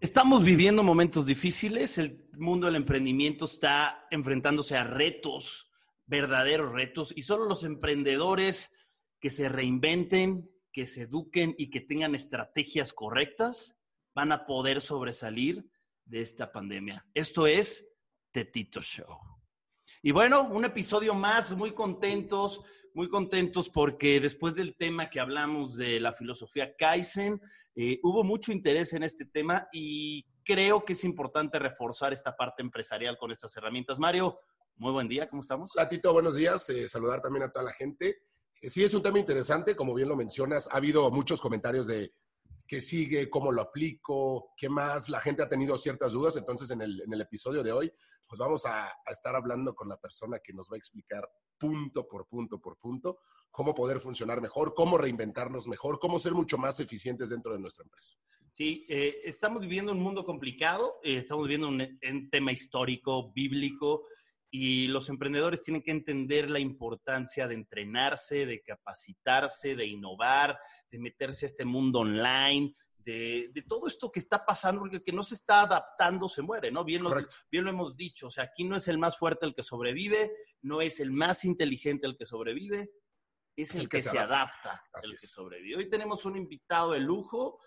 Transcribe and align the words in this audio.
Estamos 0.00 0.42
viviendo 0.44 0.82
momentos 0.82 1.26
difíciles. 1.26 1.98
El 1.98 2.26
mundo 2.38 2.66
del 2.66 2.76
emprendimiento 2.76 3.44
está 3.44 4.06
enfrentándose 4.10 4.74
a 4.74 4.84
retos, 4.84 5.70
verdaderos 6.06 6.72
retos, 6.72 7.12
y 7.14 7.22
solo 7.22 7.44
los 7.44 7.64
emprendedores 7.64 8.72
que 9.20 9.28
se 9.28 9.50
reinventen, 9.50 10.50
que 10.72 10.86
se 10.86 11.02
eduquen 11.02 11.54
y 11.58 11.68
que 11.68 11.82
tengan 11.82 12.14
estrategias 12.14 12.94
correctas 12.94 13.76
van 14.14 14.32
a 14.32 14.46
poder 14.46 14.80
sobresalir 14.80 15.68
de 16.06 16.22
esta 16.22 16.50
pandemia. 16.50 17.06
Esto 17.12 17.46
es 17.46 17.86
Tetito 18.32 18.80
Show. 18.80 19.18
Y 20.00 20.12
bueno, 20.12 20.44
un 20.44 20.64
episodio 20.64 21.14
más, 21.14 21.54
muy 21.54 21.74
contentos, 21.74 22.62
muy 22.94 23.10
contentos 23.10 23.68
porque 23.68 24.18
después 24.18 24.54
del 24.54 24.76
tema 24.76 25.10
que 25.10 25.20
hablamos 25.20 25.76
de 25.76 26.00
la 26.00 26.14
filosofía 26.14 26.74
Kaizen, 26.74 27.38
eh, 27.76 28.00
hubo 28.02 28.24
mucho 28.24 28.52
interés 28.52 28.92
en 28.92 29.02
este 29.02 29.24
tema 29.24 29.68
y 29.72 30.24
creo 30.44 30.84
que 30.84 30.94
es 30.94 31.04
importante 31.04 31.58
reforzar 31.58 32.12
esta 32.12 32.36
parte 32.36 32.62
empresarial 32.62 33.16
con 33.16 33.30
estas 33.30 33.56
herramientas. 33.56 33.98
Mario, 33.98 34.40
muy 34.76 34.92
buen 34.92 35.08
día, 35.08 35.28
¿cómo 35.28 35.40
estamos? 35.40 35.72
Hola 35.76 35.88
Tito, 35.88 36.12
buenos 36.12 36.36
días. 36.36 36.68
Eh, 36.70 36.88
saludar 36.88 37.20
también 37.20 37.44
a 37.44 37.52
toda 37.52 37.66
la 37.66 37.72
gente. 37.72 38.22
Eh, 38.60 38.70
sí, 38.70 38.82
es 38.82 38.92
un 38.94 39.02
tema 39.02 39.18
interesante, 39.18 39.76
como 39.76 39.94
bien 39.94 40.08
lo 40.08 40.16
mencionas. 40.16 40.68
Ha 40.72 40.78
habido 40.78 41.10
muchos 41.10 41.40
comentarios 41.40 41.86
de 41.86 42.12
qué 42.66 42.80
sigue, 42.80 43.30
cómo 43.30 43.52
lo 43.52 43.62
aplico, 43.62 44.52
qué 44.56 44.68
más. 44.68 45.08
La 45.08 45.20
gente 45.20 45.42
ha 45.42 45.48
tenido 45.48 45.76
ciertas 45.78 46.12
dudas, 46.12 46.36
entonces 46.36 46.70
en 46.70 46.80
el, 46.80 47.00
en 47.02 47.12
el 47.12 47.20
episodio 47.20 47.62
de 47.62 47.72
hoy, 47.72 47.92
pues 48.30 48.38
vamos 48.38 48.64
a, 48.64 48.88
estar 49.10 49.34
hablando 49.34 49.74
con 49.74 49.88
la 49.88 49.96
persona 49.96 50.38
que 50.38 50.52
nos 50.52 50.70
va 50.70 50.76
a 50.76 50.78
explicar 50.78 51.28
punto 51.58 52.06
por 52.06 52.28
punto 52.28 52.60
por 52.60 52.78
punto 52.78 53.18
cómo 53.50 53.74
poder 53.74 53.98
funcionar 53.98 54.40
mejor, 54.40 54.72
cómo 54.72 54.96
reinventarnos 54.96 55.66
mejor, 55.66 55.98
cómo 55.98 56.20
ser 56.20 56.32
mucho 56.32 56.56
más 56.56 56.78
eficientes 56.78 57.30
dentro 57.30 57.52
de 57.52 57.58
nuestra 57.58 57.82
empresa. 57.82 58.16
Sí, 58.52 58.86
eh, 58.88 59.16
estamos 59.24 59.62
viviendo 59.62 59.90
un 59.90 60.00
mundo 60.00 60.24
complicado, 60.24 61.00
eh, 61.02 61.18
estamos 61.18 61.48
viviendo 61.48 61.66
un 61.68 62.30
tema 62.30 62.52
histórico, 62.52 63.32
bíblico, 63.32 64.04
y 64.48 64.86
los 64.86 65.08
emprendedores 65.08 65.62
tienen 65.62 65.82
que 65.82 65.90
entender 65.90 66.48
la 66.48 66.60
importancia 66.60 67.48
de 67.48 67.54
entrenarse, 67.54 68.46
de 68.46 68.60
capacitarse, 68.62 69.74
de 69.74 69.86
innovar, 69.86 70.56
de 70.88 70.98
meterse 71.00 71.46
a 71.46 71.48
este 71.48 71.64
mundo 71.64 72.00
online, 72.00 72.76
de, 73.04 73.50
de, 73.52 73.62
todo 73.62 73.88
esto 73.88 74.10
que 74.10 74.20
está 74.20 74.44
pasando, 74.44 74.80
porque 74.80 74.96
el 74.96 75.02
que 75.02 75.12
no 75.12 75.22
se 75.22 75.34
está 75.34 75.62
adaptando 75.62 76.28
se 76.28 76.42
muere, 76.42 76.70
¿no? 76.70 76.84
Bien 76.84 77.02
lo, 77.02 77.10
bien 77.50 77.64
lo 77.64 77.70
hemos 77.70 77.96
dicho, 77.96 78.26
o 78.26 78.30
sea, 78.30 78.44
aquí 78.44 78.64
no 78.64 78.76
es 78.76 78.88
el 78.88 78.98
más 78.98 79.18
fuerte 79.18 79.46
el 79.46 79.54
que 79.54 79.62
sobrevive, 79.62 80.32
no 80.62 80.80
es 80.80 81.00
el 81.00 81.10
más 81.10 81.44
inteligente 81.44 82.06
el 82.06 82.16
que 82.16 82.26
sobrevive, 82.26 82.90
es, 83.56 83.70
es 83.70 83.74
el, 83.74 83.80
el, 83.82 83.88
que, 83.88 83.96
que 83.98 84.02
se, 84.02 84.10
se 84.10 84.18
adapta, 84.18 84.70
adapta 84.70 85.00
el 85.02 85.10
que 85.12 85.26
sobrevive. 85.26 85.76
Hoy 85.76 85.88
tenemos 85.88 86.24
un 86.24 86.36
invitado 86.36 86.92
de 86.92 87.00
lujo, 87.00 87.60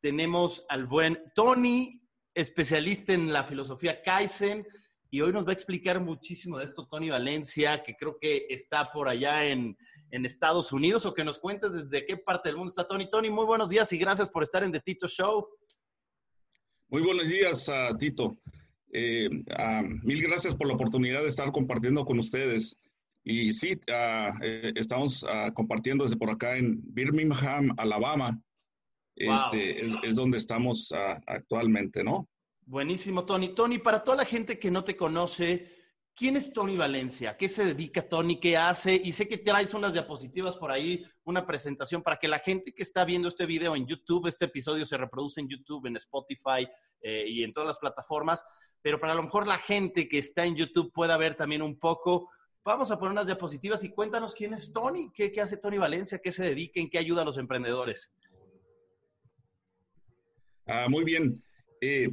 tenemos 0.00 0.64
al 0.68 0.86
buen 0.86 1.32
Tony, 1.34 2.00
especialista 2.34 3.12
en 3.12 3.32
la 3.32 3.44
filosofía 3.44 4.02
Kaizen, 4.02 4.66
y 5.10 5.20
hoy 5.20 5.32
nos 5.32 5.46
va 5.46 5.50
a 5.50 5.54
explicar 5.54 6.00
muchísimo 6.00 6.58
de 6.58 6.64
esto 6.64 6.88
Tony 6.88 7.08
Valencia, 7.08 7.82
que 7.82 7.94
creo 7.94 8.18
que 8.18 8.46
está 8.50 8.90
por 8.90 9.08
allá 9.08 9.44
en, 9.44 9.78
en, 10.14 10.26
Estados 10.26 10.72
Unidos, 10.72 11.04
o 11.06 11.14
que 11.14 11.24
nos 11.24 11.38
cuentes 11.38 11.72
desde 11.72 12.06
qué 12.06 12.16
parte 12.16 12.48
del 12.48 12.56
mundo 12.56 12.70
está 12.70 12.86
Tony. 12.86 13.10
Tony, 13.10 13.30
muy 13.30 13.44
buenos 13.44 13.68
días 13.68 13.92
y 13.92 13.98
gracias 13.98 14.28
por 14.28 14.42
estar 14.42 14.62
en 14.62 14.72
The 14.72 14.80
Tito 14.80 15.08
Show. 15.08 15.48
Muy 16.88 17.02
buenos 17.02 17.28
días, 17.28 17.68
uh, 17.68 17.96
Tito. 17.96 18.36
Eh, 18.92 19.28
uh, 19.28 19.82
mil 20.04 20.22
gracias 20.22 20.54
por 20.54 20.68
la 20.68 20.74
oportunidad 20.74 21.22
de 21.22 21.28
estar 21.28 21.50
compartiendo 21.50 22.04
con 22.04 22.18
ustedes. 22.18 22.76
Y 23.24 23.52
sí, 23.52 23.74
uh, 23.74 24.32
eh, 24.42 24.72
estamos 24.76 25.24
compartiendo 25.54 26.04
desde 26.04 26.16
por 26.16 26.30
acá 26.30 26.56
en 26.56 26.80
Birmingham, 26.84 27.74
Alabama. 27.76 28.40
Wow. 29.16 29.34
Este, 29.34 29.86
es, 29.86 29.92
es, 30.02 30.14
donde 30.14 30.38
estamos 30.38 30.92
actualmente, 31.26 32.04
¿no? 32.04 32.28
Buenísimo, 32.66 33.24
Tony. 33.24 33.54
Tony, 33.54 33.78
para 33.78 34.02
toda 34.02 34.18
la 34.18 34.24
gente 34.24 34.58
que 34.58 34.70
no 34.70 34.84
te 34.84 34.96
conoce, 34.96 35.83
¿quién 36.14 36.36
es 36.36 36.52
Tony 36.52 36.76
Valencia? 36.76 37.36
¿Qué 37.36 37.48
se 37.48 37.66
dedica 37.66 38.08
Tony? 38.08 38.38
¿Qué 38.38 38.56
hace? 38.56 38.94
Y 38.94 39.12
sé 39.12 39.28
que 39.28 39.38
traes 39.38 39.74
unas 39.74 39.92
diapositivas 39.92 40.56
por 40.56 40.70
ahí, 40.70 41.04
una 41.24 41.46
presentación 41.46 42.02
para 42.02 42.16
que 42.16 42.28
la 42.28 42.38
gente 42.38 42.72
que 42.72 42.82
está 42.82 43.04
viendo 43.04 43.28
este 43.28 43.46
video 43.46 43.74
en 43.76 43.86
YouTube, 43.86 44.26
este 44.26 44.46
episodio 44.46 44.86
se 44.86 44.96
reproduce 44.96 45.40
en 45.40 45.48
YouTube, 45.48 45.86
en 45.86 45.96
Spotify 45.96 46.68
eh, 47.00 47.24
y 47.28 47.44
en 47.44 47.52
todas 47.52 47.68
las 47.68 47.78
plataformas, 47.78 48.44
pero 48.80 49.00
para 49.00 49.14
lo 49.14 49.22
mejor 49.22 49.46
la 49.46 49.58
gente 49.58 50.08
que 50.08 50.18
está 50.18 50.44
en 50.44 50.56
YouTube 50.56 50.92
pueda 50.92 51.16
ver 51.16 51.36
también 51.36 51.62
un 51.62 51.78
poco. 51.78 52.30
Vamos 52.64 52.90
a 52.90 52.98
poner 52.98 53.12
unas 53.12 53.26
diapositivas 53.26 53.84
y 53.84 53.90
cuéntanos 53.90 54.34
quién 54.34 54.54
es 54.54 54.72
Tony, 54.72 55.10
qué, 55.12 55.32
hace 55.40 55.58
Tony 55.58 55.78
Valencia, 55.78 56.20
qué 56.22 56.32
se 56.32 56.44
dedica, 56.44 56.80
en 56.80 56.88
qué 56.88 56.98
ayuda 56.98 57.22
a 57.22 57.24
los 57.24 57.38
emprendedores. 57.38 58.14
Ah, 60.66 60.86
muy 60.88 61.04
bien. 61.04 61.42
Eh, 61.82 62.08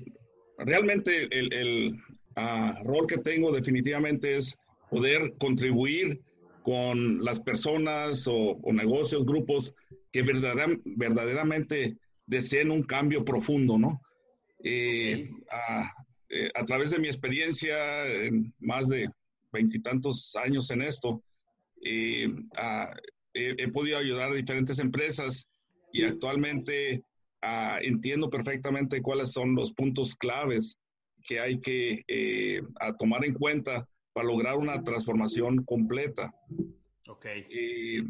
realmente 0.57 1.29
el 1.31 2.01
uh, 2.37 2.83
rol 2.83 3.07
que 3.07 3.17
tengo 3.17 3.51
definitivamente 3.51 4.37
es 4.37 4.57
poder 4.89 5.35
contribuir 5.39 6.21
con 6.63 7.23
las 7.23 7.39
personas 7.39 8.27
o, 8.27 8.59
o 8.61 8.73
negocios, 8.73 9.25
grupos 9.25 9.73
que 10.11 10.21
verdadera, 10.21 10.67
verdaderamente 10.85 11.97
deseen 12.27 12.71
un 12.71 12.83
cambio 12.83 13.25
profundo, 13.25 13.77
¿no? 13.77 14.01
Eh, 14.63 15.29
a, 15.49 15.91
eh, 16.29 16.51
a, 16.53 16.65
través 16.65 16.91
de 16.91 16.99
mi 16.99 17.07
experiencia, 17.07 18.05
en 18.07 18.53
más 18.59 18.87
de 18.89 19.09
veintitantos 19.51 20.35
años 20.35 20.69
en 20.69 20.83
esto, 20.83 21.23
eh, 21.83 22.27
a, 22.55 22.93
he, 23.33 23.55
he, 23.57 23.67
podido 23.69 23.97
ayudar 23.97 24.31
a 24.31 24.35
diferentes 24.35 24.77
empresas 24.79 25.47
y 25.91 26.03
actualmente 26.03 27.03
Uh, 27.43 27.81
entiendo 27.81 28.29
perfectamente 28.29 29.01
cuáles 29.01 29.31
son 29.31 29.55
los 29.55 29.73
puntos 29.73 30.13
claves 30.13 30.77
que 31.25 31.39
hay 31.39 31.59
que 31.59 32.03
eh, 32.07 32.61
tomar 32.99 33.25
en 33.25 33.33
cuenta 33.33 33.87
para 34.13 34.27
lograr 34.27 34.57
una 34.57 34.83
transformación 34.83 35.63
completa. 35.63 36.33
Ok. 37.07 37.25
Eh, 37.25 38.03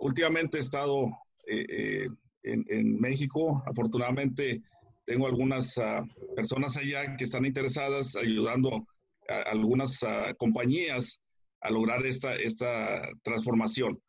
últimamente 0.00 0.58
he 0.58 0.60
estado 0.60 1.10
eh, 1.46 2.06
en, 2.42 2.64
en, 2.68 3.00
México. 3.00 3.62
Afortunadamente 3.66 4.62
tengo 5.04 5.26
algunas 5.26 5.76
uh, 5.76 6.06
personas 6.34 6.76
allá 6.76 7.16
que 7.16 7.24
están 7.24 7.44
interesadas 7.46 8.14
ayudando 8.16 8.86
a 9.28 9.50
algunas 9.50 10.02
uh, 10.02 10.34
compañías 10.36 11.20
a 11.60 11.70
lograr 11.70 12.06
esta, 12.06 12.36
esta 12.36 13.08
transformación. 13.22 14.00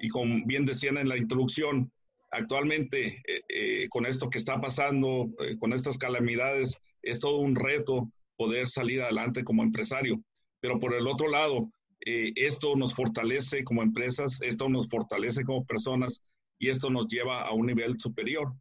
Y 0.00 0.08
como 0.08 0.44
bien 0.46 0.64
decían 0.64 0.98
en 0.98 1.08
la 1.08 1.16
introducción, 1.16 1.90
actualmente 2.30 3.22
eh, 3.26 3.40
eh, 3.48 3.88
con 3.88 4.06
esto 4.06 4.30
que 4.30 4.38
está 4.38 4.60
pasando, 4.60 5.28
eh, 5.40 5.56
con 5.58 5.72
estas 5.72 5.98
calamidades, 5.98 6.78
es 7.02 7.18
todo 7.18 7.38
un 7.38 7.56
reto 7.56 8.10
poder 8.36 8.68
salir 8.68 9.02
adelante 9.02 9.44
como 9.44 9.62
empresario. 9.62 10.22
Pero 10.60 10.78
por 10.78 10.94
el 10.94 11.06
otro 11.06 11.28
lado, 11.28 11.70
eh, 12.04 12.32
esto 12.36 12.76
nos 12.76 12.94
fortalece 12.94 13.64
como 13.64 13.82
empresas, 13.82 14.40
esto 14.42 14.68
nos 14.68 14.88
fortalece 14.88 15.44
como 15.44 15.64
personas 15.64 16.20
y 16.58 16.68
esto 16.68 16.90
nos 16.90 17.06
lleva 17.08 17.42
a 17.42 17.52
un 17.52 17.66
nivel 17.66 17.98
superior. 17.98 18.52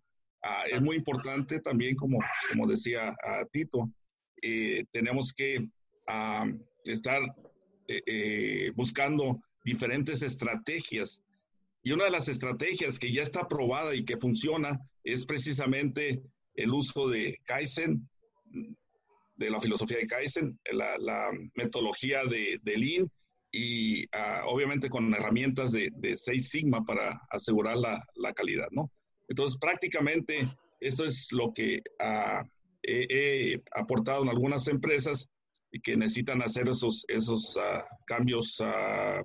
Ah, 0.43 0.63
es 0.71 0.81
muy 0.81 0.95
importante 0.95 1.59
también, 1.59 1.95
como, 1.95 2.19
como 2.49 2.67
decía 2.67 3.15
ah, 3.25 3.45
Tito, 3.51 3.89
tenemos 4.91 5.33
que 5.33 5.67
ah, 6.07 6.45
estar 6.85 7.21
buscando 8.75 9.41
diferentes 9.63 10.21
estrategias 10.21 11.21
y 11.87 11.93
una 11.93 12.03
de 12.03 12.11
las 12.11 12.27
estrategias 12.27 12.99
que 12.99 13.13
ya 13.13 13.23
está 13.23 13.47
probada 13.47 13.95
y 13.95 14.03
que 14.03 14.17
funciona 14.17 14.77
es 15.05 15.25
precisamente 15.25 16.21
el 16.55 16.73
uso 16.73 17.07
de 17.07 17.39
Kaizen, 17.45 18.09
de 19.37 19.49
la 19.49 19.61
filosofía 19.61 19.97
de 19.97 20.07
Kaizen, 20.07 20.59
la, 20.71 21.31
metodología 21.55 22.23
de, 22.25 22.59
de, 22.63 22.77
Lean 22.77 23.11
y 23.51 24.03
uh, 24.05 24.45
obviamente 24.47 24.89
con 24.89 25.13
herramientas 25.13 25.71
de, 25.71 25.89
de, 25.95 26.17
Seis 26.17 26.49
Sigma 26.49 26.83
para 26.83 27.21
asegurar 27.29 27.77
la, 27.77 28.03
la, 28.15 28.33
calidad, 28.33 28.67
¿no? 28.71 28.91
Entonces, 29.27 29.57
prácticamente 29.59 30.49
esto 30.79 31.05
es 31.05 31.31
lo 31.31 31.53
que 31.53 31.81
uh, 31.99 32.47
he, 32.83 33.61
aportado 33.75 34.23
en 34.23 34.29
algunas 34.29 34.67
empresas 34.67 35.29
que 35.83 35.95
necesitan 35.95 36.41
hacer 36.41 36.67
esos, 36.67 37.05
esos 37.07 37.55
uh, 37.55 37.83
cambios 38.05 38.61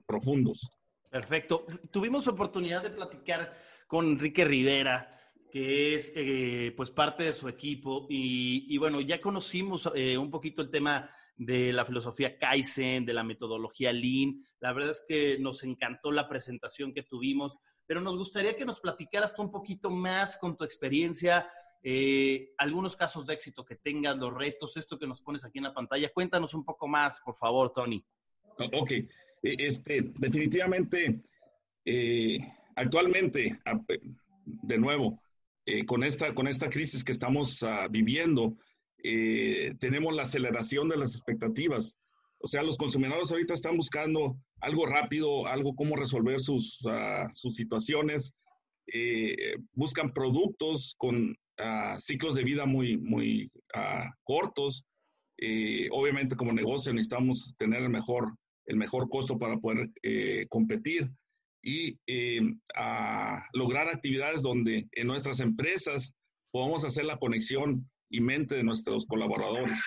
profundos. 0.06 0.68
Perfecto. 1.10 1.66
Tuvimos 1.90 2.26
oportunidad 2.26 2.82
de 2.82 2.90
platicar 2.90 3.54
con 3.86 4.06
Enrique 4.06 4.44
Rivera 4.44 5.21
que 5.52 5.94
es 5.94 6.10
eh, 6.16 6.72
pues 6.74 6.90
parte 6.90 7.24
de 7.24 7.34
su 7.34 7.46
equipo. 7.46 8.06
Y, 8.08 8.76
bueno, 8.78 9.02
ya 9.02 9.20
conocimos 9.20 9.90
eh, 9.94 10.16
un 10.16 10.30
poquito 10.30 10.62
el 10.62 10.70
tema 10.70 11.10
de 11.36 11.74
la 11.74 11.84
filosofía 11.84 12.38
Kaizen, 12.38 13.04
de 13.04 13.12
la 13.12 13.22
metodología 13.22 13.92
Lean. 13.92 14.42
La 14.60 14.72
verdad 14.72 14.92
es 14.92 15.04
que 15.06 15.38
nos 15.38 15.62
encantó 15.62 16.10
la 16.10 16.26
presentación 16.26 16.94
que 16.94 17.02
tuvimos, 17.02 17.58
pero 17.86 18.00
nos 18.00 18.16
gustaría 18.16 18.56
que 18.56 18.64
nos 18.64 18.80
platicaras 18.80 19.34
tú 19.34 19.42
un 19.42 19.50
poquito 19.50 19.90
más 19.90 20.38
con 20.38 20.56
tu 20.56 20.64
experiencia, 20.64 21.46
eh, 21.82 22.54
algunos 22.56 22.96
casos 22.96 23.26
de 23.26 23.34
éxito 23.34 23.62
que 23.62 23.76
tengas, 23.76 24.16
los 24.16 24.32
retos, 24.32 24.78
esto 24.78 24.98
que 24.98 25.06
nos 25.06 25.20
pones 25.20 25.44
aquí 25.44 25.58
en 25.58 25.64
la 25.64 25.74
pantalla. 25.74 26.10
Cuéntanos 26.14 26.54
un 26.54 26.64
poco 26.64 26.88
más, 26.88 27.20
por 27.20 27.36
favor, 27.36 27.72
Tony. 27.74 28.02
Ok, 28.56 28.92
este, 29.42 30.12
definitivamente, 30.16 31.24
actualmente, 32.74 33.58
de 34.44 34.78
nuevo, 34.78 35.20
eh, 35.64 35.86
con, 35.86 36.02
esta, 36.02 36.34
con 36.34 36.48
esta 36.48 36.68
crisis 36.68 37.04
que 37.04 37.12
estamos 37.12 37.62
uh, 37.62 37.88
viviendo, 37.90 38.56
eh, 39.04 39.74
tenemos 39.78 40.14
la 40.14 40.24
aceleración 40.24 40.88
de 40.88 40.96
las 40.96 41.14
expectativas. 41.14 41.98
O 42.38 42.48
sea, 42.48 42.64
los 42.64 42.76
consumidores 42.76 43.30
ahorita 43.30 43.54
están 43.54 43.76
buscando 43.76 44.36
algo 44.60 44.86
rápido, 44.86 45.46
algo 45.46 45.74
cómo 45.74 45.94
resolver 45.94 46.40
sus, 46.40 46.84
uh, 46.84 47.28
sus 47.34 47.54
situaciones. 47.54 48.32
Eh, 48.92 49.56
buscan 49.72 50.12
productos 50.12 50.94
con 50.98 51.34
ciclos 52.00 52.34
de 52.34 52.42
vida 52.42 52.66
muy, 52.66 52.98
muy 52.98 53.48
cortos. 54.24 54.84
obviamente, 55.92 56.34
como 56.34 56.52
negocio 56.52 56.92
necesitamos 56.92 57.54
tener 57.56 57.82
el 57.82 57.88
mejor, 57.88 58.34
el 58.66 58.76
mejor 58.76 59.08
costo 59.08 59.38
para 59.38 59.58
poder 59.58 59.88
competir 60.48 61.08
y 61.62 61.98
eh, 62.06 62.40
a 62.74 63.46
lograr 63.52 63.88
actividades 63.88 64.42
donde 64.42 64.88
en 64.92 65.06
nuestras 65.06 65.40
empresas 65.40 66.14
podamos 66.50 66.84
hacer 66.84 67.04
la 67.04 67.18
conexión 67.18 67.88
y 68.10 68.20
mente 68.20 68.56
de 68.56 68.64
nuestros 68.64 69.06
colaboradores. 69.06 69.78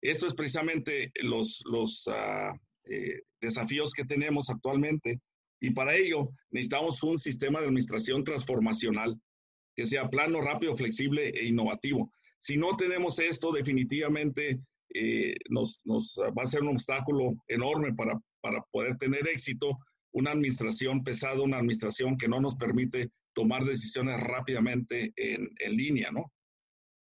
Esto 0.00 0.26
es 0.26 0.34
precisamente 0.34 1.12
los, 1.22 1.62
los 1.70 2.08
ah, 2.08 2.52
eh, 2.84 3.20
desafíos 3.40 3.92
que 3.92 4.04
tenemos 4.04 4.50
actualmente 4.50 5.20
y 5.60 5.70
para 5.70 5.94
ello 5.94 6.30
necesitamos 6.50 7.02
un 7.04 7.18
sistema 7.18 7.60
de 7.60 7.66
administración 7.66 8.24
transformacional 8.24 9.16
que 9.76 9.86
sea 9.86 10.10
plano, 10.10 10.40
rápido, 10.40 10.74
flexible 10.76 11.28
e 11.28 11.46
innovativo. 11.46 12.12
Si 12.40 12.56
no 12.56 12.76
tenemos 12.76 13.18
esto, 13.20 13.52
definitivamente 13.52 14.58
eh, 14.94 15.34
nos, 15.48 15.80
nos, 15.84 16.16
va 16.36 16.42
a 16.42 16.46
ser 16.46 16.62
un 16.62 16.70
obstáculo 16.70 17.34
enorme 17.46 17.94
para, 17.94 18.18
para 18.40 18.60
poder 18.72 18.96
tener 18.96 19.26
éxito 19.28 19.78
una 20.12 20.30
administración 20.30 21.02
pesada, 21.02 21.42
una 21.42 21.58
administración 21.58 22.16
que 22.16 22.28
no 22.28 22.40
nos 22.40 22.54
permite 22.56 23.10
tomar 23.34 23.64
decisiones 23.64 24.20
rápidamente 24.20 25.12
en, 25.16 25.50
en 25.58 25.76
línea, 25.76 26.10
¿no? 26.10 26.32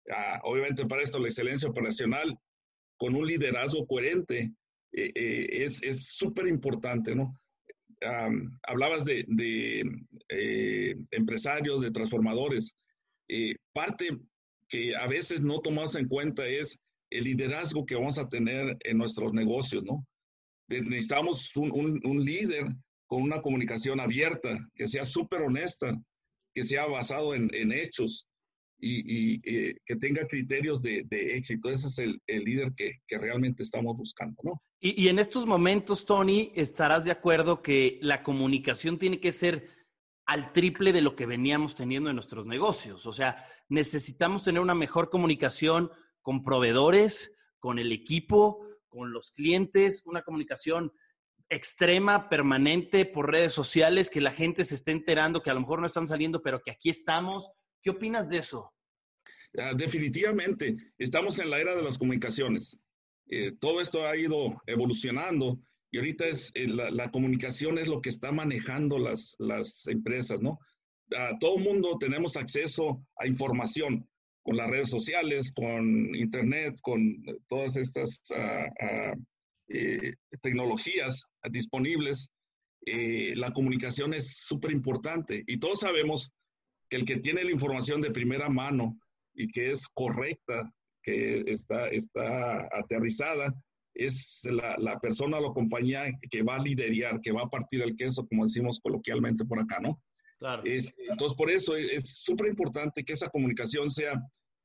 Ah, 0.09 0.39
obviamente 0.43 0.85
para 0.85 1.01
esto 1.01 1.19
la 1.19 1.27
excelencia 1.27 1.67
operacional 1.67 2.37
con 2.97 3.15
un 3.15 3.27
liderazgo 3.27 3.85
coherente 3.85 4.53
eh, 4.93 5.11
eh, 5.15 5.65
es 5.65 6.05
súper 6.05 6.47
importante, 6.47 7.15
¿no? 7.15 7.33
hablabas 8.67 9.05
de, 9.05 9.25
de 9.27 9.83
eh, 10.29 10.95
empresarios, 11.09 11.81
de 11.81 11.89
transformadores. 11.89 12.75
parte 13.73 14.09
que 14.69 14.95
a 14.95 15.07
veces 15.07 15.41
no 15.41 15.61
tomamos 15.61 15.95
en 15.95 16.07
cuenta 16.07 16.47
es 16.47 16.79
el 17.09 17.23
liderazgo 17.23 17.87
que 17.87 17.95
vamos 17.95 18.19
a 18.19 18.29
tener 18.29 18.77
en 18.81 18.97
nuestros 18.99 19.33
negocios, 19.33 19.83
¿no? 19.83 20.05
necesitamos 20.69 21.55
un, 21.55 21.71
un, 21.71 21.99
un 22.03 22.23
líder 22.23 22.67
con 23.07 23.21
una 23.23 23.41
comunicación 23.41 23.99
abierta, 23.99 24.57
que 24.75 24.87
sea 24.87 25.05
súper 25.05 25.41
honesta, 25.41 25.97
que 26.53 26.63
sea 26.63 26.85
basado 26.85 27.33
en, 27.33 27.71
hechos 27.71 28.27
y, 28.79 29.39
eh, 29.49 29.75
que 29.85 29.95
tenga 29.95 30.27
criterios 30.27 30.81
de, 30.81 31.05
éxito. 31.09 31.69
Ese 31.69 31.87
es 31.87 31.97
el, 31.97 32.43
líder 32.43 32.73
que, 32.75 32.99
realmente 33.09 33.63
estamos 33.63 33.95
buscando, 33.97 34.35
¿no? 34.43 34.61
Y, 34.79 35.03
y, 35.03 35.07
en 35.07 35.19
estos 35.19 35.47
momentos, 35.47 36.05
Tony, 36.05 36.51
estarás 36.55 37.03
de 37.03 37.11
acuerdo 37.11 37.63
que 37.63 37.97
la 38.01 38.21
comunicación 38.21 38.99
tiene 38.99 39.19
que 39.19 39.31
ser 39.31 39.69
al 40.25 40.51
triple 40.51 40.91
de 40.91 41.01
lo 41.01 41.15
que 41.15 41.25
veníamos 41.25 41.73
teniendo 41.75 42.09
en 42.09 42.17
nuestros 42.17 42.45
negocios. 42.45 43.05
O 43.05 43.13
sea, 43.13 43.45
necesitamos 43.69 44.43
tener 44.43 44.61
una 44.61 44.75
mejor 44.75 45.09
comunicación 45.09 45.89
con 46.21 46.43
proveedores, 46.43 47.33
con 47.59 47.79
el 47.79 47.91
equipo, 47.91 48.67
con 48.89 49.13
los 49.13 49.31
clientes, 49.31 50.03
una 50.05 50.23
comunicación 50.23 50.91
extrema, 51.49 52.29
permanente 52.29 53.05
por 53.05 53.31
redes 53.31 53.53
sociales, 53.53 54.09
que 54.09 54.21
la 54.21 54.31
gente 54.31 54.65
se 54.65 54.75
esté 54.75 54.91
enterando, 54.91 55.41
que 55.41 55.49
a 55.49 55.53
lo 55.53 55.61
mejor 55.61 55.79
no 55.79 55.87
están 55.87 56.07
saliendo, 56.07 56.41
pero 56.41 56.61
que 56.61 56.71
aquí 56.71 56.89
estamos. 56.89 57.49
¿Qué 57.81 57.91
opinas 57.91 58.29
de 58.29 58.39
eso? 58.39 58.73
Ah, 59.57 59.73
definitivamente, 59.75 60.75
estamos 60.97 61.39
en 61.39 61.49
la 61.49 61.59
era 61.59 61.75
de 61.75 61.81
las 61.81 61.97
comunicaciones. 61.97 62.79
Eh, 63.29 63.53
todo 63.59 63.81
esto 63.81 64.05
ha 64.05 64.15
ido 64.15 64.61
evolucionando 64.65 65.59
y 65.91 65.97
ahorita 65.97 66.27
es 66.27 66.51
eh, 66.53 66.67
la, 66.67 67.11
comunicación 67.11 67.77
es 67.77 67.87
lo 67.87 68.01
que 68.01 68.09
está 68.09 68.31
manejando 68.31 68.97
las, 68.97 69.35
las 69.39 69.87
empresas, 69.87 70.41
¿no? 70.41 70.59
A 71.15 71.29
ah, 71.29 71.37
todo 71.39 71.57
mundo 71.57 71.97
tenemos 71.97 72.35
acceso 72.35 73.01
a 73.15 73.27
información 73.27 74.07
con 74.43 74.57
las 74.57 74.69
redes 74.69 74.89
sociales, 74.89 75.51
con 75.53 76.15
internet, 76.15 76.77
con 76.81 77.21
todas 77.47 77.75
estas 77.75 78.21
uh, 78.29 79.21
eh, 79.69 80.13
tecnologías 80.41 81.25
disponibles, 81.49 82.29
eh, 82.85 83.33
la 83.35 83.51
comunicación 83.51 84.13
es 84.13 84.37
súper 84.37 84.71
importante 84.71 85.43
y 85.47 85.57
todos 85.57 85.81
sabemos 85.81 86.31
que 86.89 86.97
el 86.97 87.05
que 87.05 87.17
tiene 87.17 87.43
la 87.43 87.51
información 87.51 88.01
de 88.01 88.11
primera 88.11 88.49
mano 88.49 88.97
y 89.33 89.47
que 89.47 89.71
es 89.71 89.87
correcta, 89.89 90.71
que 91.03 91.43
está, 91.47 91.87
está 91.89 92.69
aterrizada, 92.71 93.53
es 93.93 94.41
la, 94.45 94.75
la 94.77 94.99
persona 94.99 95.37
o 95.37 95.41
la 95.41 95.53
compañía 95.53 96.05
que 96.29 96.43
va 96.43 96.55
a 96.55 96.63
liderar, 96.63 97.19
que 97.19 97.31
va 97.31 97.41
a 97.41 97.49
partir 97.49 97.81
el 97.81 97.95
queso, 97.95 98.27
como 98.27 98.45
decimos 98.45 98.79
coloquialmente 98.79 99.43
por 99.43 99.59
acá, 99.59 99.79
¿no? 99.81 100.01
Claro. 100.39 100.61
entonces, 100.65 101.35
por 101.35 101.49
eso 101.49 101.75
es 101.75 102.21
súper 102.21 102.47
importante 102.47 103.03
que 103.03 103.13
esa 103.13 103.27
comunicación 103.29 103.89
sea 103.89 104.21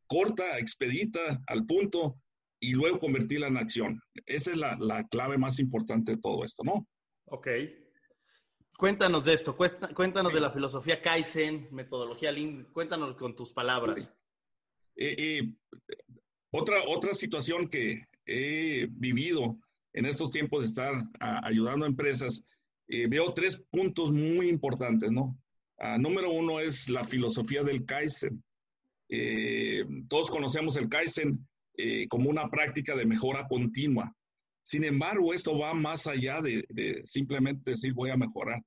corta, 0.06 0.58
expedita, 0.58 1.42
al 1.46 1.64
punto, 1.64 2.21
y 2.62 2.72
luego 2.74 3.00
convertirla 3.00 3.48
en 3.48 3.56
acción. 3.56 4.00
Esa 4.24 4.52
es 4.52 4.56
la, 4.56 4.78
la, 4.80 5.06
clave 5.08 5.36
más 5.36 5.58
importante 5.58 6.12
de 6.12 6.18
todo 6.18 6.44
esto, 6.44 6.62
¿no? 6.62 6.86
Ok. 7.24 7.48
Cuéntanos 8.78 9.24
de 9.24 9.34
esto, 9.34 9.56
cuéntanos 9.94 10.32
de 10.32 10.40
la 10.40 10.50
filosofía 10.50 11.02
Kaizen, 11.02 11.68
metodología 11.72 12.30
Lean, 12.30 12.64
cuéntanos 12.72 13.16
con 13.16 13.34
tus 13.34 13.52
palabras. 13.52 14.14
Eh, 14.94 15.14
eh, 15.18 15.54
otra, 16.52 16.76
otra 16.86 17.14
situación 17.14 17.68
que 17.68 18.06
he 18.26 18.86
vivido 18.92 19.58
en 19.92 20.06
estos 20.06 20.30
tiempos 20.30 20.60
de 20.60 20.66
estar 20.68 20.94
ayudando 21.18 21.84
a 21.84 21.88
empresas, 21.88 22.44
eh, 22.86 23.08
veo 23.08 23.34
tres 23.34 23.56
puntos 23.70 24.12
muy 24.12 24.48
importantes, 24.48 25.10
¿no? 25.10 25.36
Ah, 25.78 25.98
número 25.98 26.30
uno 26.30 26.60
es 26.60 26.88
la 26.88 27.02
filosofía 27.02 27.64
del 27.64 27.84
Kaizen. 27.84 28.42
todos 30.08 30.30
conocemos 30.30 30.76
el 30.76 30.88
Kaizen, 30.88 31.44
eh, 31.78 32.06
como 32.08 32.28
una 32.28 32.48
práctica 32.50 32.94
de 32.94 33.06
mejora 33.06 33.46
continua. 33.48 34.14
Sin 34.62 34.84
embargo, 34.84 35.32
esto 35.32 35.58
va 35.58 35.74
más 35.74 36.06
allá 36.06 36.40
de, 36.40 37.02
simplemente 37.04 37.72
decir 37.72 37.94
voy 37.94 38.10
a 38.10 38.16
mejorar, 38.16 38.62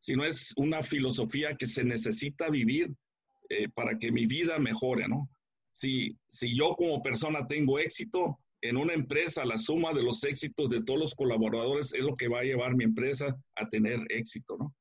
sino 0.00 0.24
es 0.24 0.52
una 0.56 0.82
filosofía 0.82 1.56
que 1.56 1.66
se 1.66 1.84
necesita 1.84 2.48
vivir 2.48 2.92
eh, 3.50 3.68
para 3.68 3.98
que 3.98 4.10
mi 4.10 4.26
vida 4.26 4.58
mejore, 4.58 5.06
¿no? 5.08 5.28
Si, 5.72 6.16
si 6.30 6.56
yo 6.58 6.74
como 6.74 7.02
persona 7.02 7.46
tengo 7.46 7.78
éxito 7.78 8.38
en 8.62 8.76
una 8.76 8.94
empresa, 8.94 9.44
la 9.44 9.58
suma 9.58 9.92
de 9.92 10.02
los 10.02 10.24
éxitos 10.24 10.68
de 10.68 10.82
todos 10.82 10.98
los 10.98 11.14
colaboradores 11.14 11.92
es 11.92 12.00
lo 12.00 12.16
que 12.16 12.28
va 12.28 12.40
a 12.40 12.44
llevar 12.44 12.74
mi 12.74 12.84
empresa 12.84 13.36
a 13.54 13.68
tener 13.68 14.00
éxito, 14.08 14.56
¿no? 14.58 14.74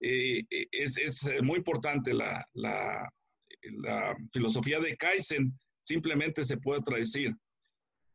Eh, 0.00 0.44
es, 0.70 0.96
es, 0.98 1.42
muy 1.42 1.58
importante 1.58 2.12
la, 2.12 2.46
la, 2.52 3.08
la 3.62 4.16
filosofía 4.30 4.78
de 4.78 4.96
Kaizen, 4.96 5.58
simplemente 5.86 6.44
se 6.44 6.56
puede 6.56 6.82
traducir. 6.82 7.34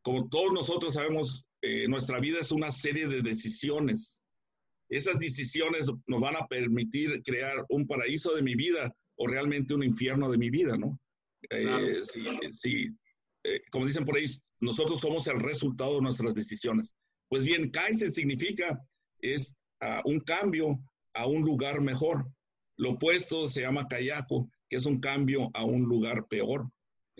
Como 0.01 0.27
todos 0.27 0.53
nosotros 0.53 0.95
sabemos, 0.95 1.45
eh, 1.61 1.87
nuestra 1.87 2.19
vida 2.19 2.39
es 2.41 2.51
una 2.51 2.71
serie 2.71 3.07
de 3.07 3.21
decisiones. 3.21 4.19
Esas 4.89 5.19
decisiones 5.19 5.87
nos 6.05 6.19
van 6.19 6.35
a 6.35 6.47
permitir 6.47 7.21
crear 7.23 7.65
un 7.69 7.87
paraíso 7.87 8.35
de 8.35 8.41
mi 8.41 8.55
vida 8.55 8.93
o 9.15 9.27
realmente 9.27 9.73
un 9.73 9.83
infierno 9.83 10.29
de 10.29 10.37
mi 10.37 10.49
vida, 10.49 10.75
¿no? 10.75 10.99
Eh, 11.49 12.01
sí, 12.51 12.89
eh, 13.43 13.61
como 13.71 13.85
dicen 13.85 14.05
por 14.05 14.17
ahí, 14.17 14.25
nosotros 14.59 14.99
somos 14.99 15.27
el 15.27 15.39
resultado 15.39 15.95
de 15.95 16.01
nuestras 16.01 16.35
decisiones. 16.35 16.93
Pues 17.29 17.45
bien, 17.45 17.71
Kaizen 17.71 18.13
significa 18.13 18.79
es 19.19 19.55
un 20.03 20.19
cambio 20.19 20.79
a 21.13 21.25
un 21.25 21.41
lugar 21.41 21.79
mejor. 21.81 22.29
Lo 22.77 22.91
opuesto 22.91 23.47
se 23.47 23.61
llama 23.61 23.87
Kayako, 23.87 24.49
que 24.69 24.75
es 24.75 24.85
un 24.85 24.99
cambio 24.99 25.49
a 25.53 25.63
un 25.63 25.83
lugar 25.83 26.27
peor. 26.27 26.69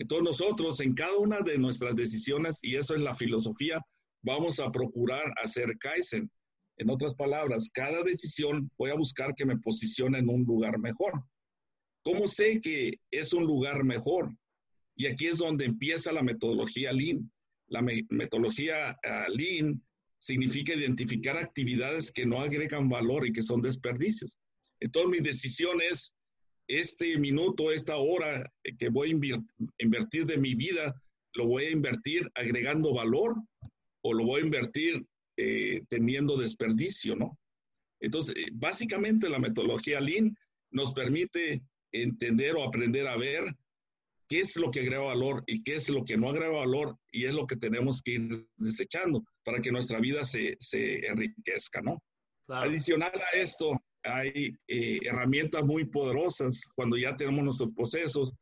Entonces 0.02 0.24
nosotros 0.24 0.80
en 0.80 0.94
cada 0.94 1.16
una 1.16 1.42
de 1.42 1.56
nuestras 1.58 1.94
decisiones, 1.94 2.58
y 2.60 2.74
eso 2.74 2.96
es 2.96 3.02
la 3.02 3.14
filosofía, 3.14 3.80
vamos 4.20 4.58
a 4.58 4.72
procurar 4.72 5.32
hacer 5.40 5.78
Kaizen. 5.78 6.28
En 6.76 6.90
otras 6.90 7.14
palabras, 7.14 7.70
cada 7.72 8.02
decisión 8.02 8.68
voy 8.76 8.90
a 8.90 8.96
buscar 8.96 9.32
que 9.36 9.46
me 9.46 9.58
posicione 9.58 10.18
en 10.18 10.28
un 10.28 10.42
lugar 10.42 10.80
mejor. 10.80 11.22
¿Cómo 12.02 12.26
sé 12.26 12.60
que 12.60 12.98
es 13.12 13.32
un 13.32 13.44
lugar 13.44 13.84
mejor? 13.84 14.36
Y 14.96 15.06
aquí 15.06 15.28
es 15.28 15.38
donde 15.38 15.66
empieza 15.66 16.10
la 16.10 16.24
metodología 16.24 16.92
Lean. 16.92 17.30
La 17.68 17.80
metodología 18.10 18.98
uh, 19.04 19.30
Lean 19.30 19.80
significa 20.18 20.74
identificar 20.74 21.36
actividades 21.36 22.10
que 22.10 22.26
no 22.26 22.40
agregan 22.40 22.88
valor 22.88 23.24
y 23.24 23.32
que 23.32 23.44
son 23.44 23.62
desperdicios. 23.62 24.36
Entonces 24.80 25.12
mi 25.12 25.20
decisión 25.20 25.78
es 25.80 26.12
este 26.68 27.18
minuto, 27.18 27.72
esta 27.72 27.96
hora 27.96 28.50
que 28.78 28.88
voy 28.88 29.10
a 29.10 29.38
invertir 29.78 30.26
de 30.26 30.36
mi 30.36 30.54
vida, 30.54 30.94
lo 31.34 31.46
voy 31.46 31.64
a 31.64 31.70
invertir 31.70 32.30
agregando 32.34 32.94
valor 32.94 33.36
o 34.02 34.14
lo 34.14 34.24
voy 34.24 34.42
a 34.42 34.44
invertir 34.44 35.04
eh, 35.36 35.82
teniendo 35.88 36.36
desperdicio, 36.36 37.16
¿no? 37.16 37.38
Entonces, 38.00 38.34
eh, 38.36 38.50
básicamente 38.52 39.28
la 39.28 39.38
metodología 39.38 40.00
Lean 40.00 40.36
nos 40.70 40.92
permite 40.92 41.62
entender 41.92 42.56
o 42.56 42.64
aprender 42.64 43.06
a 43.06 43.16
ver 43.16 43.44
qué 44.28 44.40
es 44.40 44.56
lo 44.56 44.70
que 44.70 44.80
agrega 44.80 45.02
valor 45.02 45.44
y 45.46 45.62
qué 45.62 45.76
es 45.76 45.88
lo 45.88 46.04
que 46.04 46.16
no 46.16 46.30
agrega 46.30 46.52
valor 46.52 46.96
y 47.10 47.26
es 47.26 47.34
lo 47.34 47.46
que 47.46 47.56
tenemos 47.56 48.02
que 48.02 48.12
ir 48.12 48.46
desechando 48.56 49.24
para 49.44 49.60
que 49.60 49.72
nuestra 49.72 50.00
vida 50.00 50.24
se, 50.24 50.56
se 50.58 51.06
enriquezca, 51.06 51.80
¿no? 51.82 52.02
Adicional 52.48 53.12
a 53.14 53.36
esto, 53.36 53.80
hay 54.04 54.56
eh, 54.68 54.98
herramientas 55.04 55.64
muy 55.64 55.84
poderosas 55.84 56.60
cuando 56.74 56.96
ya 56.96 57.16
tenemos 57.16 57.44
nuestros 57.44 57.72
procesos, 57.72 58.34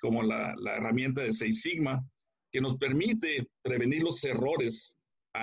como 0.00 0.22
la, 0.22 0.54
la 0.58 0.76
herramienta 0.76 1.22
de 1.22 1.32
Seis 1.32 1.62
Sigma, 1.62 2.04
que 2.52 2.60
nos 2.60 2.76
permite 2.76 3.48
prevenir 3.62 4.02
los 4.02 4.22
errores, 4.22 4.94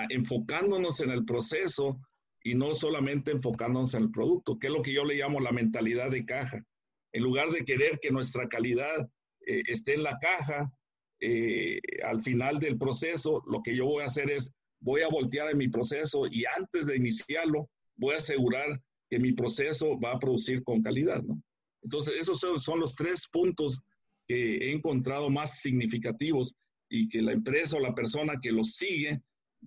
enfocándonos 0.08 1.00
en 1.00 1.10
el 1.10 1.26
proceso 1.26 2.00
y 2.42 2.54
no 2.54 2.74
solamente 2.74 3.30
enfocándonos 3.30 3.94
en 3.94 4.04
el 4.04 4.10
producto, 4.10 4.58
que 4.58 4.68
es 4.68 4.72
lo 4.72 4.82
que 4.82 4.94
yo 4.94 5.04
le 5.04 5.16
llamo 5.16 5.38
la 5.38 5.52
mentalidad 5.52 6.10
de 6.10 6.24
caja. 6.24 6.64
En 7.12 7.22
lugar 7.22 7.50
de 7.50 7.64
querer 7.64 7.98
que 8.00 8.10
nuestra 8.10 8.48
calidad 8.48 9.08
eh, 9.46 9.62
esté 9.66 9.94
en 9.94 10.02
la 10.02 10.18
caja, 10.18 10.72
eh, 11.20 11.78
al 12.04 12.22
final 12.22 12.58
del 12.58 12.78
proceso, 12.78 13.42
lo 13.46 13.62
que 13.62 13.76
yo 13.76 13.84
voy 13.84 14.02
a 14.02 14.06
hacer 14.06 14.30
es, 14.30 14.50
voy 14.80 15.02
a 15.02 15.08
voltear 15.08 15.50
en 15.50 15.58
mi 15.58 15.68
proceso 15.68 16.26
y 16.30 16.44
antes 16.56 16.86
de 16.86 16.96
iniciarlo, 16.96 17.68
voy 17.96 18.14
a 18.14 18.18
asegurar 18.18 18.80
que 19.12 19.18
mi 19.18 19.32
proceso 19.32 20.00
va 20.00 20.12
a 20.12 20.18
producir 20.18 20.64
con 20.64 20.80
calidad, 20.80 21.22
¿no? 21.22 21.38
Entonces, 21.82 22.14
esos 22.18 22.40
son, 22.40 22.80
los 22.80 22.94
tres 22.94 23.28
puntos 23.30 23.78
que 24.26 24.56
he 24.56 24.72
encontrado 24.72 25.28
más 25.28 25.60
significativos 25.60 26.54
y 26.88 27.10
que 27.10 27.20
la 27.20 27.32
empresa 27.32 27.76
o 27.76 27.80
la 27.80 27.94
persona 27.94 28.36
que 28.40 28.50
los 28.50 28.72
sigue 28.72 29.20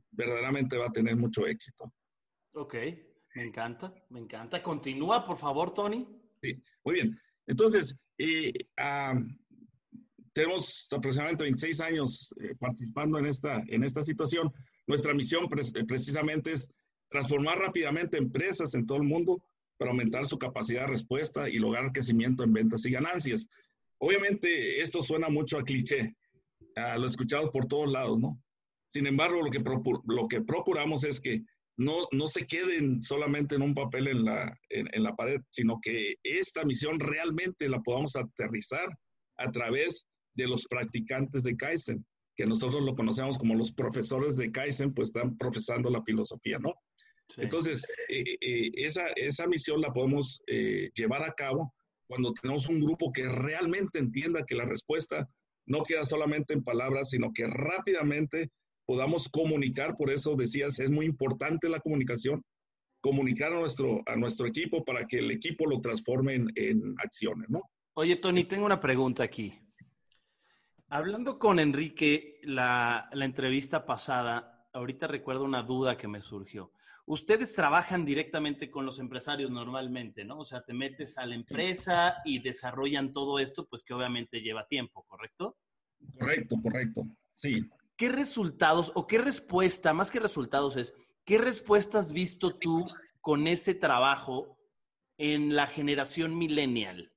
verdaderamente 0.09 0.79
va 0.79 0.87
a 0.87 0.91
tener 0.91 1.15
mucho 1.15 1.45
éxito. 1.45 1.93
Ok, 2.55 2.73
me 3.35 3.43
encanta, 3.43 3.93
me 4.09 4.19
encanta. 4.19 4.63
Continúa, 4.63 5.23
por 5.23 5.37
favor, 5.37 5.75
Tony. 5.75 6.07
Sí, 6.41 6.59
muy 6.83 6.95
bien. 6.95 7.19
Entonces, 7.45 7.95
eh, 8.17 8.51
tenemos 10.33 10.87
aproximadamente 10.91 11.43
26 11.43 11.81
años 11.81 12.33
eh, 12.41 12.55
participando 12.57 13.19
en 13.19 13.27
esta, 13.27 13.63
en 13.67 13.83
esta 13.83 14.03
situación. 14.03 14.51
Nuestra 14.87 15.13
misión 15.13 15.47
precisamente 15.47 16.53
es 16.53 16.67
transformar 17.15 17.57
rápidamente 17.57 18.17
empresas 18.17 18.74
en 18.74 18.86
todo 18.86 18.98
el 18.98 19.05
mundo 19.05 19.41
para 19.77 19.91
aumentar 19.91 20.25
su 20.25 20.38
capacidad 20.38 20.81
de 20.81 20.88
respuesta 20.88 21.50
y 21.50 21.60
lograr 21.60 21.93
crecimiento 21.93 22.43
en 22.43 22.51
ventas 22.51 22.86
y 22.86 22.91
ganancias. 22.91 23.48
Obviamente 24.00 24.81
esto 24.81 25.01
suena 25.01 25.29
mucho 25.29 25.57
a 25.57 25.63
cliché, 25.63 26.13
a 26.75 26.98
lo 26.98 27.07
escuchado 27.07 27.53
por 27.53 27.67
todos 27.67 27.89
lados, 27.89 28.19
¿no? 28.19 28.38
Sin 28.89 29.07
embargo, 29.07 29.41
lo 29.41 29.50
que, 29.50 29.63
lo 30.07 30.27
que 30.27 30.41
procuramos 30.41 31.05
es 31.05 31.22
que 31.22 31.41
no, 31.77 32.05
no 32.12 32.27
se 32.27 32.45
queden 32.48 33.01
solamente 33.01 33.55
en 33.55 33.62
un 33.62 33.74
papel 33.74 34.10
en 34.10 34.25
la, 34.25 34.53
en, 34.69 35.01
la 35.01 35.15
pared, 35.15 35.39
sino 35.51 35.79
que 35.81 36.15
esta 36.22 36.65
misión 36.65 37.00
realmente 37.00 37.69
la 37.69 37.81
podamos 37.81 38.17
aterrizar 38.17 38.89
a 39.38 39.51
través 39.53 40.05
de 40.34 40.48
los 40.48 40.67
practicantes 40.67 41.43
de 41.43 41.55
Kaizen, 41.55 42.05
que 42.36 42.45
nosotros 42.45 42.84
lo 42.84 42.93
conocemos 42.93 43.38
como 43.38 43.55
los 43.55 43.72
profesores 43.72 44.36
de 44.36 44.51
Kaizen, 44.51 44.93
pues 44.93 45.07
están 45.07 45.38
profesando 45.38 45.89
la 45.89 46.03
filosofía, 46.03 46.60
¿no? 46.60 46.74
Entonces, 47.38 47.84
eh, 48.10 48.24
eh, 48.27 48.38
eh, 48.41 48.72
esa, 48.75 49.08
esa, 49.15 49.48
misión 49.48 49.82
la 49.82 49.91
podemos 49.91 50.41
llevar 50.96 51.24
a 51.24 51.34
cabo 51.34 51.74
cuando 52.08 52.34
tenemos 52.34 52.70
un 52.70 52.79
grupo 52.79 53.12
que 53.12 53.27
realmente 53.27 54.00
entienda 54.00 54.46
que 54.46 54.55
la 54.55 54.65
respuesta 54.65 55.27
no 55.65 55.84
queda 55.84 56.05
solamente 56.05 56.53
en 56.53 56.63
palabras, 56.63 57.10
sino 57.10 57.32
que 57.34 57.48
rápidamente 57.48 58.51
podamos 58.86 59.27
comunicar. 59.29 59.96
Por 59.96 60.12
eso 60.12 60.36
decías, 60.36 60.79
es 60.79 60.91
muy 60.91 61.05
importante 61.05 61.67
la 61.67 61.79
comunicación, 61.79 62.44
comunicar 63.01 63.51
a 63.53 63.60
nuestro, 63.60 64.03
a 64.05 64.15
nuestro 64.15 64.46
equipo 64.46 64.86
para 64.86 65.05
que 65.05 65.17
el 65.17 65.32
equipo 65.32 65.65
lo 65.65 65.82
transforme 65.82 66.36
en, 66.36 66.48
en 66.55 66.96
acciones, 67.03 67.50
¿no? 67.50 67.63
Oye, 67.96 68.17
Tony, 68.17 68.44
tengo 68.44 68.65
una 68.65 68.79
pregunta 68.79 69.24
aquí. 69.24 69.60
Hablando 70.89 71.39
con 71.39 71.60
Enrique, 71.60 72.39
la, 72.44 73.10
la 73.12 73.25
entrevista 73.25 73.86
pasada, 73.86 74.70
ahorita 74.74 75.08
recuerdo 75.08 75.44
una 75.44 75.63
duda 75.63 75.98
que 75.98 76.08
me 76.08 76.22
surgió 76.22 76.72
ustedes 77.05 77.53
trabajan 77.53 78.05
directamente 78.05 78.71
con 78.71 78.85
los 78.85 79.00
empresarios 79.00 79.51
normalmente, 79.51 80.25
¿no? 80.25 80.39
O 80.39 80.45
sea, 80.45 80.63
te 80.63 80.74
metes 80.74 81.17
a 81.17 81.25
la 81.25 81.35
empresa 81.35 82.17
y 82.25 82.39
desarrollan 82.39 83.13
todo 83.13 83.39
esto, 83.39 83.67
pues 83.67 83.83
que 83.83 83.93
obviamente 83.93 84.41
lleva 84.41 84.67
tiempo, 84.67 85.03
¿correcto? 85.07 85.57
Correcto, 86.19 86.55
correcto, 86.62 87.07
sí. 87.33 87.69
¿Qué 87.95 88.09
resultados 88.09 88.91
o 88.95 89.07
qué 89.07 89.19
respuesta, 89.19 89.93
más 89.93 90.12
que 90.12 90.19
resultados 90.19 90.77
es, 90.77 90.95
qué 91.24 91.38
respuesta 91.38 92.00
has 92.00 92.12
visto 92.12 92.57
tú 92.57 92.85
con 93.21 93.47
ese 93.47 93.74
trabajo 93.74 94.57
en 95.17 95.55
la 95.55 95.67
generación 95.67 96.38
millennial? 96.38 97.13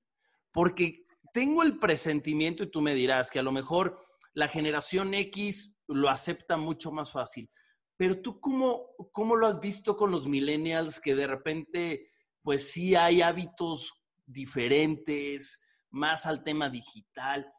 Porque 0.52 1.06
tengo 1.32 1.62
el 1.62 1.78
presentimiento, 1.78 2.62
y 2.62 2.70
tú 2.70 2.80
me 2.80 2.94
dirás, 2.94 3.30
que 3.30 3.38
a 3.38 3.42
lo 3.42 3.52
mejor 3.52 4.04
la 4.34 4.48
generación 4.48 5.14
X 5.14 5.76
lo 5.88 6.08
acepta 6.08 6.56
mucho 6.56 6.92
más 6.92 7.10
fácil 7.10 7.50
pero 7.98 8.22
tú, 8.22 8.40
cómo, 8.40 8.94
¿cómo 9.12 9.34
lo 9.34 9.48
has 9.48 9.60
visto 9.60 9.96
con 9.96 10.12
los 10.12 10.26
millennials 10.26 11.00
que 11.00 11.16
de 11.16 11.26
repente, 11.26 12.12
pues 12.42 12.70
sí 12.70 12.94
hay 12.94 13.20
hábitos 13.22 13.92
diferentes, 14.24 15.60
más 15.90 16.24
al 16.24 16.44
tema 16.44 16.70
digital? 16.70 17.52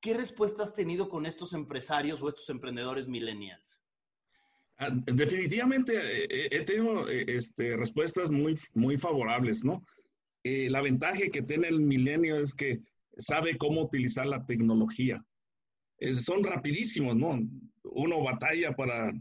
¿Qué 0.00 0.14
respuesta 0.14 0.64
has 0.64 0.74
tenido 0.74 1.08
con 1.08 1.26
estos 1.26 1.54
empresarios 1.54 2.20
o 2.20 2.28
estos 2.28 2.50
emprendedores 2.50 3.06
millennials? 3.06 3.80
Ah, 4.78 4.90
definitivamente 4.90 5.94
eh, 5.94 6.26
eh, 6.28 6.48
he 6.50 6.64
tenido 6.64 7.08
eh, 7.08 7.24
este, 7.28 7.76
respuestas 7.76 8.30
muy, 8.30 8.58
muy 8.74 8.98
favorables, 8.98 9.64
¿no? 9.64 9.84
la 10.44 10.80
ventaja 10.80 11.20
que 11.32 11.42
tiene 11.42 11.68
el 11.68 11.78
milenio 11.78 12.36
es 12.36 12.52
que 12.52 12.80
sabe 13.16 13.56
cómo 13.56 13.82
utilizar 13.82 14.26
la 14.26 14.44
tecnología. 14.44 15.24
son 16.20 16.42
rapidísimos, 16.42 17.14
¿no? 17.14 17.38
Uno 17.84 18.24
batalla 18.24 18.74
para 18.74 19.12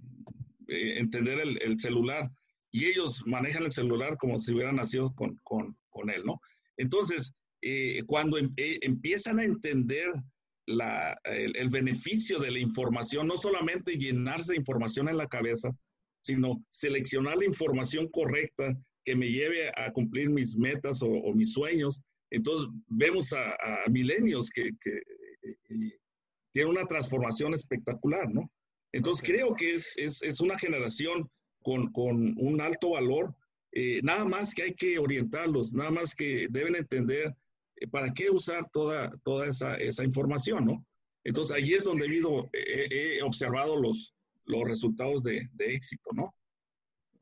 eh, 0.72 1.00
entender 1.00 1.40
el, 1.40 1.80
celular 1.80 2.32
y 2.72 2.86
ellos 2.86 3.24
manejan 3.26 3.64
el 3.64 3.72
celular 3.72 4.18
como 4.18 4.40
si 4.40 4.54
hubieran 4.54 4.78
nacido 4.78 5.14
con, 5.16 5.38
con, 5.44 5.78
con 5.90 6.10
él, 6.10 6.24
¿no? 6.26 6.40
Entonces, 6.78 7.34
eh, 7.62 8.04
cuando 8.08 8.38
em, 8.38 8.54
eh, 8.56 8.80
empiezan 8.82 9.40
a 9.40 9.44
entender 9.44 10.08
la, 10.66 11.20
el, 11.26 11.56
el, 11.58 11.70
beneficio 11.70 12.40
de 12.40 12.52
la 12.52 12.60
información, 12.60 13.28
no 13.28 13.36
solamente 13.36 13.98
llenarse 13.98 14.54
de 14.54 14.60
información 14.60 15.10
en 15.10 15.18
la 15.18 15.28
cabeza, 15.28 15.70
sino 16.22 16.64
seleccionar 16.70 17.38
la 17.38 17.46
información 17.46 18.08
correcta 18.08 18.74
que 19.04 19.16
me 19.16 19.30
lleve 19.30 19.70
a 19.76 19.92
cumplir 19.92 20.30
mis 20.30 20.56
metas 20.56 21.02
o, 21.02 21.34
mis 21.34 21.52
sueños. 21.52 22.00
Entonces, 22.30 22.70
vemos 22.88 23.34
a, 23.34 23.52
a 23.52 23.90
milenios 23.90 24.50
que, 24.50 24.70
que 24.80 25.02
tienen 26.52 26.72
una 26.72 26.86
transformación 26.86 27.54
espectacular, 27.54 28.30
¿no? 28.32 28.50
Entonces 28.92 29.26
creo 29.26 29.56
que 29.56 29.76
es, 29.76 29.98
es, 29.98 30.22
es, 30.22 30.42
una 30.42 30.58
generación 30.58 31.30
con, 31.62 31.92
con 31.92 32.36
un 32.38 32.62
alto 32.62 32.92
valor. 32.92 33.34
Eh, 33.72 34.02
nada 34.04 34.26
más 34.26 34.54
que 34.54 34.64
hay 34.64 34.74
que 34.74 35.00
orientarlos, 35.00 35.74
nada 35.74 35.92
más 35.92 36.14
que 36.14 36.48
deben 36.50 36.76
entender 36.76 37.34
eh, 37.78 37.88
para 37.88 38.12
qué 38.14 38.30
usar 38.30 38.70
toda, 38.70 39.12
toda 39.24 39.48
esa, 39.48 39.76
esa, 39.76 40.04
información, 40.04 40.66
¿no? 40.66 40.86
Entonces 41.24 41.56
ahí 41.56 41.74
es 41.74 41.86
donde 41.86 42.08
he, 42.52 43.18
he 43.18 43.24
observado 43.24 43.80
los, 43.80 44.14
los 44.44 44.64
resultados 44.66 45.24
de, 45.24 45.48
de, 45.54 45.74
éxito, 45.74 46.10
¿no? 46.14 46.36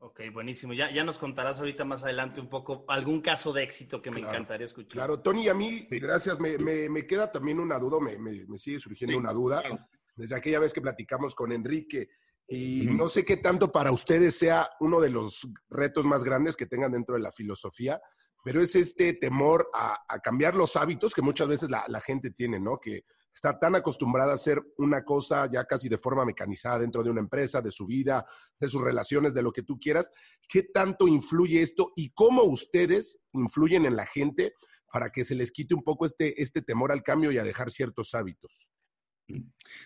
Ok, 0.00 0.22
buenísimo. 0.32 0.72
Ya, 0.72 0.90
ya 0.90 1.04
nos 1.04 1.18
contarás 1.18 1.60
ahorita 1.60 1.84
más 1.84 2.02
adelante 2.02 2.40
un 2.40 2.48
poco 2.48 2.84
algún 2.88 3.20
caso 3.20 3.52
de 3.52 3.62
éxito 3.62 4.02
que 4.02 4.10
me 4.10 4.20
encantaría 4.20 4.66
escuchar. 4.66 4.92
Claro, 4.92 5.20
Tony, 5.20 5.46
a 5.48 5.54
mí, 5.54 5.86
gracias, 5.88 6.40
me, 6.40 6.58
me, 6.58 6.88
me, 6.88 7.06
queda 7.06 7.30
también 7.30 7.60
una 7.60 7.78
duda, 7.78 8.00
me, 8.00 8.18
me 8.18 8.58
sigue 8.58 8.80
surgiendo 8.80 9.18
una 9.18 9.32
duda. 9.32 9.60
Claro 9.60 9.86
desde 10.20 10.36
aquella 10.36 10.60
vez 10.60 10.72
que 10.72 10.80
platicamos 10.80 11.34
con 11.34 11.50
Enrique. 11.52 12.10
Y 12.46 12.86
no 12.86 13.08
sé 13.08 13.24
qué 13.24 13.36
tanto 13.36 13.70
para 13.72 13.92
ustedes 13.92 14.36
sea 14.36 14.68
uno 14.80 15.00
de 15.00 15.10
los 15.10 15.48
retos 15.68 16.04
más 16.04 16.24
grandes 16.24 16.56
que 16.56 16.66
tengan 16.66 16.92
dentro 16.92 17.14
de 17.14 17.20
la 17.20 17.32
filosofía, 17.32 18.00
pero 18.44 18.60
es 18.60 18.74
este 18.74 19.14
temor 19.14 19.70
a, 19.72 19.96
cambiar 20.22 20.54
los 20.56 20.76
hábitos 20.76 21.14
que 21.14 21.22
muchas 21.22 21.48
veces 21.48 21.70
la, 21.70 21.84
la, 21.88 22.00
gente 22.00 22.30
tiene, 22.32 22.58
¿no? 22.58 22.78
Que 22.78 23.04
está 23.32 23.58
tan 23.58 23.76
acostumbrada 23.76 24.32
a 24.32 24.34
hacer 24.34 24.60
una 24.78 25.04
cosa 25.04 25.46
ya 25.46 25.64
casi 25.64 25.88
de 25.88 25.98
forma 25.98 26.24
mecanizada 26.24 26.80
dentro 26.80 27.02
de 27.02 27.10
una 27.10 27.20
empresa, 27.20 27.62
de 27.62 27.70
su 27.70 27.86
vida, 27.86 28.26
de 28.58 28.68
sus 28.68 28.82
relaciones, 28.82 29.32
de 29.32 29.42
lo 29.42 29.52
que 29.52 29.62
tú 29.62 29.78
quieras. 29.78 30.10
¿Qué 30.48 30.64
tanto 30.64 31.06
influye 31.06 31.62
esto 31.62 31.92
y 31.94 32.10
cómo 32.10 32.42
ustedes 32.42 33.20
influyen 33.32 33.86
en 33.86 33.96
la 33.96 34.06
gente 34.06 34.54
para 34.92 35.10
que 35.10 35.24
se 35.24 35.34
les 35.34 35.52
quite 35.52 35.74
un 35.74 35.82
poco 35.82 36.06
este, 36.06 36.40
este 36.42 36.62
temor 36.62 36.92
al 36.92 37.02
cambio 37.02 37.30
y 37.32 37.38
a 37.38 37.44
dejar 37.44 37.70
ciertos 37.70 38.14
hábitos. 38.14 38.68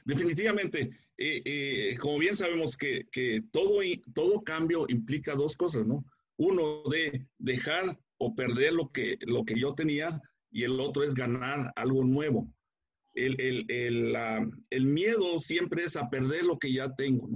Definitivamente, 0.05 0.91
eh, 1.17 1.43
eh, 1.45 1.97
como 1.99 2.19
bien 2.19 2.37
sabemos 2.37 2.77
que, 2.77 3.07
todo, 3.53 4.43
cambio 4.45 4.87
implica 4.89 5.35
dos 5.35 5.57
cosas, 5.57 5.87
¿no? 5.87 6.05
Uno 6.37 6.83
de 6.91 7.27
dejar 7.39 7.99
o 8.19 8.35
perder 8.35 8.73
lo 8.73 8.91
que, 8.91 9.19
yo 9.57 9.75
tenía 9.75 10.21
y 10.51 10.65
el 10.65 10.81
otro 10.81 11.05
es 11.05 11.15
ganar 11.15 11.73
algo 11.77 12.05
nuevo. 12.05 12.53
El, 13.15 13.37
miedo 14.87 15.39
siempre 15.39 15.85
es 15.85 15.97
a 15.97 16.11
perder 16.11 16.45
lo 16.45 16.59
que 16.59 16.73
ya 16.73 16.95
tengo. 16.95 17.29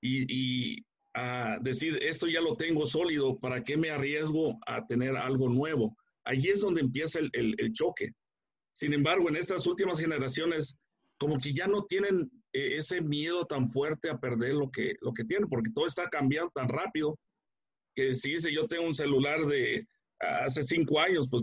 Y, 0.00 0.26
y, 0.28 0.84
a 1.14 1.58
decir, 1.60 1.98
esto 2.02 2.28
ya 2.28 2.40
lo 2.40 2.56
tengo 2.56 2.86
sólido, 2.86 3.40
¿para 3.40 3.64
qué 3.64 3.76
me 3.76 3.90
arriesgo 3.90 4.58
a 4.66 4.86
tener 4.86 5.16
algo 5.16 5.48
nuevo? 5.48 5.96
Allí 6.24 6.48
es 6.48 6.60
donde 6.60 6.80
empieza 6.80 7.18
el 7.18 7.72
choque. 7.72 8.12
Sin 8.78 8.92
embargo, 8.92 9.28
en 9.28 9.34
estas 9.34 9.66
últimas 9.66 9.98
generaciones, 9.98 10.76
como 11.18 11.38
que 11.38 11.52
ya 11.52 11.66
no 11.66 11.84
tienen 11.84 12.30
eh, 12.52 12.76
ese 12.78 13.02
miedo 13.02 13.44
tan 13.46 13.68
fuerte 13.70 14.08
a 14.10 14.18
perder 14.18 14.54
lo 14.54 14.70
que, 14.70 14.96
lo 15.00 15.12
que 15.12 15.24
tienen, 15.24 15.48
porque 15.48 15.70
todo 15.74 15.86
está 15.86 16.08
cambiando 16.08 16.50
tan 16.54 16.68
rápido 16.68 17.18
que 17.94 18.14
si 18.14 18.32
dice 18.34 18.52
yo 18.52 18.66
tengo 18.66 18.86
un 18.86 18.94
celular 18.94 19.44
de 19.46 19.86
hace 20.20 20.64
cinco 20.64 21.00
años, 21.00 21.28
pues 21.28 21.42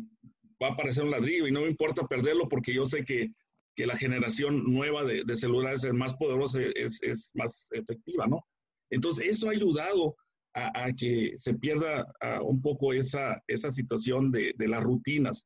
va 0.61 0.69
a 0.69 0.71
aparecer 0.71 1.03
un 1.03 1.11
ladrillo 1.11 1.47
y 1.47 1.51
no 1.51 1.61
me 1.61 1.67
importa 1.67 2.07
perderlo 2.07 2.47
porque 2.47 2.73
yo 2.73 2.85
sé 2.85 3.03
que, 3.03 3.31
que 3.75 3.85
la 3.85 3.97
generación 3.97 4.63
nueva 4.63 5.03
de, 5.03 5.23
de, 5.25 5.37
celulares 5.37 5.83
es 5.83 5.93
más 5.93 6.15
poderosa, 6.15 6.61
es, 6.61 7.01
es, 7.01 7.31
más 7.33 7.67
efectiva, 7.71 8.25
¿no? 8.27 8.39
Entonces, 8.89 9.27
eso 9.27 9.49
ha 9.49 9.51
ayudado 9.51 10.15
a, 10.53 10.85
a 10.85 10.93
que 10.93 11.33
se 11.37 11.53
pierda 11.55 12.05
un 12.41 12.61
poco 12.61 12.93
esa, 12.93 13.41
esa 13.47 13.71
situación 13.71 14.31
de, 14.31 14.53
de 14.57 14.67
las 14.67 14.83
rutinas, 14.83 15.45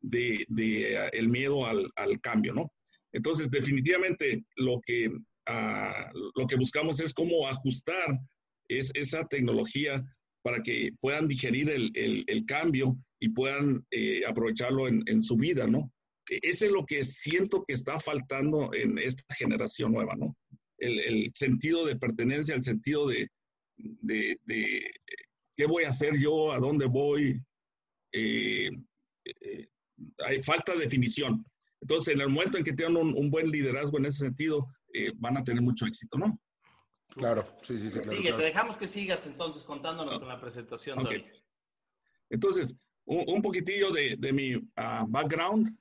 de, 0.00 0.44
de 0.48 0.98
uh, 0.98 1.16
el 1.16 1.28
miedo 1.28 1.66
al, 1.66 1.90
al, 1.96 2.20
cambio, 2.20 2.52
¿no? 2.52 2.70
Entonces, 3.14 3.50
definitivamente 3.50 4.44
lo 4.56 4.80
que, 4.84 5.08
uh, 5.08 6.30
lo 6.34 6.46
que 6.46 6.56
buscamos 6.56 7.00
es 7.00 7.14
cómo 7.14 7.46
ajustar 7.46 8.18
es, 8.68 8.90
esa 8.94 9.26
tecnología 9.26 10.04
para 10.42 10.62
que 10.62 10.90
puedan 11.00 11.26
digerir 11.26 11.70
el, 11.70 11.90
el, 11.94 12.44
cambio 12.44 12.98
y 13.18 13.30
puedan 13.30 13.86
eh, 13.90 14.22
aprovecharlo 14.26 14.88
en, 14.88 15.02
en, 15.06 15.22
su 15.22 15.36
vida, 15.36 15.66
¿no? 15.66 15.90
E, 16.28 16.38
ese 16.42 16.66
es 16.66 16.72
lo 16.72 16.84
que 16.84 17.02
siento 17.04 17.64
que 17.66 17.72
está 17.72 17.98
faltando 17.98 18.74
en 18.74 18.98
esta 18.98 19.22
generación 19.34 19.92
nueva, 19.92 20.14
¿no? 20.16 20.36
El, 20.76 20.98
el 21.00 21.32
sentido 21.34 21.86
de 21.86 21.96
pertenencia, 21.96 22.54
el 22.54 22.64
sentido 22.64 23.08
de, 23.08 23.28
de, 23.76 24.36
de, 24.44 24.90
qué 25.56 25.66
voy 25.66 25.84
a 25.84 25.90
hacer 25.90 26.18
yo, 26.18 26.52
a 26.52 26.58
dónde 26.58 26.86
voy. 26.86 27.40
Eh, 28.12 28.70
eh, 29.24 29.66
hay 30.26 30.42
falta 30.42 30.72
de 30.72 30.80
definición. 30.80 31.44
Entonces, 31.84 32.14
en 32.14 32.22
el 32.22 32.30
momento 32.30 32.56
en 32.56 32.64
que 32.64 32.72
tengan 32.72 32.96
un, 32.96 33.12
un 33.14 33.30
buen 33.30 33.50
liderazgo 33.50 33.98
en 33.98 34.06
ese 34.06 34.20
sentido, 34.20 34.66
eh, 34.94 35.12
van 35.16 35.36
a 35.36 35.44
tener 35.44 35.62
mucho 35.62 35.84
éxito, 35.84 36.16
¿no? 36.16 36.40
Claro, 37.10 37.44
sí, 37.60 37.76
sí, 37.76 37.90
sí. 37.90 37.98
Claro, 37.98 38.10
Sigue, 38.12 38.22
claro. 38.22 38.38
te 38.38 38.44
dejamos 38.44 38.76
que 38.78 38.86
sigas 38.86 39.26
entonces 39.26 39.64
contándonos 39.64 40.18
con 40.18 40.26
la 40.26 40.40
presentación. 40.40 40.98
Ok. 40.98 41.04
Dori. 41.04 41.24
Entonces, 42.30 42.74
un, 43.04 43.24
un 43.28 43.42
poquitillo 43.42 43.92
de, 43.92 44.16
de 44.16 44.32
mi 44.32 44.56
uh, 44.56 45.06
background. 45.08 45.76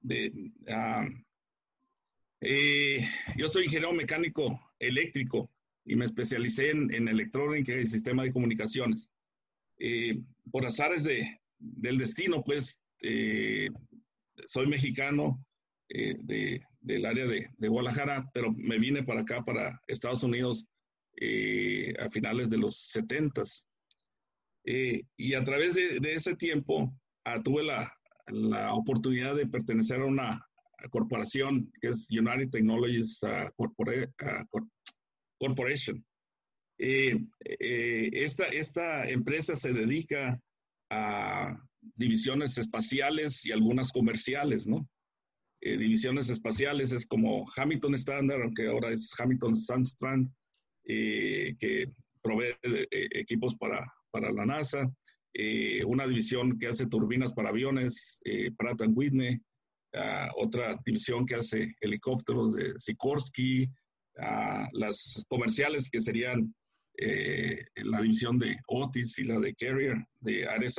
De, 0.00 0.32
uh, 0.68 1.08
eh, 2.40 3.04
yo 3.36 3.48
soy 3.48 3.64
ingeniero 3.64 3.92
mecánico 3.92 4.72
eléctrico 4.78 5.50
y 5.84 5.96
me 5.96 6.04
especialicé 6.04 6.70
en, 6.70 6.94
en 6.94 7.08
electrónica 7.08 7.72
y 7.74 7.88
sistema 7.88 8.22
de 8.22 8.32
comunicaciones. 8.32 9.10
Eh, 9.78 10.20
por 10.52 10.64
azares 10.64 11.02
de, 11.02 11.40
del 11.58 11.98
destino, 11.98 12.44
pues, 12.44 12.78
eh, 13.02 13.68
soy 14.46 14.66
mexicano 14.66 15.44
eh, 15.90 16.16
de, 16.20 16.62
del 16.80 17.06
área 17.06 17.26
de, 17.26 17.48
de, 17.56 17.68
Guadalajara, 17.68 18.28
pero 18.34 18.52
me 18.52 18.78
vine 18.78 19.02
para 19.02 19.22
acá, 19.22 19.42
para 19.44 19.80
Estados 19.86 20.22
Unidos, 20.22 20.66
eh, 21.20 21.94
a 21.98 22.10
finales 22.10 22.48
de 22.48 22.58
los 22.58 22.78
70 22.90 23.42
eh, 24.64 25.02
y 25.16 25.34
a 25.34 25.42
través 25.42 25.74
de, 25.74 25.98
de 25.98 26.12
ese 26.12 26.36
tiempo 26.36 26.94
ah, 27.24 27.42
tuve 27.42 27.64
la, 27.64 27.90
la, 28.28 28.74
oportunidad 28.74 29.34
de 29.34 29.46
pertenecer 29.46 30.00
a 30.00 30.04
una 30.04 30.40
corporación 30.90 31.72
que 31.80 31.88
es 31.88 32.06
United 32.10 32.50
Technologies 32.50 33.20
Corpora 33.56 33.94
uh, 34.04 34.68
Corporation. 35.40 36.04
Eh, 36.78 37.18
esta, 37.48 38.44
esta 38.44 39.08
empresa 39.08 39.56
se 39.56 39.72
dedica 39.72 40.38
a 40.90 41.56
divisiones 41.96 42.58
espaciales 42.58 43.44
y 43.44 43.52
algunas 43.52 43.92
comerciales, 43.92 44.66
¿no? 44.66 44.88
Eh, 45.60 45.76
divisiones 45.76 46.28
espaciales 46.30 46.92
es 46.92 47.06
como 47.06 47.44
Hamilton 47.56 47.94
Standard, 47.96 48.42
aunque 48.42 48.68
ahora 48.68 48.90
es 48.90 49.10
Hamilton 49.18 49.56
Sandstrand, 49.56 50.28
eh, 50.84 51.56
que 51.58 51.92
provee 52.22 52.54
eh, 52.62 52.86
equipos 52.90 53.56
para, 53.56 53.84
para 54.10 54.30
la 54.32 54.46
NASA, 54.46 54.88
una 55.86 56.04
división 56.04 56.58
que 56.58 56.66
hace 56.66 56.88
turbinas 56.88 57.32
para 57.32 57.50
aviones, 57.50 58.18
Pratt 58.56 58.82
Whitney, 58.88 59.36
uh, 59.94 60.30
otra 60.36 60.76
división 60.84 61.26
que 61.26 61.36
hace 61.36 61.76
helicópteros 61.80 62.54
de 62.54 62.74
Sikorsky, 62.76 63.62
uh, 63.64 64.66
las 64.72 65.24
comerciales 65.28 65.90
que 65.90 66.00
serían 66.00 66.52
la 67.76 68.00
división 68.00 68.36
de 68.40 68.56
Otis 68.66 69.16
y 69.20 69.24
la 69.24 69.38
de 69.38 69.54
Carrier, 69.54 70.04
de 70.18 70.48
áreas 70.48 70.76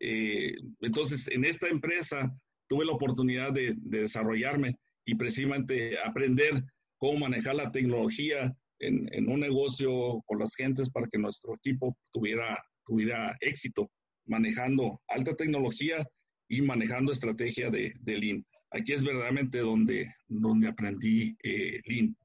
considerados. 0.00 0.76
entonces, 0.80 1.28
en 1.28 1.44
esta 1.44 1.68
empresa, 1.68 2.32
tuve 2.68 2.84
la 2.84 2.92
oportunidad 2.92 3.52
de, 3.52 3.74
de, 3.76 4.02
desarrollarme 4.02 4.76
y 5.04 5.14
precisamente 5.16 5.98
aprender 6.04 6.62
cómo 6.98 7.20
manejar 7.20 7.56
la 7.56 7.72
tecnología 7.72 8.54
en, 8.78 9.08
en, 9.12 9.28
un 9.28 9.40
negocio 9.40 10.22
con 10.26 10.38
las 10.38 10.54
gentes 10.54 10.88
para 10.90 11.06
que 11.08 11.18
nuestro 11.18 11.54
equipo 11.54 11.96
tuviera, 12.12 12.58
tuviera 12.86 13.36
éxito 13.40 13.90
manejando 14.26 15.00
alta 15.08 15.34
tecnología 15.34 16.06
y 16.48 16.62
manejando 16.62 17.12
estrategia 17.12 17.70
de, 17.70 17.92
de 18.00 18.18
Lean. 18.18 18.44
Aquí 18.70 18.92
es 18.92 19.02
verdaderamente 19.02 19.58
donde, 19.58 20.12
donde 20.28 20.68
aprendí 20.68 21.36
eh, 21.42 21.80
Lean. 21.86 22.16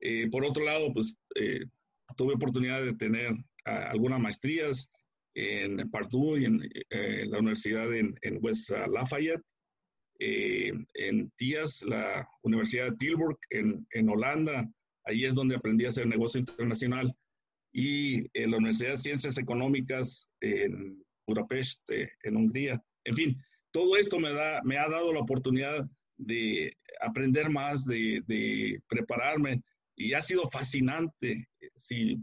Eh, 0.00 0.28
por 0.30 0.44
otro 0.44 0.64
lado, 0.64 0.92
pues 0.92 1.16
eh, 1.36 1.60
tuve 2.16 2.34
oportunidad 2.34 2.82
de 2.82 2.94
tener 2.94 3.32
uh, 3.32 3.88
algunas 3.90 4.20
maestrías 4.20 4.88
en 5.34 5.90
Purdue 5.90 6.40
y 6.40 6.44
en, 6.44 6.60
en 6.90 7.30
la 7.30 7.38
universidad 7.38 7.92
en, 7.94 8.14
en 8.22 8.38
West 8.42 8.70
Lafayette 8.70 9.44
eh, 10.22 10.70
en 10.94 11.30
TIAS, 11.38 11.80
la 11.82 12.28
Universidad 12.42 12.90
de 12.90 12.96
Tilburg, 12.98 13.38
en, 13.48 13.86
en, 13.92 14.10
Holanda. 14.10 14.70
Ahí 15.06 15.24
es 15.24 15.34
donde 15.34 15.56
aprendí 15.56 15.86
a 15.86 15.88
hacer 15.88 16.06
negocio 16.06 16.38
internacional. 16.38 17.16
Y 17.72 18.26
en 18.38 18.50
la 18.50 18.58
Universidad 18.58 18.92
de 18.92 18.96
Ciencias 18.98 19.38
Económicas 19.38 20.28
en 20.42 21.02
Budapest, 21.26 21.80
eh, 21.90 22.10
en 22.24 22.36
Hungría. 22.36 22.82
En 23.04 23.14
fin, 23.14 23.42
todo 23.70 23.96
esto 23.96 24.18
me, 24.18 24.30
da, 24.30 24.60
me 24.62 24.76
ha 24.76 24.90
dado 24.90 25.10
la 25.14 25.20
oportunidad 25.20 25.88
de 26.18 26.76
aprender 27.00 27.48
más, 27.48 27.86
de, 27.86 28.22
de 28.26 28.78
prepararme. 28.88 29.62
Y 29.96 30.12
ha 30.12 30.20
sido 30.20 30.50
fascinante, 30.50 31.48
si 31.76 32.18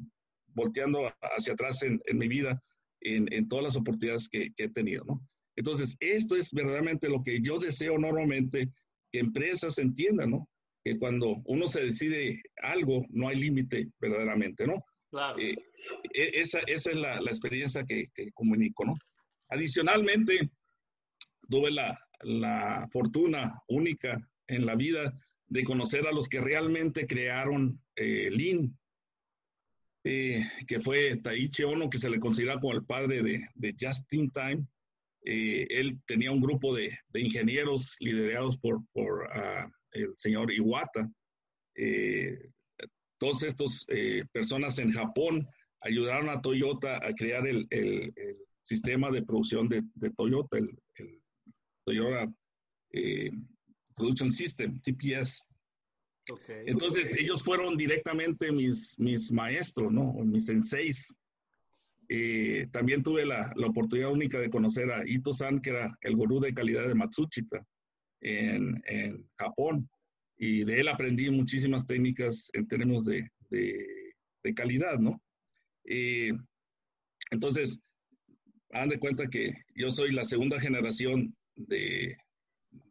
volteando 0.53 1.11
hacia 1.35 1.53
atrás 1.53 1.81
en, 1.81 1.99
en 2.05 2.17
mi 2.19 2.27
vida, 2.27 2.61
en, 3.01 3.31
en, 3.31 3.47
todas 3.47 3.65
las 3.65 3.75
oportunidades 3.75 4.27
que, 4.29 4.51
que 4.55 4.65
he 4.65 4.69
tenido, 4.69 5.03
¿no? 5.05 5.21
Entonces, 5.55 5.97
esto 5.99 6.35
es 6.35 6.51
verdaderamente 6.51 7.09
lo 7.09 7.23
que 7.23 7.41
yo 7.41 7.59
deseo 7.59 7.97
normalmente 7.97 8.69
que 9.11 9.19
empresas 9.19 9.77
entiendan, 9.79 10.31
¿no? 10.31 10.49
Que 10.83 10.97
cuando 10.97 11.41
uno 11.45 11.67
se 11.67 11.83
decide 11.83 12.41
algo, 12.61 13.05
no 13.09 13.27
hay 13.27 13.37
límite 13.37 13.89
verdaderamente, 13.99 14.67
¿no? 14.67 14.83
Claro. 15.09 15.39
Eh, 15.39 15.55
esa, 16.13 16.59
esa, 16.67 16.91
es 16.91 16.95
la, 16.95 17.21
la 17.21 17.31
experiencia 17.31 17.83
que, 17.85 18.09
que, 18.13 18.31
comunico, 18.33 18.85
¿no? 18.85 18.95
Adicionalmente, 19.49 20.51
tuve 21.49 21.71
la, 21.71 21.99
la, 22.21 22.87
fortuna 22.91 23.59
única 23.67 24.19
en 24.47 24.65
la 24.65 24.75
vida 24.75 25.17
de 25.47 25.63
conocer 25.63 26.05
a 26.07 26.11
los 26.11 26.27
que 26.27 26.41
realmente 26.41 27.07
crearon 27.07 27.81
eh, 27.95 28.29
Lean, 28.31 28.77
eh, 30.07 30.47
que 30.67 30.79
fue 30.79 31.17
Taichi 31.17 31.63
Ono, 31.63 31.89
que 31.89 31.99
se 31.99 32.09
le 32.09 32.19
considera 32.19 32.59
como 32.59 32.73
el 32.73 32.85
padre 32.85 33.21
de, 33.21 33.45
de 33.55 33.75
Just 33.79 34.11
in 34.13 34.31
Time 34.31 34.65
eh, 35.29 35.67
él 35.69 35.99
tenía 36.05 36.31
un 36.31 36.39
grupo 36.39 36.73
de, 36.73 36.97
de 37.09 37.19
ingenieros 37.19 37.97
liderados 37.99 38.57
por, 38.57 38.81
por 38.93 39.23
uh, 39.23 39.69
el 39.91 40.13
señor 40.15 40.53
Iwata. 40.53 41.11
Eh, 41.75 42.49
todos 43.19 43.43
estos 43.43 43.85
eh, 43.89 44.23
personas 44.31 44.79
en 44.79 44.91
Japón 44.91 45.45
ayudaron 45.81 46.29
a 46.29 46.41
Toyota 46.41 47.05
a 47.05 47.13
crear 47.13 47.45
el, 47.45 47.67
el, 47.71 48.13
el 48.15 48.37
sistema 48.63 49.11
de 49.11 49.23
producción 49.23 49.67
de, 49.67 49.83
de 49.95 50.11
Toyota, 50.11 50.59
el, 50.59 50.69
el 50.95 51.21
Toyota 51.85 52.31
eh, 52.93 53.31
Production 53.95 54.31
System, 54.31 54.79
TPS. 54.79 55.43
Entonces, 56.65 57.15
ellos 57.17 57.43
fueron 57.43 57.77
directamente 57.77 58.51
mis, 58.51 58.95
mis 58.99 59.31
maestros, 59.31 59.91
¿no? 59.91 60.13
Mis 60.13 60.45
senseis. 60.45 61.15
Eh, 62.09 62.67
también 62.71 63.03
tuve 63.03 63.25
la, 63.25 63.51
la, 63.55 63.67
oportunidad 63.67 64.11
única 64.11 64.39
de 64.39 64.49
conocer 64.49 64.89
a 64.91 65.03
Ito-san, 65.05 65.59
que 65.59 65.71
era 65.71 65.97
el 66.01 66.15
gurú 66.15 66.39
de 66.39 66.53
calidad 66.53 66.87
de 66.87 66.95
Matsushita 66.95 67.65
en, 68.21 68.81
en, 68.85 69.27
Japón. 69.37 69.89
Y 70.37 70.63
de 70.63 70.79
él 70.79 70.87
aprendí 70.87 71.29
muchísimas 71.29 71.85
técnicas 71.85 72.49
en 72.53 72.67
términos 72.67 73.05
de, 73.05 73.29
de, 73.49 74.13
de 74.43 74.53
calidad, 74.53 74.99
¿no? 74.99 75.21
Eh, 75.85 76.31
entonces, 77.31 77.79
hagan 78.71 78.89
de 78.89 78.99
cuenta 78.99 79.27
que 79.27 79.53
yo 79.75 79.89
soy 79.91 80.11
la 80.11 80.25
segunda 80.25 80.59
generación 80.59 81.35
de, 81.55 82.17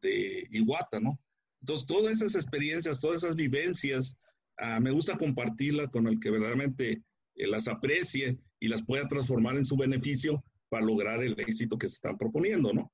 de 0.02 0.46
Iwata, 0.50 1.00
¿no? 1.00 1.18
Entonces, 1.66 1.84
todas 1.84 2.12
esas 2.12 2.36
experiencias, 2.36 3.00
todas 3.00 3.24
esas 3.24 3.34
vivencias, 3.34 4.16
uh, 4.62 4.80
me 4.80 4.92
gusta 4.92 5.18
compartirlas 5.18 5.88
con 5.88 6.06
el 6.06 6.20
que 6.20 6.30
verdaderamente 6.30 7.02
eh, 7.34 7.46
las 7.48 7.66
aprecie 7.66 8.38
y 8.60 8.68
las 8.68 8.84
pueda 8.84 9.08
transformar 9.08 9.56
en 9.56 9.64
su 9.64 9.76
beneficio 9.76 10.44
para 10.68 10.86
lograr 10.86 11.24
el 11.24 11.32
éxito 11.40 11.76
que 11.76 11.88
se 11.88 11.94
están 11.94 12.16
proponiendo, 12.18 12.72
¿no? 12.72 12.92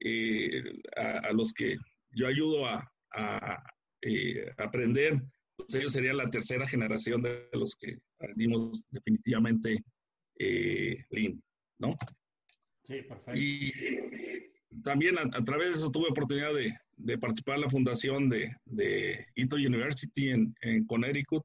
Eh, 0.00 0.62
a, 0.96 1.18
a, 1.18 1.32
los 1.34 1.52
que 1.52 1.76
yo 2.12 2.26
ayudo 2.26 2.64
a, 2.64 2.90
a 3.12 3.62
eh, 4.00 4.50
aprender, 4.56 5.22
pues 5.56 5.74
ellos 5.74 5.92
serían 5.92 6.16
la 6.16 6.30
tercera 6.30 6.66
generación 6.66 7.20
de 7.20 7.46
los 7.52 7.76
que 7.76 7.98
aprendimos 8.18 8.86
definitivamente 8.90 9.84
eh, 10.38 11.04
Lean, 11.10 11.42
¿no? 11.78 11.94
Sí, 12.84 13.02
perfecto. 13.02 13.38
Y 13.38 13.70
también 14.84 15.18
a, 15.18 15.22
a, 15.22 15.44
través 15.44 15.70
de 15.70 15.74
eso 15.76 15.90
tuve 15.90 16.10
oportunidad 16.10 16.54
de, 16.54 16.72
de 16.96 17.18
participar 17.18 17.56
en 17.56 17.62
la 17.62 17.68
fundación 17.68 18.28
de, 18.28 18.54
de 18.66 19.26
Ito 19.34 19.56
University 19.56 20.30
en, 20.30 20.54
en 20.60 20.86
Connecticut, 20.86 21.42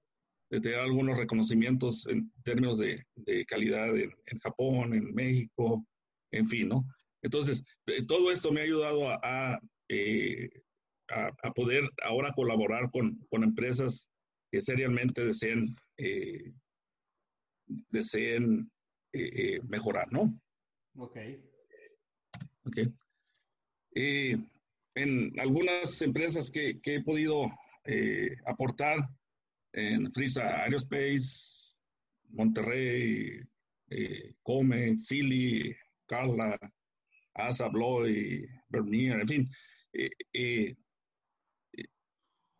de 0.52 0.62
tener 0.62 0.80
algunos 0.80 1.18
reconocimientos 1.18 2.06
en 2.08 2.32
términos 2.44 2.78
de, 2.78 3.04
de 3.16 3.46
calidad 3.46 3.96
en, 3.96 4.12
en, 4.26 4.40
Japón, 4.40 4.94
en 4.94 5.14
México, 5.14 5.86
en 6.32 6.48
fin, 6.48 6.70
¿no? 6.70 6.86
Entonces, 7.22 7.64
todo 8.08 8.32
esto 8.32 8.52
me 8.52 8.62
ha 8.62 8.64
ayudado 8.64 9.10
a, 9.10 9.20
a, 9.24 9.60
eh, 9.90 10.50
a, 11.10 11.32
a 11.44 11.52
poder 11.54 11.90
ahora 12.04 12.32
colaborar 12.34 12.90
con, 12.92 13.18
con, 13.30 13.44
empresas 13.44 14.08
que 14.52 14.62
seriamente 14.62 15.26
deseen, 15.26 15.76
eh, 15.98 16.52
deseen 17.90 18.72
eh, 19.14 19.60
mejorar, 19.68 20.12
¿no? 20.12 20.40
Ok. 22.66 22.80
Ok. 23.92 24.46
en 24.96 25.40
algunas 25.40 26.02
empresas 26.02 26.52
que, 26.52 26.80
que 26.82 26.96
he 26.96 27.04
podido 27.04 27.52
aportar, 28.46 29.10
en 29.74 30.12
Frisa 30.12 30.64
Aerospace, 30.64 31.76
Monterrey, 32.30 33.42
eh, 33.90 34.34
Come, 34.44 34.98
Silly, 34.98 35.76
Carla, 36.06 36.58
Asa, 37.34 37.70
Bloy, 37.70 38.48
Bernier, 38.70 39.20
en 39.22 39.28
fin. 39.28 39.50
Eh, 39.94 40.10
eh, 40.34 40.76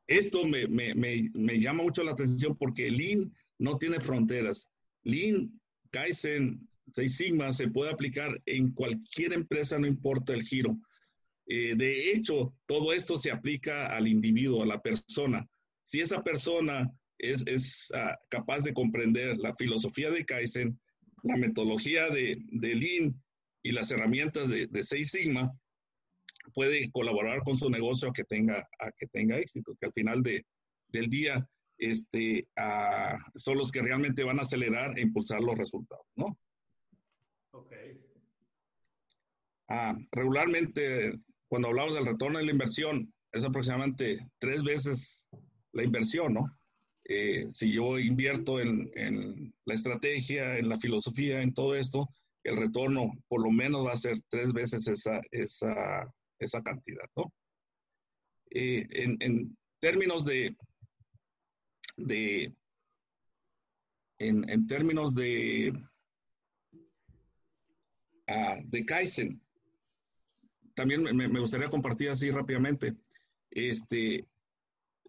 esto 0.08 0.46
me, 0.46 0.68
me, 0.68 0.94
me, 0.96 1.30
me, 1.34 1.60
llama 1.60 1.84
mucho 1.84 2.04
la 2.04 2.12
atención 2.12 2.58
porque 2.58 2.90
Lean 2.90 3.32
no 3.60 3.78
tiene 3.78 4.00
fronteras. 4.00 4.68
Lean, 5.04 5.60
Kaizen, 5.92 6.68
Seis 6.92 7.16
Sigma 7.16 7.54
se 7.54 7.68
puede 7.68 7.92
aplicar 7.92 8.42
en 8.46 8.72
cualquier 8.72 9.34
empresa, 9.34 9.78
no 9.78 9.86
importa 9.86 10.34
el 10.34 10.44
giro. 10.44 10.80
De 11.50 12.12
hecho, 12.12 12.54
todo 12.68 12.94
esto 12.94 13.18
se 13.18 13.32
aplica 13.32 13.88
al 13.88 14.08
individuo, 14.08 14.62
a 14.62 14.68
la 14.68 14.82
persona. 14.82 15.48
Si 15.84 16.00
esa 16.00 16.22
persona 16.24 16.92
es, 17.18 17.44
es 17.48 17.92
uh, 17.94 18.16
capaz 18.30 18.62
de 18.62 18.74
comprender 18.74 19.38
la 19.38 19.54
filosofía 19.56 20.12
de 20.12 20.26
Kaizen, 20.26 20.80
la 21.24 21.36
metodología 21.36 22.10
de, 22.10 22.38
de 22.52 22.76
Lean 22.76 23.24
y 23.64 23.72
las 23.72 23.90
herramientas 23.92 24.50
de, 24.50 24.68
de 24.68 24.84
Seis 24.84 25.12
Sigma, 25.12 25.52
puede 26.54 26.90
colaborar 26.92 27.44
con 27.44 27.58
su 27.58 27.70
negocio 27.70 28.10
a 28.10 28.14
que 28.14 28.24
tenga, 28.24 28.68
a 28.80 28.92
que 28.92 29.08
tenga 29.08 29.38
éxito, 29.38 29.76
que 29.80 29.88
al 29.88 29.94
final 29.94 30.24
de, 30.24 30.46
del 30.90 31.08
día 31.10 31.48
este, 31.78 32.48
uh, 32.58 33.18
son 33.36 33.58
los 33.58 33.72
que 33.72 33.82
realmente 33.82 34.24
van 34.24 34.40
a 34.40 34.44
acelerar 34.44 34.98
e 34.98 35.02
impulsar 35.02 35.42
los 35.42 35.58
resultados, 35.58 36.06
¿no? 36.16 36.38
Ok. 37.52 37.74
Uh, 39.70 39.98
regularmente, 40.12 41.14
cuando 41.50 41.68
hablamos 41.68 41.96
del 41.96 42.06
retorno 42.06 42.38
de 42.38 42.46
la 42.46 42.52
inversión, 42.52 43.12
es 43.32 43.44
aproximadamente 43.44 44.26
tres 44.40 44.64
veces 44.64 45.26
la 45.74 45.84
inversión, 45.84 46.34
¿no? 46.34 46.58
Eh, 47.06 47.48
si 47.50 47.74
yo 47.74 47.98
invierto 47.98 48.60
en, 48.60 48.92
en, 48.94 49.54
la 49.66 49.74
estrategia, 49.74 50.58
en 50.58 50.70
la 50.70 50.80
filosofía, 50.80 51.42
en 51.42 51.54
todo 51.54 51.76
esto, 51.76 52.08
el 52.44 52.56
retorno 52.56 53.12
por 53.28 53.44
lo 53.44 53.52
menos 53.52 53.86
va 53.86 53.94
a 53.94 53.98
ser 53.98 54.22
tres 54.30 54.54
veces 54.54 54.88
esa, 54.88 55.22
esa, 55.32 56.08
esa 56.38 56.62
cantidad, 56.62 57.10
¿no? 57.16 57.34
Eh, 58.52 58.88
en, 58.92 59.18
en, 59.22 59.58
términos 59.80 60.26
de, 60.26 60.56
de 61.98 62.54
en, 64.20 64.48
en 64.50 64.68
términos 64.68 65.16
de, 65.16 65.74
uh, 68.28 68.62
de 68.66 68.86
Kaizen, 68.86 69.42
también 70.80 71.04
me, 71.04 71.42
gustaría 71.42 71.68
compartir 71.68 72.08
así 72.08 72.32
rápidamente. 72.32 72.96
Este, 73.52 74.26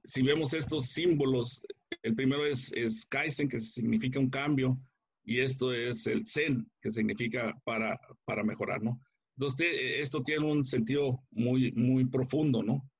si 0.04 0.22
vemos 0.22 0.52
estos 0.52 0.86
símbolos 0.86 1.62
el 2.02 2.16
primero 2.16 2.44
es, 2.44 2.72
es 2.72 3.06
que 3.06 3.60
significa 3.60 4.18
un 4.18 4.30
cambio, 4.30 4.80
y 5.22 5.38
esto 5.38 5.72
es 5.72 6.08
el 6.08 6.26
Zen, 6.26 6.68
que 6.80 6.90
significa 6.90 7.56
para, 7.62 8.00
para 8.24 8.42
mejorar, 8.42 8.82
¿no? 8.82 9.00
Entonces, 9.36 9.68
esto 10.00 10.24
tiene 10.24 10.44
un 10.44 10.64
sentido 10.64 11.22
muy, 11.30 11.70
muy 11.72 12.04
profundo, 12.04 12.64
¿no? 12.64 12.90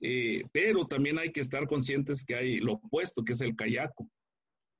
Eh, 0.00 0.42
pero 0.50 0.88
también 0.88 1.20
hay 1.20 1.30
que 1.30 1.42
estar 1.42 1.64
conscientes 1.68 2.24
que 2.24 2.34
hay 2.34 2.58
lo 2.58 2.72
opuesto, 2.72 3.22
que 3.22 3.34
es 3.34 3.40
el 3.40 3.54
kayako, 3.54 4.10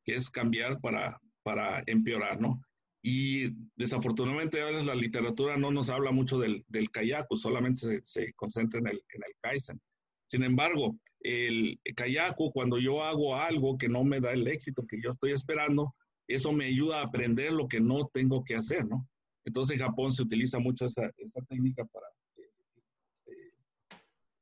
que 0.03 0.14
es 0.14 0.31
cambiar 0.31 0.81
para, 0.81 1.20
para 1.44 1.85
empeorar, 1.87 2.40
¿no? 2.40 2.61
Y 3.06 3.50
desafortunadamente 3.76 4.62
a 4.62 4.64
veces 4.64 4.86
la 4.86 4.94
literatura 4.94 5.58
no 5.58 5.70
nos 5.70 5.90
habla 5.90 6.10
mucho 6.10 6.38
del, 6.38 6.64
del 6.68 6.90
kayako, 6.90 7.36
solamente 7.36 7.86
se, 7.86 8.00
se 8.02 8.32
concentra 8.32 8.80
en 8.80 8.86
el, 8.86 8.96
en 8.96 9.22
el 9.26 9.34
kaizen. 9.42 9.78
Sin 10.26 10.42
embargo, 10.42 10.96
el 11.20 11.78
kayako, 11.96 12.50
cuando 12.50 12.78
yo 12.78 13.04
hago 13.04 13.36
algo 13.36 13.76
que 13.76 13.90
no 13.90 14.04
me 14.04 14.20
da 14.20 14.32
el 14.32 14.48
éxito 14.48 14.86
que 14.86 15.02
yo 15.02 15.10
estoy 15.10 15.32
esperando, 15.32 15.94
eso 16.28 16.50
me 16.52 16.64
ayuda 16.64 17.00
a 17.00 17.04
aprender 17.04 17.52
lo 17.52 17.68
que 17.68 17.78
no 17.78 18.08
tengo 18.10 18.42
que 18.42 18.54
hacer, 18.54 18.86
¿no? 18.86 19.06
Entonces 19.44 19.78
en 19.78 19.86
Japón 19.86 20.14
se 20.14 20.22
utiliza 20.22 20.58
mucho 20.58 20.86
esa, 20.86 21.10
esa 21.18 21.42
técnica 21.42 21.84
para, 21.84 22.06
eh, 22.36 23.52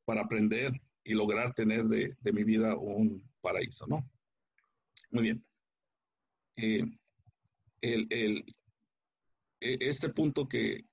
para 0.04 0.22
aprender 0.22 0.72
y 1.02 1.14
lograr 1.14 1.52
tener 1.54 1.86
de, 1.86 2.14
de, 2.20 2.32
mi 2.32 2.44
vida 2.44 2.76
un 2.76 3.28
paraíso, 3.40 3.88
¿no? 3.88 4.08
Muy 5.10 5.24
bien. 5.24 5.44
Eh, 6.54 6.84
el, 7.82 8.44
e, 9.60 9.78
este 9.80 10.08
punto 10.08 10.48
que 10.48 10.84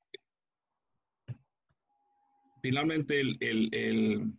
finalmente 2.61 3.21
el 3.21 4.33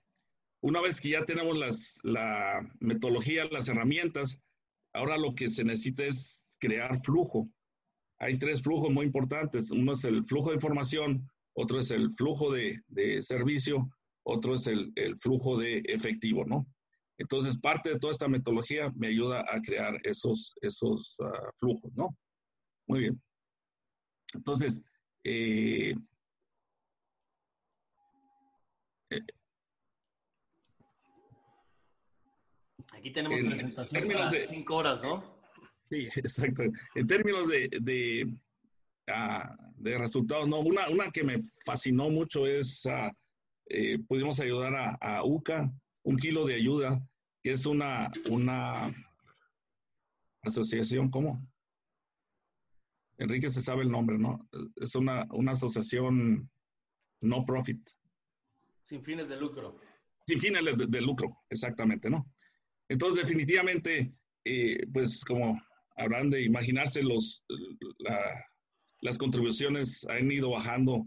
una 0.62 0.80
vez 0.80 1.00
que 1.00 1.10
ya 1.10 1.24
tenemos 1.24 1.58
las, 1.58 1.98
la 2.02 2.60
metodología, 2.80 3.46
las 3.46 3.68
herramientas, 3.68 4.40
ahora 4.92 5.16
lo 5.16 5.34
que 5.34 5.48
se 5.48 5.64
necesita 5.64 6.04
es 6.04 6.44
crear 6.58 7.00
flujo. 7.00 7.48
Hay 8.18 8.38
tres 8.38 8.62
flujos 8.62 8.90
muy 8.90 9.06
importantes. 9.06 9.70
Uno 9.70 9.92
es 9.92 10.04
el 10.04 10.24
flujo 10.24 10.50
de 10.50 10.56
información, 10.56 11.26
otro 11.54 11.80
es 11.80 11.90
el 11.90 12.12
flujo 12.12 12.52
de, 12.52 12.82
de 12.88 13.22
servicio, 13.22 13.88
otro 14.22 14.54
es 14.54 14.66
el, 14.66 14.92
el, 14.96 15.18
flujo 15.18 15.56
de 15.56 15.78
efectivo, 15.86 16.44
¿no? 16.44 16.66
Entonces, 17.16 17.58
parte 17.58 17.90
de 17.90 17.98
toda 17.98 18.12
esta 18.12 18.28
metodología 18.28 18.92
me 18.96 19.08
ayuda 19.08 19.44
a 19.48 19.60
crear 19.62 19.98
esos, 20.04 20.54
esos 20.60 21.16
uh, 21.20 21.50
flujos, 21.58 21.92
¿no? 21.94 22.16
Muy 22.90 23.00
bien. 23.02 23.22
Entonces, 24.34 24.82
eh, 25.22 25.94
eh, 29.10 29.20
Aquí 32.92 33.12
tenemos 33.12 33.38
en, 33.38 33.48
presentación 33.48 34.08
para 34.08 34.30
de, 34.32 34.46
cinco 34.48 34.74
horas, 34.74 35.04
¿no? 35.04 35.22
Sí, 35.88 36.08
exacto. 36.16 36.64
En 36.96 37.06
términos 37.06 37.46
de, 37.48 37.68
de, 37.80 38.26
uh, 39.06 39.72
de 39.76 39.96
resultados, 39.96 40.48
no, 40.48 40.58
una, 40.58 40.88
una, 40.88 41.12
que 41.12 41.22
me 41.22 41.40
fascinó 41.64 42.10
mucho 42.10 42.44
es, 42.44 42.84
uh, 42.86 43.08
eh, 43.66 44.00
pudimos 44.08 44.40
ayudar 44.40 44.74
a, 44.74 44.98
a, 45.00 45.24
UCA, 45.24 45.72
un 46.02 46.16
kilo 46.16 46.44
de 46.44 46.56
ayuda, 46.56 47.00
que 47.40 47.52
es 47.52 47.66
una, 47.66 48.10
una 48.28 48.92
asociación, 50.42 51.08
¿cómo? 51.08 51.40
Enrique 53.20 53.50
se 53.50 53.60
sabe 53.60 53.82
el 53.82 53.90
nombre, 53.90 54.18
¿no? 54.18 54.48
Es 54.76 54.94
una, 54.94 55.26
una 55.30 55.52
asociación 55.52 56.50
no 57.20 57.44
profit. 57.44 57.86
Sin 58.84 59.04
fines 59.04 59.28
de 59.28 59.36
lucro. 59.36 59.78
Sin 60.26 60.40
fines 60.40 60.64
de, 60.64 60.86
de 60.86 61.00
lucro, 61.02 61.36
exactamente, 61.50 62.08
¿no? 62.08 62.26
Entonces, 62.88 63.22
definitivamente, 63.22 64.14
eh, 64.44 64.86
pues 64.92 65.22
como 65.22 65.60
habrán 65.96 66.30
de 66.30 66.42
imaginarse 66.42 67.02
los, 67.02 67.44
las 69.02 69.18
contribuciones 69.18 70.04
han 70.08 70.32
ido 70.32 70.50
bajando 70.50 71.06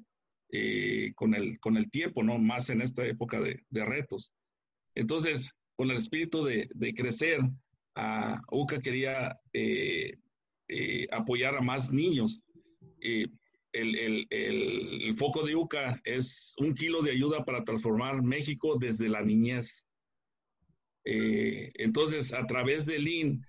eh, 0.50 1.14
con, 1.16 1.34
el, 1.34 1.60
con 1.60 1.78
el 1.78 1.90
tiempo, 1.90 2.22
¿no? 2.22 2.38
Más 2.38 2.70
en 2.70 2.82
esta 2.82 3.06
época 3.08 3.42
de, 3.42 3.60
de 3.70 3.86
retos. 3.86 4.32
Entonces, 4.94 5.52
con 5.76 5.90
el 5.90 5.98
espíritu 5.98 6.46
de, 6.46 6.70
de 6.76 6.94
crecer, 6.94 7.40
a 7.96 8.40
UCA 8.52 8.80
quería 8.80 9.40
eh, 9.52 10.20
eh, 10.68 11.08
apoyar 11.12 11.56
a 11.56 11.62
más 11.62 11.92
niños. 11.92 12.42
El, 13.00 13.32
el, 13.74 14.28
el, 14.30 15.16
foco 15.16 15.46
de 15.46 15.56
UCA 15.56 16.00
es 16.06 16.54
un 16.58 16.76
kilo 16.76 17.02
de 17.02 17.12
ayuda 17.12 17.44
para 17.44 17.64
transformar 17.64 18.22
México 18.22 18.78
desde 18.80 19.10
la 19.10 19.22
niñez. 19.22 19.86
entonces, 21.04 22.34
a 22.34 22.46
través 22.48 22.86
de 22.86 23.00
Lean, 23.00 23.46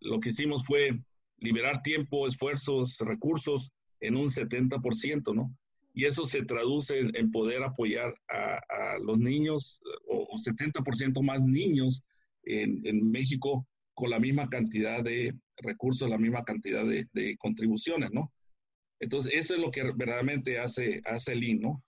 lo 0.00 0.20
que 0.20 0.30
hicimos 0.30 0.64
fue 0.64 0.98
liberar 1.38 1.82
tiempo, 1.82 2.26
esfuerzos, 2.26 2.98
recursos 2.98 3.72
en 4.00 4.16
un 4.16 4.30
70%, 4.30 5.34
¿no? 5.34 5.54
Y 5.94 6.04
eso 6.04 6.26
se 6.26 6.44
traduce 6.44 6.98
en, 6.98 7.30
poder 7.30 7.62
apoyar 7.62 8.14
a, 8.28 8.98
los 8.98 9.18
niños, 9.18 9.80
o, 10.06 10.36
70% 10.36 11.22
más 11.22 11.42
niños 11.42 12.02
en, 12.42 13.10
México 13.10 13.66
con 13.94 14.10
la 14.10 14.20
misma 14.20 14.48
cantidad 14.50 15.02
de 15.02 15.34
recursos, 15.58 16.08
la 16.08 16.18
misma 16.18 16.44
cantidad 16.44 16.84
de, 16.84 17.36
contribuciones, 17.38 18.10
¿no? 18.12 18.32
Entonces, 19.00 19.34
eso 19.34 19.54
es 19.54 19.60
lo 19.60 19.70
que 19.70 19.82
verdaderamente 19.82 20.58
hace, 20.58 21.02
hace 21.04 21.32
el 21.32 21.60
¿no? 21.60 21.82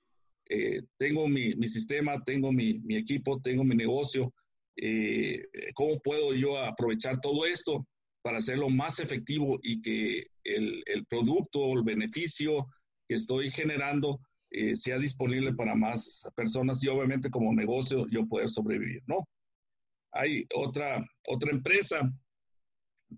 Eh, 0.50 0.82
tengo 0.98 1.28
mi, 1.28 1.52
sistema, 1.68 2.22
tengo 2.24 2.52
mi, 2.52 2.80
equipo, 2.90 3.40
tengo 3.40 3.64
mi 3.64 3.74
negocio. 3.74 4.32
Eh, 4.76 5.44
¿Cómo 5.74 5.98
puedo 6.00 6.34
yo 6.34 6.58
aprovechar 6.58 7.20
todo 7.20 7.46
esto 7.46 7.86
para 8.22 8.38
hacerlo 8.38 8.68
más 8.68 9.00
efectivo 9.00 9.58
y 9.62 9.80
que 9.80 10.26
el, 10.44 10.82
el 10.86 11.06
producto 11.06 11.72
el 11.74 11.82
beneficio 11.82 12.66
que 13.08 13.14
estoy 13.14 13.50
generando 13.50 14.20
eh, 14.50 14.78
sea 14.78 14.98
disponible 14.98 15.52
para 15.52 15.74
más 15.74 16.22
personas 16.34 16.82
y 16.82 16.88
obviamente 16.88 17.28
como 17.28 17.52
negocio 17.52 18.06
yo 18.10 18.26
poder 18.26 18.48
sobrevivir, 18.48 19.02
¿no? 19.06 19.28
Hay 20.12 20.46
otra, 20.54 21.04
otra 21.26 21.50
empresa 21.50 22.10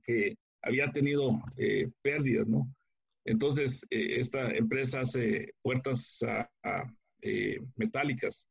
que 0.03 0.37
había 0.63 0.91
tenido 0.93 1.41
eh, 1.57 1.91
pérdidas, 2.03 2.49
¿no? 2.49 2.73
Entonces, 3.25 3.85
eh, 3.91 4.17
esta 4.19 4.51
empresa 4.51 5.01
hace 5.01 5.55
puertas 5.63 6.21
metálicas. 7.77 8.47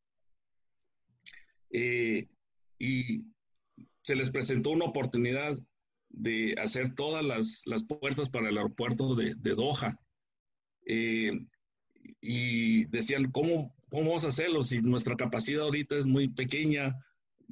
y 1.71 3.23
se 4.03 4.15
les 4.15 4.31
presentó 4.31 4.71
una 4.71 4.85
oportunidad 4.85 5.57
de 6.09 6.55
hacer 6.57 6.95
todas 6.95 7.23
las, 7.23 7.61
las 7.65 7.83
puertas 7.83 8.29
para 8.29 8.49
el 8.49 8.57
aeropuerto 8.57 9.15
de, 9.15 9.35
de 9.35 9.55
Doha. 9.55 9.97
Eh, 10.85 11.31
y 12.21 12.85
decían, 12.85 13.31
¿cómo, 13.31 13.75
¿cómo 13.89 14.09
vamos 14.09 14.23
a 14.25 14.29
hacerlo? 14.29 14.63
Si 14.63 14.81
nuestra 14.81 15.15
capacidad 15.15 15.63
ahorita 15.63 15.95
es 15.95 16.05
muy 16.05 16.27
pequeña, 16.29 16.95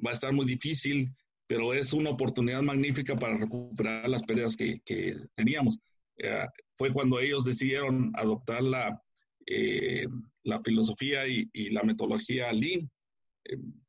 va 0.04 0.10
a 0.10 0.14
estar 0.14 0.32
muy 0.32 0.46
difícil, 0.46 1.14
pero 1.48 1.72
es 1.72 1.92
una 1.92 2.10
oportunidad 2.10 2.62
magnífica 2.62 3.16
para 3.16 3.38
recuperar 3.38 4.08
las 4.08 4.22
pérdidas 4.22 4.56
que, 4.56 4.80
que 4.84 5.16
teníamos. 5.34 5.78
Eh, 6.18 6.46
fue 6.76 6.92
cuando 6.92 7.18
ellos 7.18 7.44
decidieron 7.44 8.12
adoptar 8.14 8.62
la, 8.62 9.02
eh, 9.46 10.06
la 10.44 10.60
filosofía 10.60 11.26
y, 11.26 11.48
y, 11.52 11.70
la 11.70 11.82
metodología 11.82 12.52
Lean. 12.52 12.88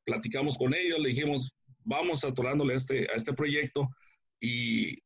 platicamos 0.05 0.57
con 0.57 0.73
ellos, 0.73 0.99
le 0.99 1.09
dijimos, 1.09 1.53
vamos 1.83 2.23
atorándole 2.23 2.73
a 2.75 2.77
este, 2.77 3.07
a 3.11 3.15
este 3.15 3.33
proyecto 3.33 3.89
y 4.39 4.97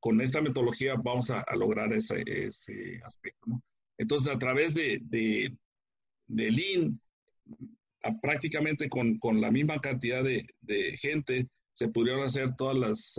con 0.00 0.20
esta 0.20 0.42
metodología 0.42 0.96
vamos 0.96 1.30
a, 1.30 1.44
lograr 1.54 1.92
ese, 1.92 2.22
ese 2.26 3.00
aspecto. 3.04 3.46
¿no? 3.46 3.62
Entonces, 3.96 4.34
a 4.34 4.38
través 4.38 4.74
de, 4.74 4.98
de, 5.04 5.56
de 6.26 6.50
Lean, 6.50 7.00
prácticamente 8.20 8.88
con, 8.88 9.18
con, 9.18 9.40
la 9.40 9.50
misma 9.50 9.78
cantidad 9.78 10.22
de, 10.22 10.46
de, 10.60 10.96
gente, 10.98 11.48
se 11.74 11.88
pudieron 11.88 12.22
hacer 12.22 12.54
todas 12.56 12.76
las 12.76 13.18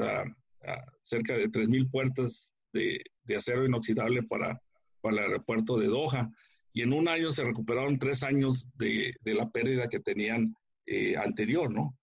cerca 1.03 1.37
de 1.37 1.49
3.000 1.49 1.89
puertas 1.91 2.53
de, 2.73 2.99
de, 3.23 3.35
acero 3.35 3.65
inoxidable 3.65 4.23
para, 4.23 4.59
para 5.01 5.17
el 5.17 5.23
aeropuerto 5.23 5.77
de 5.77 5.87
Doha. 5.87 6.29
Y 6.73 6.81
en 6.81 6.93
un 6.93 7.07
año 7.07 7.31
se 7.31 7.43
recuperaron 7.43 7.99
tres 7.99 8.23
años 8.23 8.67
de, 8.75 9.13
de 9.21 9.33
la 9.33 9.49
pérdida 9.49 9.87
que 9.87 9.99
tenían 9.99 10.55
eh, 10.87 11.15
anterior, 11.17 11.71
¿no? 11.71 11.97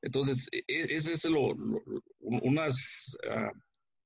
Entonces, 0.00 0.48
e, 0.52 0.62
e, 0.68 0.96
ese 0.96 1.14
es 1.14 1.24
lo, 1.24 1.54
unas 2.20 3.16
uh, 3.24 3.56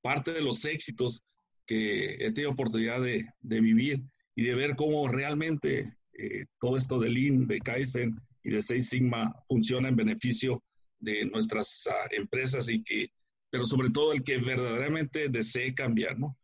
parte 0.02 0.32
de 0.32 0.42
los 0.42 0.64
éxitos 0.64 1.22
que 1.66 2.14
he 2.14 2.32
tenido 2.32 2.50
oportunidad 2.50 3.00
de, 3.00 3.26
de 3.40 3.60
vivir 3.60 4.02
y 4.34 4.44
de 4.44 4.54
ver 4.54 4.76
cómo 4.76 5.08
realmente 5.08 5.96
eh, 6.18 6.46
todo 6.60 6.76
esto 6.76 6.98
de 6.98 7.10
Lean, 7.10 7.46
de 7.46 7.58
Kaizen 7.60 8.16
y 8.42 8.50
de 8.50 8.62
Seis 8.62 8.88
Sigma 8.88 9.34
funciona 9.48 9.88
en 9.88 9.96
beneficio 9.96 10.62
de 10.98 11.26
nuestras 11.26 11.84
uh, 11.86 12.14
empresas 12.14 12.68
y 12.68 12.82
que, 12.82 13.10
pero 13.50 13.66
sobre 13.66 13.90
todo 13.90 14.12
el 14.12 14.22
que 14.22 14.38
verdaderamente 14.38 15.28
desee 15.28 15.74
cambiar, 15.74 16.18
¿no? 16.18 16.36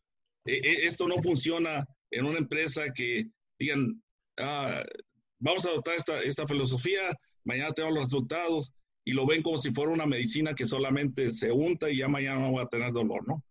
E, 0.45 0.57
e, 0.57 0.87
esto 0.87 1.09
no 1.09 1.23
funciona 1.23 1.87
en 2.11 2.27
una 2.27 2.39
empresa 2.39 2.93
que 2.93 3.29
digan, 3.59 4.03
ah, 4.39 4.85
vamos 5.39 5.65
a 5.65 5.69
adoptar 5.69 5.97
esta, 5.97 6.23
esta 6.23 6.47
filosofía, 6.47 7.17
mañana 7.45 7.73
tenemos 7.73 7.95
los 7.95 8.05
resultados, 8.07 8.73
y 9.05 9.13
lo 9.13 9.27
ven 9.27 9.43
como 9.43 9.59
si 9.59 9.73
fuera 9.73 9.91
una 9.91 10.07
medicina 10.07 10.55
que 10.55 10.67
solamente 10.67 11.31
se 11.33 11.51
unta 11.51 11.91
y 11.91 11.99
ya 11.99 12.09
mañana 12.09 12.41
no 12.41 12.53
va 12.53 12.63
a 12.63 12.69
tener 12.69 12.93
dolor, 12.93 13.27
¿no? 13.27 13.43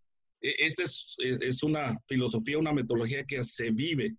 E, 0.42 0.54
esta 0.60 0.84
es, 0.84 1.16
es 1.20 1.64
una 1.64 1.98
filosofía, 2.08 2.58
una 2.58 2.74
metodología 2.74 3.26
que 3.26 3.44
se 3.44 3.72
vive. 3.72 4.16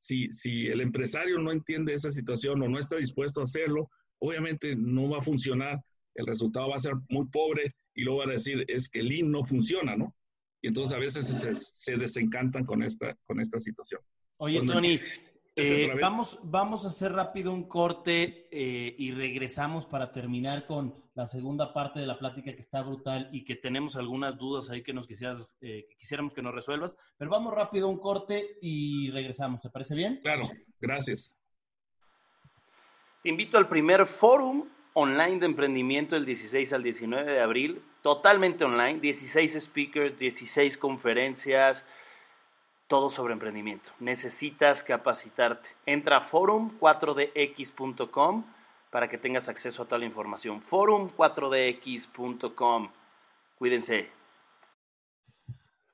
Si, 0.00 0.32
si 0.32 0.66
el 0.66 0.80
empresario 0.80 1.38
no 1.38 1.52
entiende 1.52 1.94
esa 1.94 2.10
situación 2.10 2.62
o 2.62 2.68
no 2.68 2.78
está 2.78 2.96
dispuesto 2.96 3.40
a 3.40 3.44
hacerlo, 3.44 3.90
obviamente 4.18 4.74
no 4.76 5.08
va 5.08 5.18
a 5.18 5.22
funcionar, 5.22 5.80
el 6.14 6.26
resultado 6.26 6.70
va 6.70 6.76
a 6.76 6.80
ser 6.80 6.94
muy 7.08 7.26
pobre 7.26 7.74
y 7.94 8.02
luego 8.02 8.20
van 8.20 8.30
a 8.30 8.34
decir, 8.34 8.64
es 8.66 8.88
que 8.88 9.00
el 9.00 9.08
Lean 9.08 9.30
no 9.30 9.44
funciona, 9.44 9.96
¿no? 9.96 10.16
Y 10.62 10.68
entonces 10.68 10.96
a 10.96 11.00
veces 11.00 11.26
se, 11.26 11.54
se 11.54 11.96
desencantan 11.96 12.64
con 12.64 12.82
esta, 12.82 13.16
con 13.26 13.40
esta 13.40 13.60
situación. 13.60 14.00
Oye, 14.38 14.62
Tony, 14.64 15.00
eh, 15.60 15.92
vamos, 16.00 16.40
vamos 16.42 16.84
a 16.84 16.88
hacer 16.88 17.12
rápido 17.12 17.52
un 17.52 17.68
corte 17.68 18.48
eh, 18.50 18.94
y 18.98 19.12
regresamos 19.12 19.86
para 19.86 20.12
terminar 20.12 20.66
con 20.66 20.94
la 21.14 21.26
segunda 21.26 21.72
parte 21.72 22.00
de 22.00 22.06
la 22.06 22.18
plática 22.18 22.54
que 22.54 22.60
está 22.60 22.82
brutal 22.82 23.28
y 23.32 23.44
que 23.44 23.56
tenemos 23.56 23.96
algunas 23.96 24.36
dudas 24.38 24.70
ahí 24.70 24.82
que 24.82 24.92
nos 24.92 25.06
quisieras, 25.06 25.56
eh, 25.60 25.86
que 25.88 25.96
quisiéramos 25.96 26.34
que 26.34 26.42
nos 26.42 26.54
resuelvas. 26.54 26.96
Pero 27.16 27.30
vamos 27.30 27.54
rápido 27.54 27.88
un 27.88 27.98
corte 27.98 28.58
y 28.60 29.10
regresamos. 29.10 29.60
¿Te 29.60 29.70
parece 29.70 29.94
bien? 29.94 30.20
Claro, 30.22 30.50
gracias. 30.80 31.34
Te 33.22 33.28
invito 33.28 33.58
al 33.58 33.68
primer 33.68 34.06
fórum 34.06 34.66
online 34.94 35.38
de 35.38 35.46
emprendimiento 35.46 36.16
el 36.16 36.24
16 36.24 36.72
al 36.72 36.82
19 36.82 37.32
de 37.32 37.40
abril, 37.40 37.82
totalmente 38.02 38.64
online, 38.64 39.00
16 39.00 39.58
speakers, 39.60 40.18
16 40.18 40.78
conferencias 40.78 41.86
todo 42.90 43.08
sobre 43.08 43.32
emprendimiento. 43.34 43.92
Necesitas 44.00 44.82
capacitarte. 44.82 45.68
Entra 45.86 46.16
a 46.16 46.24
forum4dx.com 46.24 48.44
para 48.90 49.08
que 49.08 49.16
tengas 49.16 49.48
acceso 49.48 49.84
a 49.84 49.86
toda 49.86 50.00
la 50.00 50.06
información. 50.06 50.60
Forum4dx.com. 50.60 52.90
Cuídense. 53.54 54.10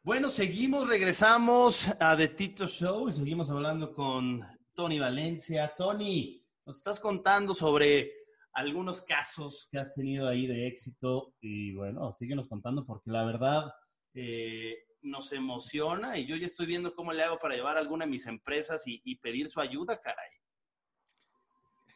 Bueno, 0.02 0.30
seguimos, 0.30 0.88
regresamos 0.88 1.86
a 2.00 2.16
The 2.16 2.28
Tito 2.28 2.66
Show 2.66 3.10
y 3.10 3.12
seguimos 3.12 3.50
hablando 3.50 3.92
con 3.92 4.42
Tony 4.72 4.98
Valencia. 4.98 5.74
Tony, 5.76 6.42
nos 6.64 6.76
estás 6.76 6.98
contando 6.98 7.52
sobre 7.52 8.10
algunos 8.54 9.02
casos 9.02 9.68
que 9.70 9.78
has 9.78 9.94
tenido 9.94 10.28
ahí 10.28 10.46
de 10.46 10.66
éxito 10.66 11.34
y 11.42 11.74
bueno, 11.74 12.14
síguenos 12.14 12.48
contando 12.48 12.86
porque 12.86 13.10
la 13.10 13.26
verdad 13.26 13.70
eh, 14.14 14.85
nos 15.06 15.32
emociona 15.32 16.18
y 16.18 16.26
yo 16.26 16.36
ya 16.36 16.46
estoy 16.46 16.66
viendo 16.66 16.94
cómo 16.94 17.12
le 17.12 17.22
hago 17.22 17.38
para 17.38 17.54
llevar 17.54 17.76
a 17.76 17.80
alguna 17.80 18.04
de 18.04 18.10
mis 18.10 18.26
empresas 18.26 18.82
y, 18.86 19.16
pedir 19.16 19.48
su 19.48 19.60
ayuda, 19.60 20.00
caray. 20.00 20.30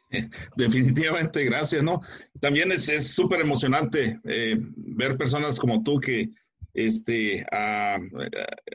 Definitivamente, 0.57 1.45
gracias, 1.45 1.83
¿no? 1.83 2.01
También 2.39 2.71
es 2.71 3.13
súper 3.13 3.41
emocionante 3.41 4.19
eh, 4.25 4.57
ver 4.75 5.17
personas 5.17 5.59
como 5.59 5.83
tú 5.83 5.99
que 5.99 6.29
este, 6.73 7.45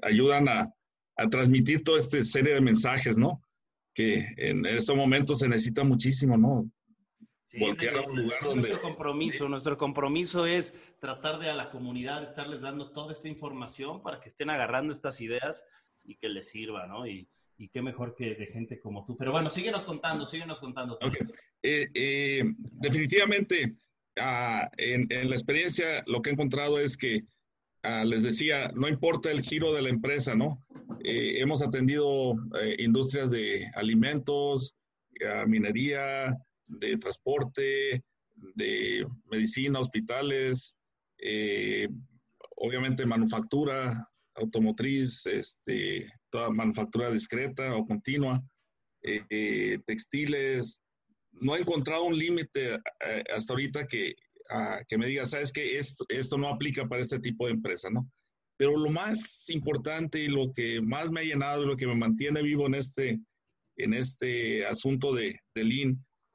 ayudan 0.03 0.49
a, 0.49 0.72
transmitir 1.31 1.83
toda 1.83 1.99
esta 1.99 2.22
serie 2.27 2.53
de 2.53 2.61
mensajes, 2.61 3.16
¿no? 3.16 3.40
Que 3.94 4.35
en 4.37 4.66
estos 4.66 4.94
momentos 4.94 5.38
se 5.38 5.49
necesita 5.49 5.83
muchísimo, 5.83 6.37
¿no? 6.37 6.70
Voltear 7.58 7.96
a 7.96 8.02
un 8.02 8.22
lugar 8.22 8.42
donde... 8.42 8.68
Nuestro 8.68 8.82
compromiso, 8.82 9.48
nuestro 9.48 9.76
compromiso 9.76 10.46
es 10.46 10.74
tratar 11.00 11.38
de 11.38 11.50
a 11.50 11.54
la 11.54 11.70
comunidad 11.70 12.22
estarles 12.22 12.62
dando 12.62 12.90
toda 12.90 13.12
esta 13.12 13.28
información 13.28 14.02
para 14.02 14.20
que 14.20 14.28
estén 14.28 14.50
agarrando 14.50 14.92
estas 14.92 15.20
ideas 15.20 15.64
y 16.04 16.16
que 16.16 16.28
les 16.28 16.48
sirva, 16.48 16.86
¿no? 16.86 17.06
Y, 17.06 17.28
y 17.58 17.68
qué 17.68 17.82
mejor 17.82 18.14
que 18.14 18.34
de 18.34 18.46
gente 18.46 18.78
como 18.78 19.04
tú. 19.04 19.16
Pero 19.16 19.32
bueno, 19.32 19.50
síguenos 19.50 19.84
contando, 19.84 20.26
síguenos 20.26 20.60
contando. 20.60 20.98
Eh, 21.62 21.88
eh, 21.94 22.44
definitivamente, 22.58 23.76
ah, 24.18 24.70
en, 24.76 25.06
en, 25.10 25.30
la 25.30 25.36
experiencia 25.36 26.02
lo 26.06 26.22
que 26.22 26.30
he 26.30 26.32
encontrado 26.32 26.78
es 26.78 26.96
que 26.96 27.24
ah, 27.82 28.04
les 28.04 28.22
decía, 28.22 28.70
no 28.74 28.88
importa 28.88 29.30
el 29.30 29.42
giro 29.42 29.72
de 29.72 29.82
la 29.82 29.88
empresa, 29.88 30.34
¿no? 30.34 30.62
Eh, 31.02 31.40
hemos 31.40 31.62
atendido 31.62 32.34
eh, 32.60 32.76
industrias 32.78 33.30
de 33.30 33.70
alimentos, 33.74 34.74
minería, 35.46 36.36
de 36.66 36.98
transporte, 36.98 38.05
de 38.35 39.07
medicina, 39.31 39.81
hospitales, 39.81 40.76
obviamente 42.57 43.07
manufactura, 43.07 44.09
automotriz, 44.35 45.24
este, 45.26 46.11
toda 46.31 46.50
manufactura 46.50 47.11
discreta 47.11 47.74
o 47.76 47.87
continua, 47.87 48.42
textiles. 49.87 50.81
No 51.33 51.57
he 51.57 51.61
encontrado 51.61 52.05
un 52.05 52.18
límite 52.18 52.79
hasta 53.33 53.52
ahorita 53.52 53.87
que 53.87 54.14
que 54.88 54.98
me 54.98 55.07
diga, 55.07 55.26
sabes 55.26 55.52
que 55.52 55.79
esto, 55.79 56.05
esto 56.09 56.38
no 56.38 56.48
aplica 56.48 56.88
para 56.88 57.02
este 57.02 57.18
tipo 57.18 57.46
de 57.46 57.52
empresa, 57.52 57.90
¿no? 57.90 58.11
Pero 58.57 58.76
lo 58.76 58.90
más 58.90 59.48
importante 59.50 60.20
y 60.20 60.29
lo 60.29 60.52
que 60.52 60.81
más 60.81 61.11
me 61.11 61.20
ha 61.20 61.24
llenado 61.24 61.62
y 61.62 61.66
lo 61.66 61.76
que 61.76 61.87
me 61.87 61.94
mantiene 61.94 62.42
vivo 62.42 62.66
en 62.66 62.74
este, 62.74 63.20
en 63.76 63.94
este 63.94 64.64
asunto 64.66 65.12
de, 65.12 65.40
de 65.55 65.64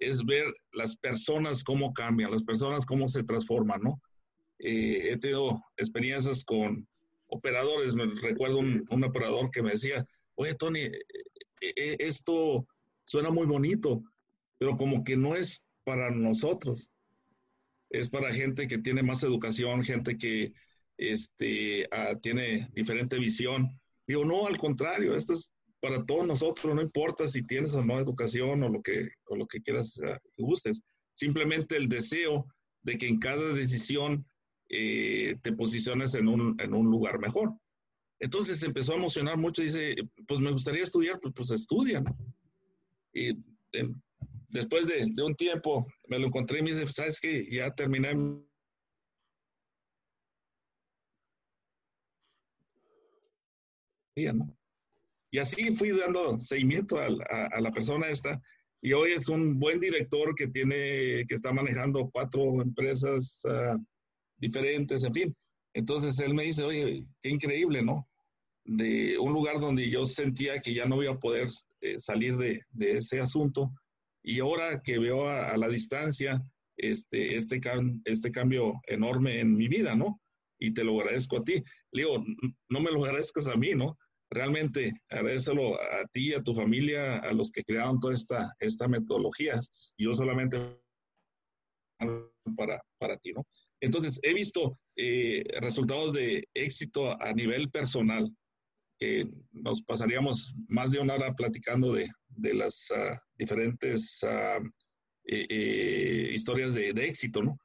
es 0.01 0.25
ver 0.25 0.45
las 0.73 0.97
personas 0.97 1.63
cómo 1.63 1.93
cambian, 1.93 2.31
las 2.31 2.43
personas 2.43 2.85
cómo 2.85 3.07
se 3.07 3.23
transforman, 3.23 3.81
¿no? 3.81 4.01
Eh, 4.59 5.11
he 5.11 5.17
tenido 5.17 5.63
experiencias 5.77 6.43
con 6.43 6.87
operadores, 7.27 7.93
me 7.93 8.05
recuerdo 8.21 8.59
un, 8.59 8.85
operador 9.03 9.49
que 9.51 9.63
me 9.63 9.71
decía, 9.71 10.05
oye 10.35 10.53
Tony, 10.55 10.81
eh, 10.81 10.99
eh, 11.61 11.97
esto 11.99 12.67
suena 13.05 13.29
muy 13.29 13.47
bonito, 13.47 14.03
pero 14.57 14.75
como 14.75 15.03
que 15.03 15.15
no 15.15 15.35
es 15.35 15.65
para 15.83 16.11
nosotros 16.11 16.91
es 17.91 18.09
para 18.09 18.33
gente 18.33 18.67
que 18.67 18.77
tiene 18.77 19.03
más 19.03 19.21
educación, 19.23 19.83
gente 19.83 20.17
que 20.17 20.53
este, 20.97 21.87
ah, 21.91 22.15
tiene 22.21 22.69
diferente 22.73 23.19
visión. 23.19 23.79
Digo, 24.07 24.25
no, 24.25 24.47
al 24.47 24.57
contrario, 24.57 25.15
esto 25.15 25.33
es 25.33 25.51
para 25.81 26.05
todos 26.05 26.25
nosotros, 26.27 26.73
no 26.75 26.81
importa 26.81 27.27
si 27.27 27.43
tienes 27.43 27.73
o 27.73 27.83
no 27.83 27.99
educación 27.99 28.63
o 28.63 28.69
lo 28.69 28.81
que, 28.81 29.09
o 29.25 29.35
lo 29.35 29.47
que 29.47 29.61
quieras 29.61 29.99
gustes. 30.37 30.81
Simplemente 31.15 31.75
el 31.75 31.89
deseo 31.89 32.45
de 32.83 32.97
que 32.97 33.07
en 33.07 33.19
cada 33.19 33.53
decisión 33.53 34.25
eh, 34.69 35.35
te 35.41 35.51
posiciones 35.53 36.15
en 36.15 36.27
un, 36.27 36.55
en 36.61 36.73
un 36.73 36.85
lugar 36.89 37.19
mejor. 37.19 37.53
Entonces 38.19 38.59
se 38.59 38.67
empezó 38.67 38.93
a 38.93 38.97
emocionar 38.97 39.35
mucho 39.35 39.63
dice, 39.63 39.95
pues 40.27 40.39
me 40.39 40.51
gustaría 40.51 40.83
estudiar, 40.83 41.19
pues, 41.19 41.33
pues 41.35 41.49
estudia. 41.49 42.03
Y 43.13 43.33
después 44.49 44.85
de, 44.87 45.11
un 45.23 45.35
tiempo 45.35 45.87
me 46.07 46.19
lo 46.19 46.27
encontré 46.27 46.59
y 46.59 46.61
me 46.61 46.69
dice, 46.71 46.87
¿sabes 46.87 47.19
qué? 47.19 47.47
Ya 47.51 47.73
terminé. 47.73 48.13
Y 55.31 55.39
así 55.39 55.75
fui 55.75 55.91
dando 55.91 56.39
seguimiento 56.39 56.99
a, 56.99 57.59
la 57.59 57.71
persona 57.71 58.09
esta. 58.09 58.41
Y 58.81 58.93
hoy 58.93 59.11
es 59.13 59.29
un 59.29 59.57
buen 59.59 59.79
director 59.79 60.35
que 60.35 60.47
tiene, 60.47 61.25
que 61.27 61.35
está 61.35 61.53
manejando 61.53 62.09
cuatro 62.11 62.61
empresas 62.61 63.39
ah, 63.45 63.77
diferentes, 64.37 65.03
en 65.03 65.13
fin. 65.13 65.35
Entonces 65.73 66.19
él 66.19 66.33
me 66.33 66.43
dice, 66.43 66.63
oye, 66.63 67.05
qué 67.21 67.29
increíble, 67.29 67.81
¿no? 67.81 68.09
De 68.65 69.17
un 69.17 69.31
lugar 69.31 69.59
donde 69.59 69.89
yo 69.89 70.05
sentía 70.05 70.59
que 70.59 70.73
ya 70.73 70.85
no 70.85 71.01
iba 71.01 71.13
a 71.13 71.19
poder 71.19 71.47
eh, 71.79 71.99
salir 71.99 72.35
de, 72.37 72.61
de, 72.71 72.93
ese 72.97 73.21
asunto, 73.21 73.71
y 74.23 74.39
ahora 74.39 74.81
que 74.83 74.99
veo 74.99 75.27
a, 75.27 75.55
la 75.57 75.67
distancia 75.67 76.41
este, 76.77 77.35
este, 77.35 77.61
este 78.05 78.31
cambio 78.31 78.79
enorme 78.87 79.39
en 79.39 79.55
mi 79.55 79.67
vida, 79.67 79.95
¿no? 79.95 80.21
Y 80.59 80.73
te 80.73 80.83
lo 80.83 80.99
agradezco 80.99 81.37
a 81.37 81.43
ti. 81.43 81.63
Le 81.91 82.03
digo, 82.03 82.23
no 82.69 82.79
me 82.81 82.91
lo 82.91 83.03
agradezcas 83.03 83.47
a 83.47 83.55
mí, 83.55 83.71
¿no? 83.73 83.97
Realmente 84.31 84.93
agradecelo 85.09 85.75
a 85.75 86.05
ti, 86.13 86.33
a 86.33 86.41
tu 86.41 86.55
familia, 86.55 87.17
a 87.17 87.33
los 87.33 87.51
que 87.51 87.63
crearon 87.63 87.99
toda 87.99 88.15
esta, 88.15 88.55
esta 88.59 88.87
metodología. 88.87 89.59
Yo 89.97 90.15
solamente 90.15 90.57
para, 92.55 92.81
para 92.97 93.17
ti, 93.17 93.33
¿no? 93.33 93.45
Entonces, 93.81 94.19
he 94.23 94.33
visto 94.33 94.79
eh, 94.95 95.43
resultados 95.59 96.13
de 96.13 96.47
éxito 96.53 97.21
a 97.21 97.33
nivel 97.33 97.69
personal. 97.69 98.31
que 98.99 99.27
nos 99.51 99.81
pasaríamos 99.81 100.53
más 100.67 100.91
de 100.91 100.99
una 100.99 101.15
hora 101.15 101.33
platicando 101.33 101.91
de, 101.91 102.07
de 102.29 102.53
las 102.53 102.91
ah, 102.91 103.19
diferentes 103.35 104.23
ah, 104.23 104.59
eh, 105.25 105.47
eh, 105.49 106.31
historias 106.33 106.73
de, 106.73 106.89
éxito, 106.89 107.43
¿no? 107.43 107.57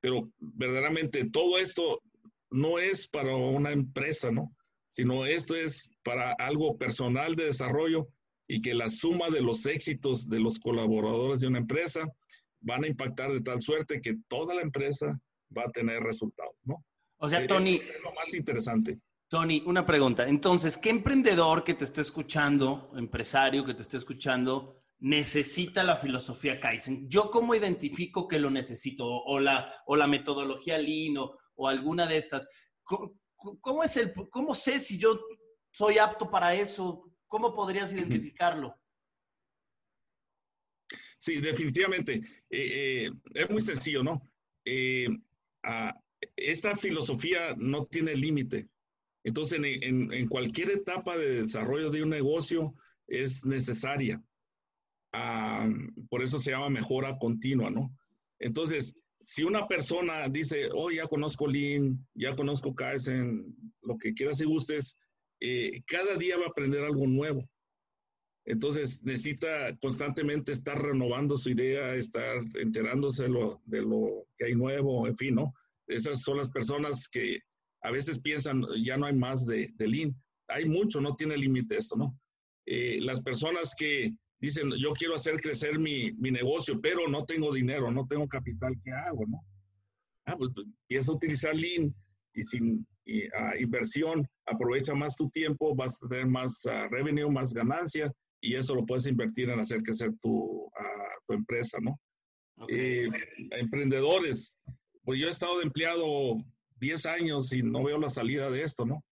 Pero 0.00 0.30
verdaderamente 0.38 1.28
todo 1.30 1.58
esto 1.58 2.00
no 2.50 2.78
es 2.78 3.08
para 3.08 3.34
una 3.34 3.72
empresa, 3.72 4.30
¿no? 4.30 4.55
Sino 4.96 5.26
esto 5.26 5.54
es 5.54 5.90
para 6.02 6.30
algo 6.38 6.78
personal 6.78 7.36
de 7.36 7.44
desarrollo 7.44 8.08
y 8.48 8.62
que 8.62 8.72
la 8.72 8.88
suma 8.88 9.28
de 9.28 9.42
los 9.42 9.66
éxitos 9.66 10.26
de 10.30 10.40
los 10.40 10.58
colaboradores 10.58 11.40
de 11.40 11.48
una 11.48 11.58
empresa 11.58 12.08
van 12.62 12.82
a 12.82 12.86
impactar 12.86 13.30
de 13.30 13.42
tal 13.42 13.60
suerte 13.60 14.00
que 14.00 14.14
toda 14.26 14.54
la 14.54 14.62
empresa 14.62 15.20
va 15.54 15.64
a 15.64 15.70
tener 15.70 16.02
resultados, 16.02 16.54
¿no? 16.64 16.82
O 17.18 17.28
sea, 17.28 17.46
Tony. 17.46 17.74
Es 17.74 18.00
lo 18.02 18.10
más 18.14 18.32
interesante. 18.32 18.98
Tony, 19.28 19.62
una 19.66 19.84
pregunta. 19.84 20.26
Entonces, 20.26 20.78
¿qué 20.78 20.88
emprendedor 20.88 21.62
que 21.62 21.74
te 21.74 21.84
esté 21.84 22.00
escuchando, 22.00 22.90
empresario 22.96 23.66
que 23.66 23.74
te 23.74 23.82
esté 23.82 23.98
escuchando, 23.98 24.82
necesita 25.00 25.84
la 25.84 25.98
filosofía 25.98 26.58
Kaizen? 26.58 27.06
¿Yo 27.10 27.30
cómo 27.30 27.54
identifico 27.54 28.26
que 28.26 28.38
lo 28.38 28.48
necesito? 28.50 29.04
O 29.04 29.40
la, 29.40 29.74
o 29.84 29.94
la 29.94 30.06
metodología 30.06 30.78
Lean 30.78 31.18
o, 31.18 31.68
alguna 31.68 32.06
de 32.06 32.16
estas. 32.16 32.48
¿Cómo, 32.82 33.12
es 33.84 33.96
el, 33.96 34.12
¿Cómo 34.30 34.54
sé 34.54 34.78
si 34.78 34.98
yo 34.98 35.20
soy 35.70 35.98
apto 35.98 36.30
para 36.30 36.54
eso? 36.54 37.10
¿Cómo 37.26 37.54
podrías 37.54 37.92
identificarlo? 37.92 38.76
Sí, 41.18 41.40
definitivamente. 41.40 42.22
Eh, 42.50 43.06
eh, 43.06 43.10
es 43.34 43.50
muy 43.50 43.62
sencillo, 43.62 44.02
¿no? 44.02 44.22
Eh, 44.64 45.08
ah, 45.62 45.98
esta 46.36 46.76
filosofía 46.76 47.54
no 47.56 47.86
tiene 47.86 48.14
límite. 48.14 48.68
Entonces, 49.24 49.58
en, 49.62 50.28
cualquier 50.28 50.70
etapa 50.70 51.16
de 51.16 51.42
desarrollo 51.42 51.90
de 51.90 52.02
un 52.02 52.10
negocio 52.10 52.74
es 53.08 53.44
necesaria. 53.44 54.22
Ah, 55.12 55.68
por 56.08 56.22
eso 56.22 56.38
se 56.38 56.52
llama 56.52 56.70
mejora 56.70 57.18
continua, 57.18 57.70
¿no? 57.70 57.92
Entonces, 58.38 58.94
si 59.26 59.42
una 59.42 59.66
persona 59.66 60.28
dice, 60.28 60.68
oh, 60.72 60.88
ya 60.88 61.08
conozco 61.08 61.48
Lean, 61.48 62.06
ya 62.14 62.36
conozco 62.36 62.76
Kaizen, 62.76 63.56
lo 63.82 63.98
que 63.98 64.14
quieras 64.14 64.40
y 64.40 64.44
gustes, 64.44 64.94
eh, 65.40 65.82
cada 65.84 66.14
día 66.14 66.38
va 66.38 66.44
a 66.44 66.48
aprender 66.50 66.84
algo 66.84 67.08
nuevo. 67.08 67.44
Entonces, 68.44 69.02
necesita 69.02 69.76
constantemente 69.78 70.52
estar 70.52 70.80
renovando 70.80 71.36
su 71.36 71.50
idea, 71.50 71.92
estar 71.94 72.36
enterándose 72.54 73.24
de 73.24 73.82
lo, 73.82 74.28
que 74.38 74.46
hay 74.46 74.54
nuevo, 74.54 75.08
en 75.08 75.16
fin, 75.16 75.34
¿no? 75.34 75.52
Esas 75.88 76.22
son 76.22 76.36
las 76.36 76.48
personas 76.50 77.08
que 77.08 77.40
a 77.82 77.90
veces 77.90 78.20
piensan, 78.20 78.62
ya 78.84 78.96
no 78.96 79.06
hay 79.06 79.16
más 79.16 79.44
de, 79.44 79.68
de 79.74 79.88
Lean. 79.88 80.22
Hay 80.46 80.66
mucho, 80.66 81.00
no 81.00 81.16
tiene 81.16 81.36
límite 81.36 81.78
esto, 81.78 81.96
¿no? 81.96 82.16
Eh, 82.64 83.00
las 83.02 83.20
personas 83.22 83.74
que 83.76 84.14
dicen, 84.46 84.70
yo 84.78 84.92
quiero 84.92 85.14
hacer 85.14 85.40
crecer 85.40 85.78
mi, 85.78 86.12
mi, 86.12 86.30
negocio, 86.30 86.80
pero 86.80 87.08
no 87.08 87.24
tengo 87.24 87.52
dinero, 87.52 87.90
no 87.90 88.06
tengo 88.06 88.26
capital, 88.26 88.74
¿qué 88.84 88.90
hago, 88.90 89.24
no? 89.26 89.40
Ah, 90.26 90.36
pues, 90.36 90.50
pues 90.54 90.66
empieza 90.66 91.12
a 91.12 91.14
utilizar 91.14 91.54
Lean 91.54 91.94
y 92.34 92.44
sin 92.44 92.86
inversión, 93.58 94.26
aprovecha 94.46 94.94
más 94.94 95.16
tu 95.16 95.30
tiempo, 95.30 95.74
vas 95.74 95.96
a 96.02 96.08
tener 96.08 96.26
más 96.26 96.64
uh, 96.64 96.88
revenue, 96.90 97.30
más 97.30 97.54
ganancia, 97.54 98.12
y 98.40 98.56
eso 98.56 98.74
lo 98.74 98.84
puedes 98.84 99.06
invertir 99.06 99.48
en 99.48 99.60
hacer 99.60 99.82
crecer 99.82 100.10
tu, 100.20 100.70
tu 101.26 101.34
empresa, 101.34 101.78
¿no? 101.80 101.98
Eh, 102.68 103.08
emprendedores, 103.52 104.54
pues 105.04 105.20
yo 105.20 105.28
he 105.28 105.30
estado 105.30 105.58
de 105.58 105.64
empleado 105.64 106.36
10 106.80 107.06
años 107.06 107.52
y 107.52 107.62
no 107.62 107.84
veo 107.84 107.98
la 107.98 108.10
salida 108.10 108.50
de 108.50 108.62
esto, 108.62 108.86
¿no? 108.86 109.04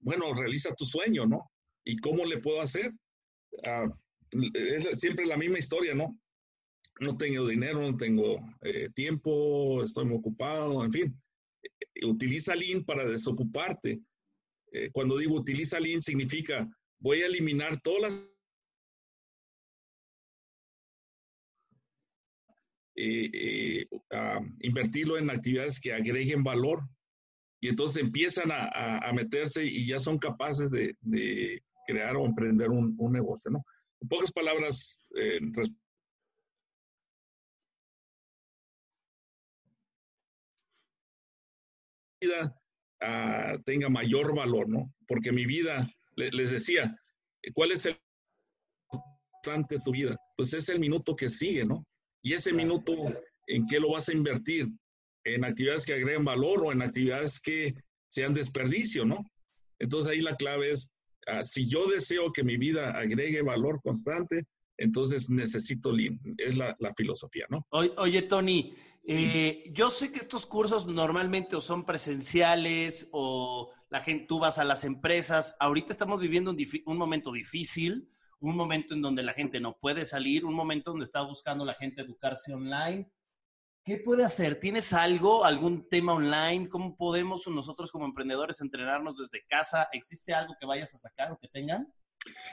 Bueno, 0.00 0.32
realiza 0.34 0.74
tu 0.74 0.84
sueño, 0.84 1.26
¿no? 1.26 1.50
¿Y 1.84 1.96
cómo 1.98 2.24
le 2.24 2.38
puedo 2.38 2.60
hacer? 2.60 2.92
Es 4.54 5.00
siempre 5.00 5.26
la 5.26 5.36
misma 5.36 5.58
historia, 5.58 5.94
¿no? 5.94 6.18
No 7.00 7.16
tengo 7.16 7.46
dinero, 7.46 7.80
no 7.80 7.96
tengo 7.96 8.40
eh, 8.62 8.88
tiempo, 8.94 9.82
estoy 9.82 10.04
muy 10.04 10.16
ocupado, 10.16 10.84
en 10.84 10.92
fin. 10.92 11.22
Utiliza 12.02 12.54
Lean 12.54 12.84
para 12.84 13.06
desocuparte. 13.06 14.00
Eh, 14.72 14.90
cuando 14.92 15.16
digo 15.16 15.34
utiliza 15.34 15.80
Lean 15.80 16.02
significa 16.02 16.68
voy 16.98 17.22
a 17.22 17.26
eliminar 17.26 17.80
todas 17.80 18.02
las 18.02 18.38
Eh, 23.00 23.30
eh, 23.32 23.86
invertirlo 24.58 25.18
en 25.18 25.30
actividades 25.30 25.78
que 25.78 25.92
agreguen 25.92 26.42
valor. 26.42 26.82
Y 27.60 27.68
entonces 27.68 28.02
empiezan 28.02 28.50
a, 28.50 29.12
meterse 29.14 29.64
y 29.64 29.86
ya 29.86 30.00
son 30.00 30.18
capaces 30.18 30.70
de, 30.72 31.62
crear 31.86 32.16
o 32.16 32.26
emprender 32.26 32.70
un, 32.70 32.96
negocio, 33.12 33.52
¿no? 33.52 33.64
En 34.00 34.08
pocas 34.08 34.32
palabras, 34.32 35.06
eh, 35.16 35.40
ah, 43.00 43.56
tenga 43.64 43.88
mayor 43.88 44.34
valor, 44.34 44.68
¿no? 44.68 44.92
Porque 45.06 45.32
mi 45.32 45.46
vida, 45.46 45.88
les 46.16 46.50
decía, 46.50 46.96
¿cuál 47.54 47.72
es 47.72 47.86
el 47.86 47.98
importante 48.92 49.76
de 49.76 49.82
tu 49.82 49.92
vida? 49.92 50.16
Pues 50.36 50.52
es 50.52 50.68
el 50.68 50.80
minuto 50.80 51.16
que 51.16 51.30
sigue, 51.30 51.64
¿no? 51.64 51.84
Y 52.22 52.34
ese 52.34 52.52
minuto, 52.52 52.94
¿en 53.46 53.66
qué 53.66 53.80
lo 53.80 53.92
vas 53.92 54.08
a 54.08 54.12
invertir? 54.12 54.68
¿En 55.24 55.44
actividades 55.44 55.86
que 55.86 55.94
agreguen 55.94 56.24
valor 56.24 56.64
o 56.64 56.72
en 56.72 56.82
actividades 56.82 57.40
que 57.40 57.74
sean 58.08 58.34
desperdicio, 58.34 59.04
¿no? 59.04 59.24
Entonces 59.78 60.12
ahí 60.12 60.20
la 60.20 60.36
clave 60.36 60.72
es, 60.72 60.88
ah, 61.28 61.44
si 61.44 61.68
yo 61.68 61.86
deseo 61.86 62.32
que 62.32 62.42
mi 62.42 62.56
vida 62.56 62.90
agregue 62.90 63.42
valor 63.42 63.80
constante, 63.82 64.44
entonces 64.76 65.28
necesito 65.28 65.92
Lean. 65.92 66.18
Es 66.36 66.56
la, 66.56 66.76
filosofía, 66.96 67.46
¿no? 67.50 67.66
Oye, 67.70 68.22
Tony, 68.22 68.74
eh, 69.06 69.64
yo 69.72 69.90
sé 69.90 70.12
que 70.12 70.20
estos 70.20 70.46
cursos 70.46 70.86
normalmente 70.86 71.56
o 71.56 71.60
son 71.60 71.84
presenciales 71.84 73.08
o 73.12 73.72
la 73.90 74.00
gente, 74.00 74.26
tú 74.26 74.38
vas 74.38 74.58
a 74.58 74.64
las 74.64 74.84
empresas. 74.84 75.56
Ahorita 75.58 75.92
estamos 75.92 76.20
viviendo 76.20 76.50
un, 76.50 76.58
un 76.86 76.96
momento 76.96 77.32
difícil, 77.32 78.08
un 78.40 78.56
momento 78.56 78.94
en 78.94 79.02
donde 79.02 79.22
la 79.22 79.34
gente 79.34 79.60
no 79.60 79.76
puede 79.80 80.06
salir, 80.06 80.44
un 80.44 80.54
momento 80.54 80.90
donde 80.90 81.06
está 81.06 81.22
buscando 81.22 81.64
la 81.64 81.74
gente 81.74 82.02
educarse 82.02 82.52
online. 82.54 83.08
¿Qué 83.88 83.96
puede 83.96 84.22
hacer? 84.22 84.60
¿Tienes 84.60 84.92
algo, 84.92 85.46
algún 85.46 85.88
tema 85.88 86.12
online? 86.12 86.68
¿Cómo 86.68 86.94
podemos 86.94 87.48
nosotros 87.48 87.90
como 87.90 88.04
emprendedores 88.04 88.60
entrenarnos 88.60 89.16
desde 89.16 89.46
casa? 89.46 89.88
¿Existe 89.94 90.34
algo 90.34 90.54
que 90.60 90.66
vayas 90.66 90.94
a 90.94 90.98
sacar 90.98 91.32
o 91.32 91.38
que 91.38 91.48
tengan? 91.48 91.90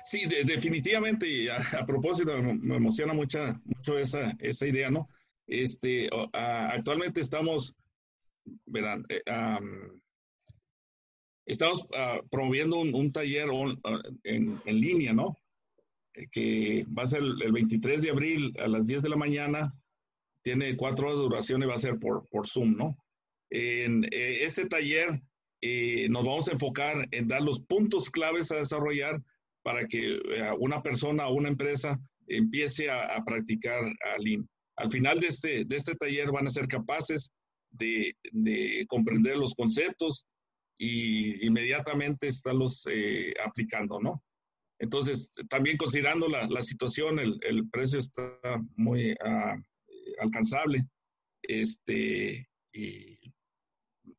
Sí, 0.06 0.26
definitivamente, 0.46 1.28
y 1.28 1.50
a, 1.50 1.86
propósito, 1.86 2.42
me, 2.42 2.78
emociona 2.78 3.12
mucho 3.12 3.98
esa, 3.98 4.34
esa 4.40 4.66
idea, 4.66 4.90
¿no? 4.90 5.10
Este, 5.46 6.10
actualmente 6.32 7.20
estamos, 7.20 7.76
verán, 8.66 9.06
eh, 9.10 9.22
estamos 11.46 11.86
ah, 11.98 12.22
promoviendo 12.32 12.80
un, 12.80 13.12
taller 13.12 13.50
ah, 13.84 14.02
en, 14.24 14.62
línea, 14.66 15.12
¿no? 15.12 15.38
Eh, 16.14 16.28
que 16.32 16.86
va 16.98 17.04
a 17.04 17.08
ser 17.08 17.20
el, 17.20 17.52
23 17.52 18.02
de 18.02 18.10
abril 18.10 18.54
a 18.58 18.70
las 18.70 18.88
10 18.88 19.02
de 19.02 19.10
la 19.10 19.18
mañana, 19.18 19.76
tiene 20.46 20.78
cuatro 20.78 21.08
horas 21.08 21.18
de 21.18 21.24
duración 21.24 21.64
y 21.64 21.66
va 21.66 21.76
a 21.76 21.80
ser 21.80 22.00
por, 22.00 22.26
por 22.30 22.48
Zoom, 22.48 22.78
¿no? 22.78 22.98
En 23.50 24.06
eh, 24.06 24.46
este 24.46 24.66
taller 24.68 25.22
nos 26.10 26.24
vamos 26.24 26.48
a 26.48 26.52
enfocar 26.52 27.08
en 27.10 27.28
dar 27.28 27.42
los 27.42 27.60
puntos 27.60 28.12
claves 28.12 28.52
a 28.52 28.58
desarrollar 28.58 29.20
para 29.64 29.88
que 29.88 30.20
una 30.60 30.84
persona 30.84 31.28
o 31.28 31.34
una 31.34 31.50
empresa 31.50 32.00
empiece 32.28 32.88
a, 32.92 33.16
a 33.16 33.24
practicar 33.24 33.82
a 33.84 34.20
Lean 34.20 34.48
al 34.78 34.90
final 34.90 35.20
de 35.20 35.28
este, 35.28 35.66
de 35.66 35.76
este 35.76 35.96
taller 35.96 36.32
van 36.32 36.48
a 36.48 36.52
ser 36.52 36.68
capaces 36.68 37.32
de, 37.72 38.16
comprender 38.88 39.38
los 39.38 39.54
conceptos 39.54 40.26
y 40.78 41.46
inmediatamente 41.46 42.28
estarlos 42.28 42.88
eh, 42.92 43.34
aplicando, 43.44 44.00
¿no? 44.00 44.24
Entonces, 44.80 45.32
también 45.50 45.78
considerando 45.78 46.28
la, 46.28 46.62
situación, 46.62 47.20
el, 47.20 47.70
precio 47.70 48.00
está 48.00 48.38
muy 48.76 49.16
ah, 49.24 49.56
alcanzable. 50.20 50.88
Este, 51.42 52.48
y 52.74 53.18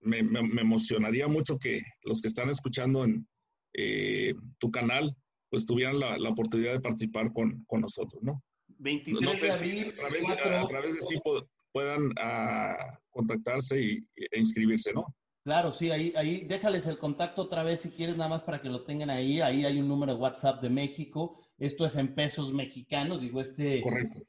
me, 0.00 0.18
emocionaría 0.18 1.28
mucho 1.28 1.58
que 1.58 1.82
los 2.02 2.20
que 2.20 2.28
están 2.28 2.48
escuchando 2.48 3.04
en 3.04 3.26
eh, 3.74 4.34
tu 4.58 4.70
canal, 4.70 5.14
pues 5.50 5.66
tuvieran 5.66 5.98
la, 5.98 6.16
oportunidad 6.28 6.72
de 6.72 6.80
participar 6.80 7.32
con, 7.32 7.64
con 7.66 7.80
nosotros, 7.80 8.22
¿no? 8.22 8.42
23 8.78 9.40
de 9.40 9.50
abril. 9.50 9.94
a, 9.98 10.66
través 10.66 10.94
de, 10.94 11.06
tipo 11.08 11.46
puedan 11.72 12.10
ah, 12.18 12.98
contactarse 13.10 13.80
y, 13.80 14.06
e 14.16 14.38
inscribirse, 14.38 14.92
¿no? 14.92 15.04
Claro, 15.44 15.70
sí, 15.70 15.90
ahí, 15.90 16.12
ahí 16.16 16.44
déjales 16.44 16.86
el 16.86 16.98
contacto 16.98 17.42
otra 17.42 17.62
vez 17.62 17.80
si 17.80 17.90
quieres, 17.90 18.16
nada 18.16 18.30
más 18.30 18.42
para 18.42 18.60
que 18.60 18.68
lo 18.68 18.84
tengan 18.84 19.10
ahí. 19.10 19.40
Ahí 19.40 19.64
hay 19.64 19.78
un 19.78 19.86
número 19.86 20.14
de 20.14 20.20
WhatsApp 20.20 20.60
de 20.60 20.70
México. 20.70 21.45
Esto 21.58 21.86
es 21.86 21.96
en 21.96 22.14
pesos 22.14 22.52
mexicanos. 22.52 23.20
Digo, 23.20 23.40
este, 23.40 23.82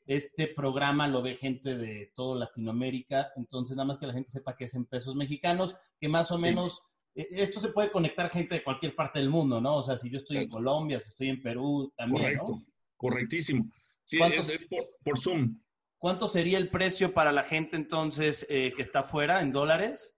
este 0.05 0.47
programa 0.47 1.07
lo 1.07 1.21
ve 1.21 1.35
gente 1.35 1.75
de 1.75 2.11
toda 2.15 2.39
Latinoamérica. 2.39 3.31
Entonces, 3.35 3.75
nada 3.75 3.87
más 3.87 3.99
que 3.99 4.07
la 4.07 4.13
gente 4.13 4.31
sepa 4.31 4.55
que 4.55 4.63
es 4.63 4.75
en 4.75 4.85
pesos 4.85 5.15
mexicanos, 5.15 5.75
que 5.99 6.07
más 6.07 6.31
o 6.31 6.37
menos 6.37 6.81
e, 7.17 7.27
esto 7.31 7.59
se 7.59 7.69
puede 7.69 7.91
conectar 7.91 8.29
gente 8.29 8.55
de 8.55 8.63
cualquier 8.63 8.95
parte 8.95 9.19
del 9.19 9.29
mundo, 9.29 9.59
¿no? 9.59 9.77
O 9.77 9.83
sea, 9.83 9.97
si 9.97 10.09
yo 10.09 10.19
estoy 10.19 10.37
en 10.37 10.49
Colombia, 10.49 11.01
si 11.01 11.09
estoy 11.09 11.29
en 11.29 11.41
Perú, 11.41 11.91
también. 11.97 12.37
Correcto, 12.37 12.63
correctísimo. 12.95 13.69
Sí, 14.05 14.19
es, 14.21 14.67
por, 15.03 15.19
Zoom. 15.19 15.59
¿Cuánto 15.97 16.27
sería 16.27 16.59
el 16.59 16.69
precio 16.69 17.13
para 17.13 17.31
la 17.31 17.43
gente 17.43 17.75
entonces 17.75 18.45
eh, 18.49 18.71
que 18.75 18.83
está 18.83 19.03
fuera 19.03 19.41
en 19.41 19.51
dólares? 19.51 20.15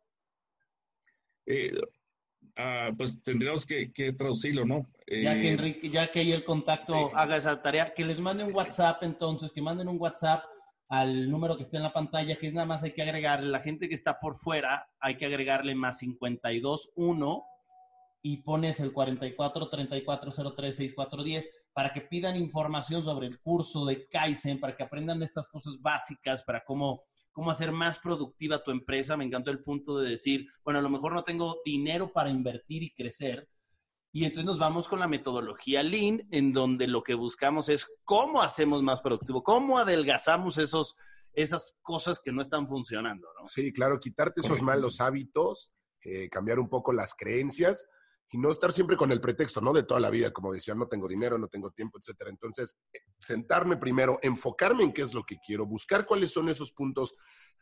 Eh, 1.48 1.72
ah, 2.58 2.92
pues 2.96 3.24
tendríamos 3.24 3.66
que, 3.66 4.14
traducirlo, 4.16 4.66
¿no? 4.66 4.86
Ya 5.10 5.34
que 5.34 5.50
eh, 5.50 5.54
Enrique, 5.54 5.90
ya 5.90 6.12
que 6.12 6.20
ahí 6.20 6.32
el 6.32 6.44
contacto 6.44 7.12
haga 7.16 7.38
esa 7.38 7.62
tarea, 7.62 7.94
que 7.94 8.06
les 8.06 8.20
mande 8.20 8.44
un 8.44 8.54
WhatsApp 8.54 9.04
entonces, 9.04 9.52
que 9.52 9.62
manden 9.62 9.88
un 9.88 10.00
WhatsApp 10.00 10.44
al 10.90 11.30
número 11.30 11.56
que 11.56 11.64
está 11.64 11.78
en 11.78 11.84
la 11.84 11.94
pantalla, 11.94 12.38
que 12.38 12.48
es 12.48 12.54
nada 12.54 12.66
más 12.66 12.84
hay 12.84 12.92
que 12.92 13.02
agregarle, 13.02 13.50
la 13.50 13.60
gente 13.60 13.88
que 13.88 13.96
está 13.96 14.20
por 14.20 14.36
fuera, 14.36 14.88
hay 15.00 15.18
que 15.18 15.26
agregarle 15.26 15.76
más 15.76 16.00
521 16.00 17.44
y 18.22 18.38
pones 18.38 18.80
el 18.80 18.92
44 18.92 19.70
34 19.70 20.32
03 20.56 20.76
6410 20.76 21.50
para 21.74 21.94
que 21.94 22.02
pidan 22.02 22.36
información 22.36 23.04
sobre 23.04 23.28
el 23.28 23.40
curso 23.40 23.86
de 23.86 24.08
Kaizen, 24.08 24.60
para 24.60 24.76
que 24.76 24.84
aprendan 24.84 25.22
estas 25.24 25.48
cosas 25.48 25.80
básicas, 25.80 26.44
para 26.44 26.64
cómo, 26.66 27.04
cómo 27.32 27.52
hacer 27.52 27.72
más 27.72 28.00
productiva 28.00 28.64
tu 28.64 28.72
empresa. 28.72 29.16
Me 29.16 29.26
encantó 29.26 29.52
el 29.52 29.64
punto 29.64 29.98
de 30.00 30.10
decir, 30.10 30.48
bueno, 30.64 30.80
a 30.80 30.84
lo 30.84 30.90
mejor 30.90 31.14
no 31.14 31.24
tengo 31.24 31.58
dinero 31.64 32.12
para 32.12 32.30
invertir 32.30 32.84
y 32.84 32.94
crecer. 32.94 33.48
Y 34.12 34.26
entonces 34.26 34.46
nos 34.46 34.58
vamos 34.58 34.88
con 34.88 35.00
la 35.00 35.08
metodología 35.08 35.84
Lean, 35.84 36.28
en 36.32 36.52
donde 36.52 36.88
lo 36.88 37.04
que 37.04 37.14
buscamos 37.14 37.70
es 37.70 37.88
cómo 38.04 38.42
hacemos 38.42 38.82
más 38.82 39.02
productivo, 39.02 39.44
cómo 39.44 39.78
adelgazamos 39.78 40.58
esos, 40.58 40.96
esas 41.34 41.76
cosas 41.82 42.20
que 42.20 42.32
no 42.32 42.42
están 42.42 42.68
funcionando. 42.68 43.28
¿no? 43.40 43.48
Sí, 43.48 43.72
claro, 43.72 44.00
quitarte 44.00 44.42
esos 44.42 44.64
malos 44.64 45.00
hábitos, 45.00 45.72
eh, 46.04 46.28
cambiar 46.30 46.60
un 46.60 46.70
poco 46.70 46.92
las 46.92 47.14
creencias 47.14 47.88
y 48.32 48.38
no 48.38 48.50
estar 48.52 48.72
siempre 48.72 48.96
con 48.96 49.12
el 49.12 49.22
pretexto, 49.22 49.60
¿no? 49.60 49.74
De 49.74 49.84
toda 49.84 50.00
la 50.00 50.10
vida, 50.10 50.32
como 50.32 50.54
decía, 50.54 50.76
no 50.76 50.88
tengo 50.88 51.08
dinero, 51.08 51.38
no 51.38 51.48
tengo 51.48 51.72
tiempo, 51.72 51.98
etcétera. 51.98 52.30
Entonces, 52.30 52.78
sentarme 53.20 53.78
primero, 53.78 54.20
enfocarme 54.22 54.84
en 54.84 54.94
qué 54.94 55.02
es 55.02 55.14
lo 55.14 55.24
que 55.24 55.38
quiero, 55.46 55.66
buscar 55.66 56.06
cuáles 56.06 56.32
son 56.32 56.48
esos 56.50 56.72
puntos 56.72 57.16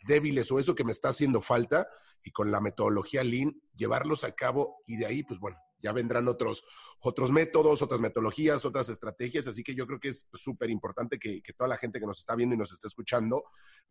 débiles 0.05 0.51
o 0.51 0.59
eso 0.59 0.75
que 0.75 0.83
me 0.83 0.91
está 0.91 1.09
haciendo 1.09 1.41
falta 1.41 1.87
y 2.21 2.31
con 2.31 2.51
la 2.51 2.59
metodología 2.61 3.23
Lean 3.23 3.59
llevarlos 3.75 4.23
a 4.23 4.33
cabo 4.33 4.81
y 4.85 4.97
de 4.97 5.05
ahí, 5.05 5.23
pues 5.23 5.39
bueno, 5.39 5.57
ya 5.79 5.91
vendrán 5.93 6.27
otros, 6.27 6.63
otros 6.99 7.31
métodos, 7.31 7.81
otras 7.81 8.01
metodologías, 8.01 8.65
otras 8.65 8.89
estrategias, 8.89 9.47
así 9.47 9.63
que 9.63 9.75
yo 9.75 9.85
creo 9.85 9.99
que 9.99 10.09
es 10.09 10.27
súper 10.33 10.69
importante 10.69 11.19
que, 11.19 11.41
toda 11.55 11.67
la 11.67 11.77
gente 11.77 11.99
que 11.99 12.05
nos 12.05 12.19
está 12.19 12.35
viendo 12.35 12.55
y 12.55 12.57
nos 12.57 12.71
está 12.71 12.87
escuchando 12.87 13.45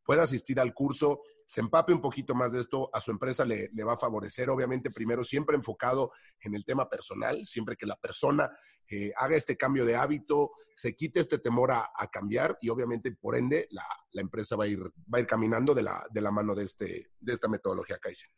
pueda 0.04 0.22
asistir 0.22 0.60
al 0.60 0.72
curso, 0.72 1.20
se 1.46 1.60
empape 1.60 1.92
un 1.92 2.00
poquito 2.00 2.34
más 2.34 2.52
de 2.52 2.60
esto, 2.60 2.90
a 2.92 3.00
su 3.00 3.10
empresa 3.10 3.44
le, 3.44 3.70
va 3.84 3.94
a 3.94 3.98
favorecer, 3.98 4.50
obviamente 4.50 4.90
primero 4.90 5.24
siempre 5.24 5.56
enfocado 5.56 6.12
en 6.40 6.54
el 6.54 6.64
tema 6.64 6.88
personal, 6.88 7.46
siempre 7.46 7.76
que 7.76 7.86
la 7.86 7.96
persona 7.96 8.50
eh, 8.88 9.12
haga 9.16 9.36
este 9.36 9.56
cambio 9.56 9.84
de 9.84 9.96
hábito, 9.96 10.52
se 10.76 10.94
quite 10.94 11.20
este 11.20 11.38
temor 11.38 11.72
a, 11.72 11.90
cambiar 12.12 12.56
y 12.60 12.68
obviamente 12.68 13.10
por 13.12 13.34
ende 13.34 13.66
la, 13.70 13.84
empresa 14.20 14.56
va 14.56 14.64
a 14.64 14.68
ir, 14.68 14.80
va 14.80 15.18
a 15.18 15.20
ir 15.20 15.26
caminando 15.26 15.74
de 15.74 15.82
la, 15.82 16.06
de 16.10 16.20
la 16.20 16.30
mano 16.30 16.54
de, 16.54 16.64
este, 16.64 17.10
de 17.18 17.32
esta 17.32 17.48
metodología 17.48 17.98
Kaizen. 17.98 18.30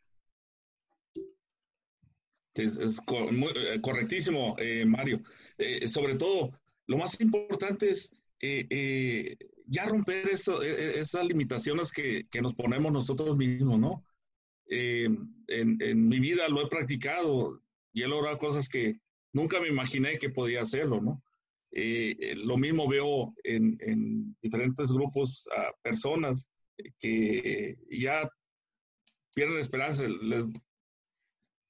Es, 2.55 2.99
eh, 2.99 3.81
correctísimo, 3.81 4.55
eh, 4.59 4.85
Mario. 4.85 5.21
Eh, 5.57 5.87
sobre 5.87 6.15
todo, 6.15 6.51
lo 6.87 6.97
más 6.97 7.19
importante 7.21 7.89
es 7.89 8.11
ya 9.65 9.85
romper 9.85 10.29
eso, 10.29 10.63
e, 10.63 10.69
e, 10.69 10.99
esas 10.99 11.25
limitaciones 11.25 11.91
que, 11.91 12.27
nos 12.41 12.55
ponemos 12.55 12.91
nosotros 12.91 13.37
mismos, 13.37 13.79
¿no? 13.79 14.05
En, 14.67 16.07
mi 16.07 16.19
vida 16.19 16.47
lo 16.47 16.61
he 16.61 16.67
practicado 16.67 17.61
y 17.91 18.03
he 18.03 18.07
logrado 18.07 18.37
cosas 18.37 18.69
que 18.69 18.99
nunca 19.33 19.59
me 19.59 19.67
imaginé 19.67 20.19
que 20.19 20.29
podía 20.29 20.61
hacerlo, 20.61 21.01
¿no? 21.01 21.23
lo 21.71 22.57
mismo 22.57 22.87
veo 22.87 23.33
en, 23.43 24.35
diferentes 24.41 24.91
grupos 24.91 25.47
a 25.55 25.71
personas 25.83 26.51
que 26.99 27.77
ya 27.91 28.27
pierden 29.33 29.59
esperanza, 29.59 30.03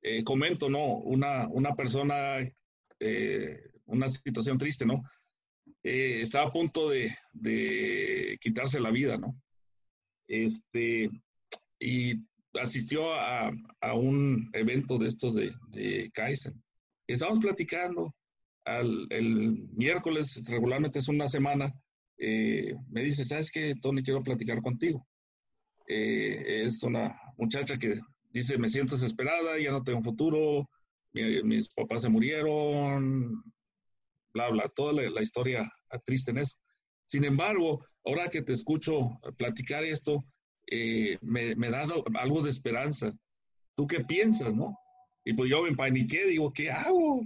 eh, 0.02 0.24
comento, 0.24 0.70
¿no? 0.70 0.95
Una, 0.97 1.47
una 1.50 1.76
persona, 1.76 2.38
eh, 3.00 3.72
una 3.86 4.10
situación 4.10 4.58
triste, 4.58 4.86
¿no? 4.86 5.04
Eh, 5.84 6.22
estaba 6.22 6.47
a 6.47 6.54
punto 6.54 6.89
de, 6.89 7.14
quitarse 8.41 8.80
la 8.80 8.91
vida, 8.91 9.18
¿no? 9.18 9.36
Este, 10.28 11.10
y 11.80 12.16
asistió 12.62 13.14
a, 13.14 13.52
un 13.93 14.50
evento 14.54 14.97
de 14.97 15.10
estos 15.10 15.36
de, 15.36 15.54
de 15.70 16.10
Kaizen. 16.14 16.62
Estábamos 17.08 17.39
platicando, 17.39 18.16
el 19.10 19.68
miércoles, 19.74 20.43
regularmente 20.45 21.00
es 21.00 21.08
una 21.08 21.28
semana, 21.28 21.74
me 22.18 23.04
dice, 23.04 23.26
¿sabes 23.26 23.50
qué, 23.50 23.74
Tony? 23.82 24.04
Quiero 24.04 24.22
platicar 24.24 24.62
contigo. 24.62 25.08
es 25.88 26.84
una 26.84 27.20
muchacha 27.38 27.78
que 27.80 28.00
dice, 28.30 28.58
me 28.58 28.70
siento 28.70 28.96
desesperada, 28.96 29.58
ya 29.60 29.72
no 29.72 29.84
tengo 29.84 30.02
futuro, 30.02 30.70
mis 31.14 31.70
papás 31.70 32.02
se 32.02 32.10
murieron, 32.10 33.44
bla, 34.34 34.50
bla, 34.50 34.70
toda 34.70 34.94
la, 34.94 35.22
historia 35.22 35.72
triste 36.06 36.32
en 36.32 36.40
eso. 36.40 36.58
Sin 37.06 37.24
embargo, 37.24 37.84
ahora 38.06 38.30
que 38.30 38.42
te 38.42 38.54
escucho 38.54 39.10
platicar 39.38 39.84
esto, 39.84 40.24
eh, 40.68 41.18
me, 41.22 41.56
me, 41.56 41.70
da 41.70 41.88
algo 42.16 42.44
de 42.44 42.52
esperanza. 42.52 43.12
¿Tú 43.76 43.88
qué 43.88 44.02
piensas, 44.02 44.54
no? 44.54 44.78
Y 45.26 45.34
pues 45.34 45.50
yo 45.50 45.64
me 45.64 45.70
empaniqué, 45.70 46.28
digo, 46.28 46.54
¿qué 46.54 46.70
hago? 46.70 47.22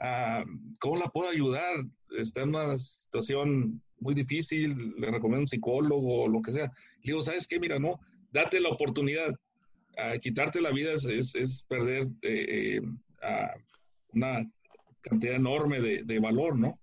Ah, 0.00 0.44
¿Cómo 0.78 0.96
la 0.96 1.08
puedo 1.08 1.28
ayudar? 1.28 1.72
Está 2.10 2.42
en 2.42 2.50
una 2.50 2.78
situación 2.78 3.82
muy 4.00 4.14
difícil, 4.14 4.94
le 4.96 5.10
recomiendo 5.10 5.42
un 5.42 5.48
psicólogo 5.48 6.22
o 6.22 6.28
lo 6.28 6.40
que 6.40 6.52
sea. 6.52 6.72
Le 7.02 7.12
digo, 7.12 7.22
¿sabes 7.22 7.46
qué? 7.46 7.58
Mira, 7.58 7.78
no, 7.78 7.98
date 8.32 8.60
la 8.60 8.70
oportunidad. 8.70 9.34
Quitarte 10.20 10.60
la 10.60 10.70
vida 10.70 10.92
es, 10.92 11.04
es, 11.34 11.62
perder 11.64 12.08
eh, 12.22 12.80
eh, 12.80 12.80
una 14.12 14.50
cantidad 15.00 15.34
enorme 15.34 15.80
de, 15.80 16.02
de, 16.04 16.18
valor, 16.18 16.56
¿no? 16.56 16.80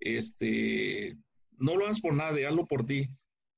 Este, 0.00 1.16
no 1.58 1.76
lo 1.76 1.84
hagas 1.84 2.00
por 2.00 2.14
nadie, 2.14 2.46
hazlo 2.46 2.66
por 2.66 2.86
ti. 2.86 3.08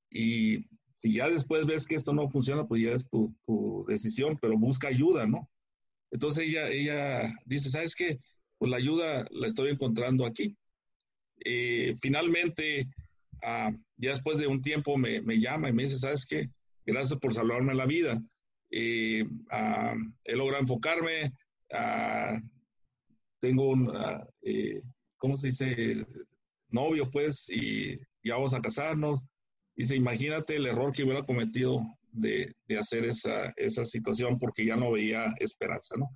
Y 0.09 0.65
si 0.97 1.13
ya 1.13 1.29
después 1.29 1.65
ves 1.65 1.87
que 1.87 1.95
esto 1.95 2.13
no 2.13 2.29
funciona, 2.29 2.67
pues 2.67 2.81
ya 2.81 2.91
es 2.91 3.09
tu, 3.09 3.33
tu 3.45 3.85
decisión, 3.87 4.37
pero 4.41 4.57
busca 4.57 4.87
ayuda, 4.87 5.27
¿no? 5.27 5.49
Entonces 6.11 6.47
ella, 6.47 6.69
ella 6.69 7.33
dice, 7.45 7.69
¿sabes 7.69 7.95
qué? 7.95 8.19
Pues 8.57 8.71
la 8.71 8.77
ayuda 8.77 9.25
la 9.31 9.47
estoy 9.47 9.71
encontrando 9.71 10.25
aquí. 10.25 10.55
Eh, 11.45 11.95
finalmente, 12.01 12.87
ah, 13.43 13.71
ya 13.97 14.11
después 14.11 14.37
de 14.37 14.47
un 14.47 14.61
tiempo 14.61 14.97
me, 14.97 15.21
me, 15.21 15.39
llama 15.39 15.69
y 15.69 15.73
me 15.73 15.83
dice, 15.83 15.99
¿sabes 15.99 16.25
qué? 16.25 16.49
Gracias 16.85 17.19
por 17.19 17.33
salvarme 17.33 17.73
la 17.73 17.85
vida. 17.85 18.21
Eh, 18.71 19.25
ah, 19.51 19.95
he 20.23 20.35
logrado 20.35 20.61
enfocarme. 20.61 21.33
Ah, 21.71 22.39
tengo 23.39 23.69
un, 23.69 23.91
eh, 24.41 24.81
¿cómo 25.17 25.37
se 25.37 25.47
dice? 25.47 26.05
Novio, 26.69 27.09
pues, 27.09 27.49
y 27.49 27.97
ya 28.23 28.35
vamos 28.35 28.53
a 28.53 28.61
casarnos. 28.61 29.21
Dice, 29.75 29.95
imagínate 29.95 30.55
el 30.55 30.67
error 30.67 30.91
que 30.91 31.03
hubiera 31.03 31.25
cometido 31.25 31.81
de, 32.11 32.53
de 32.67 32.77
hacer 32.77 33.05
esa, 33.05 33.53
esa, 33.55 33.85
situación 33.85 34.37
porque 34.39 34.65
ya 34.65 34.75
no 34.75 34.91
veía 34.91 35.33
esperanza, 35.39 35.95
¿no? 35.97 36.09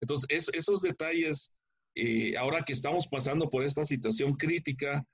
Entonces, 0.00 0.50
esos 0.52 0.80
detalles, 0.80 1.52
eh, 1.94 2.36
ahora 2.36 2.62
que 2.62 2.72
estamos 2.72 3.06
pasando 3.08 3.50
por 3.50 3.62
esta 3.62 3.84
situación 3.84 4.34
crítica, 4.34 5.04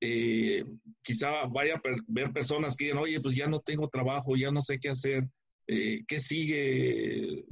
eh, 0.00 0.64
quizá 1.02 1.46
vaya 1.46 1.76
a 1.76 1.82
ver 2.06 2.32
personas 2.32 2.76
que 2.76 2.86
digan, 2.86 2.98
oye, 2.98 3.20
pues 3.20 3.34
ya 3.36 3.48
no 3.48 3.60
tengo 3.60 3.88
trabajo, 3.88 4.36
ya 4.36 4.50
no 4.50 4.62
sé 4.62 4.78
qué 4.78 4.90
hacer, 4.90 5.26
eh, 5.66 6.04
¿qué 6.06 6.20
sigue? 6.20 7.44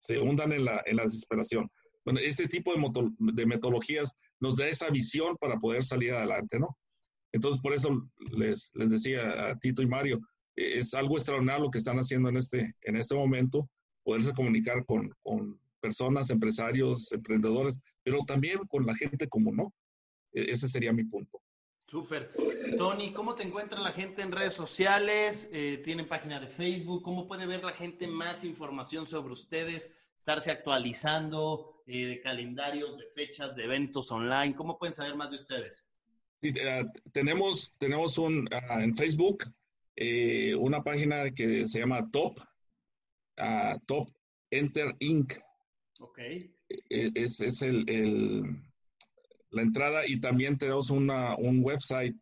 Se, 0.00 0.18
hundan 0.18 0.52
en 0.52 0.64
la, 0.64 0.82
en 0.86 0.96
la, 0.96 1.04
desesperación. 1.04 1.70
Bueno, 2.04 2.20
este 2.20 2.46
tipo 2.46 2.72
de, 2.72 3.46
metodologías 3.46 4.14
nos 4.40 4.56
da 4.56 4.68
esa 4.68 4.90
visión 4.90 5.36
para 5.38 5.58
poder 5.58 5.84
salir 5.84 6.12
adelante, 6.12 6.58
¿no? 6.58 6.76
Entonces, 7.32 7.60
por 7.60 7.72
eso 7.72 8.08
les, 8.30 8.70
les 8.74 8.90
decía 8.90 9.50
a 9.50 9.58
Tito 9.58 9.82
y 9.82 9.86
Mario, 9.86 10.20
es 10.54 10.94
algo 10.94 11.16
extraordinario 11.16 11.64
lo 11.64 11.70
que 11.70 11.78
están 11.78 11.98
haciendo 11.98 12.28
en 12.28 12.36
este, 12.36 12.74
en 12.82 12.96
este 12.96 13.14
momento, 13.14 13.68
poderse 14.04 14.32
comunicar 14.32 14.84
con, 14.86 15.12
con 15.22 15.60
personas, 15.80 16.30
empresarios, 16.30 17.12
emprendedores, 17.12 17.78
pero 18.02 18.20
también 18.26 18.58
con 18.68 18.86
la 18.86 18.94
gente 18.94 19.28
común, 19.28 19.56
¿no? 19.56 19.74
E, 20.32 20.52
ese 20.52 20.68
sería 20.68 20.92
mi 20.92 21.04
punto. 21.04 21.40
Súper. 21.86 22.32
Tony, 22.76 23.12
¿cómo 23.12 23.34
te 23.34 23.44
encuentra 23.44 23.78
la 23.78 23.92
gente 23.92 24.22
en 24.22 24.32
redes 24.32 24.54
sociales? 24.54 25.48
Eh, 25.52 25.80
¿Tienen 25.84 26.08
página 26.08 26.40
de 26.40 26.48
Facebook? 26.48 27.02
¿Cómo 27.02 27.28
puede 27.28 27.46
ver 27.46 27.62
la 27.62 27.72
gente 27.72 28.06
más 28.08 28.44
información 28.44 29.06
sobre 29.06 29.32
ustedes? 29.32 29.92
Estarse 30.18 30.50
actualizando 30.50 31.82
eh, 31.86 32.06
de 32.06 32.20
calendarios, 32.20 32.98
de 32.98 33.06
fechas, 33.06 33.54
de 33.54 33.64
eventos 33.64 34.10
online. 34.10 34.56
¿Cómo 34.56 34.78
pueden 34.78 34.94
saber 34.94 35.14
más 35.14 35.30
de 35.30 35.36
ustedes? 35.36 35.88
Sí, 36.42 36.52
eh, 36.60 36.84
tenemos, 37.12 37.74
tenemos 37.78 38.18
un, 38.18 38.48
ah, 38.50 38.82
en 38.82 38.96
Facebook 38.96 39.44
eh, 39.96 40.54
una 40.54 40.84
página 40.84 41.30
que 41.30 41.66
se 41.66 41.78
llama 41.78 42.10
Top, 42.10 42.38
uh, 43.38 43.78
Top 43.86 44.10
Enter 44.50 44.94
Inc. 44.98 45.32
Ok. 46.00 46.18
E, 46.18 46.50
es, 46.90 47.40
es 47.40 47.62
el, 47.62 47.88
el, 47.88 48.62
la 49.56 49.62
entrada 49.62 50.06
y 50.06 50.20
también 50.20 50.58
tenemos 50.58 50.90
una, 50.90 51.34
un 51.36 51.60
website 51.64 52.14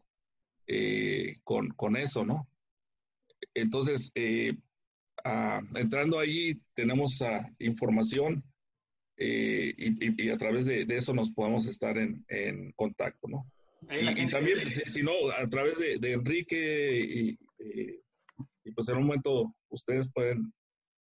eh, 0.67 1.37
con, 1.43 1.69
con, 1.71 1.97
eso, 1.97 2.25
¿no? 2.25 2.49
Entonces, 3.55 4.13
eh, 4.15 4.55
entrando 5.75 6.19
ahí 6.19 6.61
tenemos 6.75 7.23
información 7.59 8.45
y, 9.19 10.25
y, 10.25 10.31
a 10.31 10.39
través 10.39 10.65
de, 10.65 10.85
de, 10.85 10.97
eso 10.97 11.13
nos 11.13 11.31
podemos 11.31 11.67
estar 11.67 11.99
en, 11.99 12.25
en 12.29 12.73
contacto, 12.73 13.29
¿no? 13.29 13.51
Y, 13.91 14.31
también, 14.31 14.71
si, 14.71 14.81
si, 14.91 15.03
no, 15.03 15.13
a 15.37 15.49
través 15.49 15.79
de, 15.79 15.99
de 15.99 16.13
Enrique 16.13 17.01
y, 17.01 17.39
y, 18.65 18.71
pues 18.73 18.89
en 18.89 18.97
un 18.97 19.07
momento 19.07 19.55
ustedes 19.69 20.09
pueden 20.15 20.53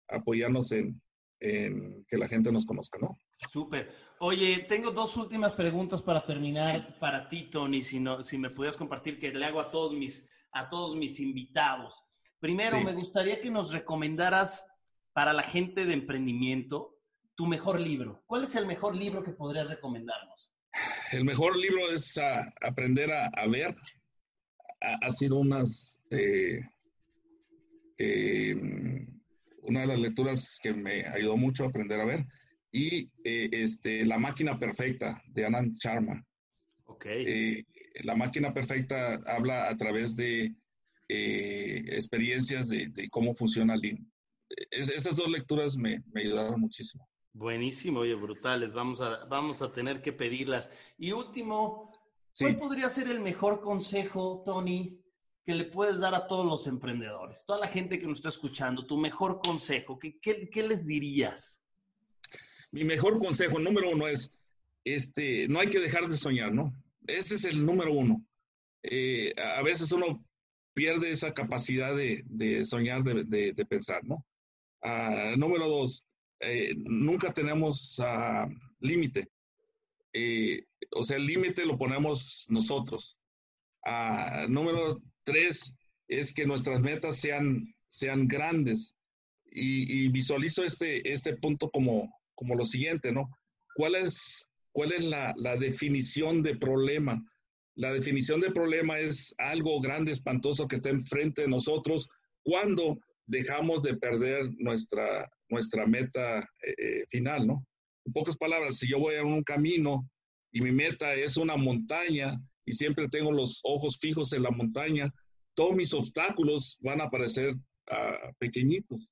apoyarnos 0.09 0.71
en, 0.73 1.01
en 1.41 2.05
que 2.09 2.19
la 2.19 2.29
gente 2.29 2.53
nos 2.53 2.67
conozca, 2.67 2.99
¿no? 2.99 3.17
Súper. 3.53 3.95
Oye, 4.21 4.67
tengo 4.69 4.91
dos 4.91 5.17
últimas 5.17 5.53
preguntas 5.53 6.03
para 6.03 6.25
terminar 6.25 6.99
para 6.99 7.29
ti, 7.29 7.51
Tony, 7.51 7.83
si, 7.83 8.01
no, 8.01 8.23
si 8.25 8.39
me 8.39 8.51
pudieras 8.51 8.77
compartir, 8.77 9.19
que 9.19 9.33
le 9.33 9.45
hago 9.45 9.61
a 9.61 9.71
todos 9.71 9.93
mis, 9.93 10.29
a 10.53 10.69
todos 10.69 10.97
mis 10.97 11.21
invitados. 11.21 12.03
Primero, 12.41 12.79
sí. 12.79 12.85
me 12.85 12.95
gustaría 12.95 13.41
que 13.41 13.51
nos 13.51 13.73
recomendaras 13.73 14.67
para 15.13 15.33
la 15.33 15.43
gente 15.43 15.85
de 15.85 15.95
emprendimiento 15.95 16.99
tu 17.35 17.47
mejor 17.47 17.81
libro. 17.81 18.23
¿Cuál 18.27 18.45
es 18.45 18.55
el 18.57 18.67
mejor 18.67 18.97
libro 18.97 19.23
que 19.23 19.33
podrías 19.33 19.69
recomendarnos? 19.69 20.53
El 21.13 21.25
mejor 21.25 21.57
libro 21.57 21.91
es 21.91 22.17
uh, 22.17 22.51
Aprender 22.63 23.13
a, 23.13 23.27
a 23.27 23.47
ver. 23.47 23.75
Ha, 24.81 25.07
ha, 25.07 25.13
sido 25.13 25.37
unas 25.37 25.99
eh, 26.11 26.61
eh, 27.99 28.55
una 29.63 29.81
de 29.81 29.87
las 29.87 29.99
lecturas 29.99 30.59
que 30.63 30.73
me 30.73 31.07
ayudó 31.07 31.37
mucho 31.37 31.65
a 31.65 31.69
aprender 31.69 32.01
a 32.01 32.05
ver, 32.05 32.27
y 32.75 33.09
eh, 33.23 33.49
este, 33.53 34.05
La 34.05 34.19
máquina 34.19 34.59
perfecta 34.59 35.23
de 35.29 35.47
Anand 35.47 35.79
Sharma. 35.79 36.23
Okay. 36.87 37.65
la 38.03 38.15
máquina 38.15 38.53
perfecta 38.53 39.15
habla 39.27 39.69
a 39.69 39.77
través 39.77 40.15
de 40.15 40.55
experiencias 41.09 42.69
de, 42.69 42.89
de, 42.89 43.09
cómo 43.09 43.35
funciona 43.35 43.77
Lean. 43.77 44.07
Es, 44.71 44.89
esas 44.91 45.17
dos 45.17 45.31
lecturas 45.31 45.77
me, 45.77 46.03
me 46.13 46.21
ayudaron 46.21 46.61
muchísimo. 46.61 47.09
Buenísimo, 47.33 48.01
oye, 48.01 48.15
brutales. 48.15 48.75
Vamos 48.75 49.01
a, 49.01 49.25
vamos 49.25 49.63
a 49.63 49.73
tener 49.73 50.03
que 50.03 50.13
pedirlas. 50.13 50.71
Y 50.99 51.13
último, 51.13 51.93
¿cuál 52.39 52.53
sí. 52.53 52.59
podría 52.59 52.89
ser 52.89 53.09
el 53.09 53.21
mejor 53.21 53.61
consejo, 53.61 54.43
Tony, 54.45 55.01
que 55.45 55.55
le 55.55 55.65
puedes 55.65 56.01
dar 56.01 56.15
a 56.15 56.27
todos 56.27 56.47
los 56.47 56.67
emprendedores? 56.67 57.45
Toda 57.47 57.61
la 57.61 57.69
gente 57.69 57.99
que 57.99 58.07
nos 58.07 58.19
está 58.19 58.29
escuchando, 58.29 58.87
tu 58.87 58.97
mejor 58.97 59.41
consejo, 59.41 59.99
¿qué, 59.99 60.19
qué, 60.21 60.49
qué 60.49 60.63
les 60.63 60.87
dirías? 60.87 61.64
Mi 62.75 62.83
mejor 62.83 63.19
consejo, 63.19 63.61
número 63.61 63.89
uno, 63.91 64.09
es, 64.09 64.33
este, 64.85 65.47
no 65.47 65.61
hay 65.61 65.69
que 65.69 65.79
dejar 65.79 66.09
de 66.09 66.17
soñar, 66.17 66.53
¿no? 66.53 66.75
Ese 67.07 67.37
es 67.37 67.45
el 67.45 67.65
número 67.65 67.93
uno. 67.93 68.27
Eh, 68.83 69.33
a 69.39 69.63
veces 69.63 69.93
uno 69.93 70.27
pierde 70.75 71.13
esa 71.13 71.33
capacidad 71.33 71.95
de, 71.95 72.25
de 72.27 72.67
soñar, 72.67 73.05
de, 73.05 73.53
de, 73.53 73.65
pensar, 73.65 74.03
¿no? 74.03 74.27
Uh, 74.83 75.37
número 75.37 75.69
dos, 75.69 76.05
eh, 76.41 76.75
nunca 76.77 77.33
tenemos 77.33 77.97
uh, 78.01 78.53
límite. 78.81 79.29
Eh, 80.13 80.65
o 80.91 81.05
sea, 81.05 81.17
el 81.17 81.27
límite 81.27 81.65
lo 81.67 81.79
ponemos 81.79 82.45
nosotros. 82.49 83.17
Uh, 83.87 84.49
número 84.49 85.01
tres 85.23 85.73
es 86.09 86.35
que 86.35 86.45
nuestras 86.45 86.81
metas 86.81 87.21
sean, 87.21 87.73
sean 87.87 88.27
grandes. 88.27 88.97
Y, 89.45 90.07
y, 90.07 90.09
visualizo 90.09 90.65
este, 90.65 91.13
este 91.13 91.37
punto 91.37 91.71
como, 91.71 92.13
como 92.35 92.55
lo 92.55 92.65
siguiente, 92.65 93.13
¿no? 93.13 93.31
¿Cuál 93.75 93.95
es, 93.95 94.49
cuál 94.73 94.93
es 94.93 95.05
la, 95.05 95.35
la 95.37 95.57
definición 95.57 96.43
de 96.43 96.57
problema? 96.57 97.23
La 97.77 97.93
definición 97.93 98.41
de 98.41 98.53
problema 98.53 98.99
es 99.01 99.35
algo 99.39 99.81
grande, 99.81 100.13
espantoso 100.13 100.69
que 100.69 100.77
está 100.77 100.91
enfrente 100.91 101.43
de 101.43 101.49
nosotros 101.49 102.09
cuando 102.43 102.99
dejamos 103.27 103.83
de 103.83 103.97
perder 103.97 104.51
nuestra, 104.59 105.29
nuestra 105.49 105.87
meta 105.87 106.41
eh, 106.63 107.05
final, 107.09 107.47
¿no? 107.47 107.67
En 108.05 108.13
pocas 108.13 108.37
palabras, 108.37 108.77
si 108.77 108.89
yo 108.89 108.99
voy 108.99 109.17
a 109.17 109.25
un 109.25 109.43
camino 109.43 110.09
y 110.53 110.61
mi 110.61 110.73
meta 110.73 111.15
es 111.15 111.37
una 111.37 111.57
montaña 111.57 112.39
y 112.67 112.73
siempre 112.73 113.09
tengo 113.09 113.33
los 113.33 113.61
ojos 113.65 113.99
fijos 113.99 114.33
en 114.33 114.43
la 114.43 114.51
montaña, 114.51 115.13
todos 115.55 115.75
mis 115.75 115.93
obstáculos 115.95 116.79
van 116.81 117.01
a 117.01 117.11
parecer 117.11 117.55
uh, 117.55 118.33
pequeñitos. 118.39 119.11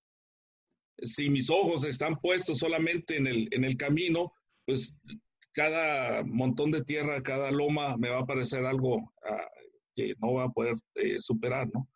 Si 0.99 1.31
mis 1.31 1.51
ojos 1.51 1.85
están 1.85 2.17
puestos 2.17 2.59
solamente 2.59 3.17
en 3.17 3.27
el, 3.27 3.49
en 3.51 3.65
el 3.65 3.77
camino, 3.77 4.33
pues 4.67 4.97
cada 5.53 6.23
montón 6.25 6.71
de 6.71 6.83
tierra, 6.83 7.23
cada 7.23 7.51
loma 7.51 7.97
me 7.97 8.09
va 8.09 8.21
a 8.21 8.27
parecer 8.27 8.65
algo 8.65 8.97
uh, 8.97 9.63
que 9.95 10.15
no 10.21 10.35
va 10.35 10.45
a 10.45 10.51
poder 10.51 10.75
eh, 10.95 11.19
superar, 11.21 11.69
¿no? 11.73 11.89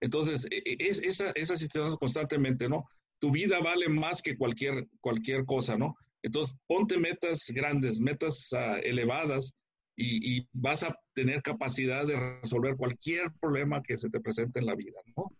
Entonces, 0.00 0.46
e, 0.50 0.62
e, 0.64 0.76
es, 0.78 0.98
esa, 0.98 1.30
esa 1.34 1.56
situación 1.56 1.96
constantemente, 1.96 2.68
¿no? 2.68 2.84
tu 3.24 3.30
vida 3.30 3.58
vale 3.60 3.88
más 3.88 4.20
que 4.20 4.36
cualquier, 4.36 4.86
cualquier 5.00 5.46
cosa, 5.46 5.78
¿no? 5.78 5.96
Entonces, 6.22 6.54
ponte 6.66 6.98
metas 6.98 7.46
grandes, 7.48 7.98
metas 7.98 8.50
uh, 8.52 8.76
elevadas 8.82 9.54
y, 9.96 10.36
y, 10.36 10.48
vas 10.52 10.82
a 10.82 10.94
tener 11.14 11.40
capacidad 11.40 12.06
de 12.06 12.18
resolver 12.42 12.76
cualquier 12.76 13.32
problema 13.40 13.82
que 13.82 13.96
se 13.96 14.10
te 14.10 14.20
presente 14.20 14.58
en 14.58 14.66
la 14.66 14.74
vida, 14.74 15.00
¿no? 15.16 15.32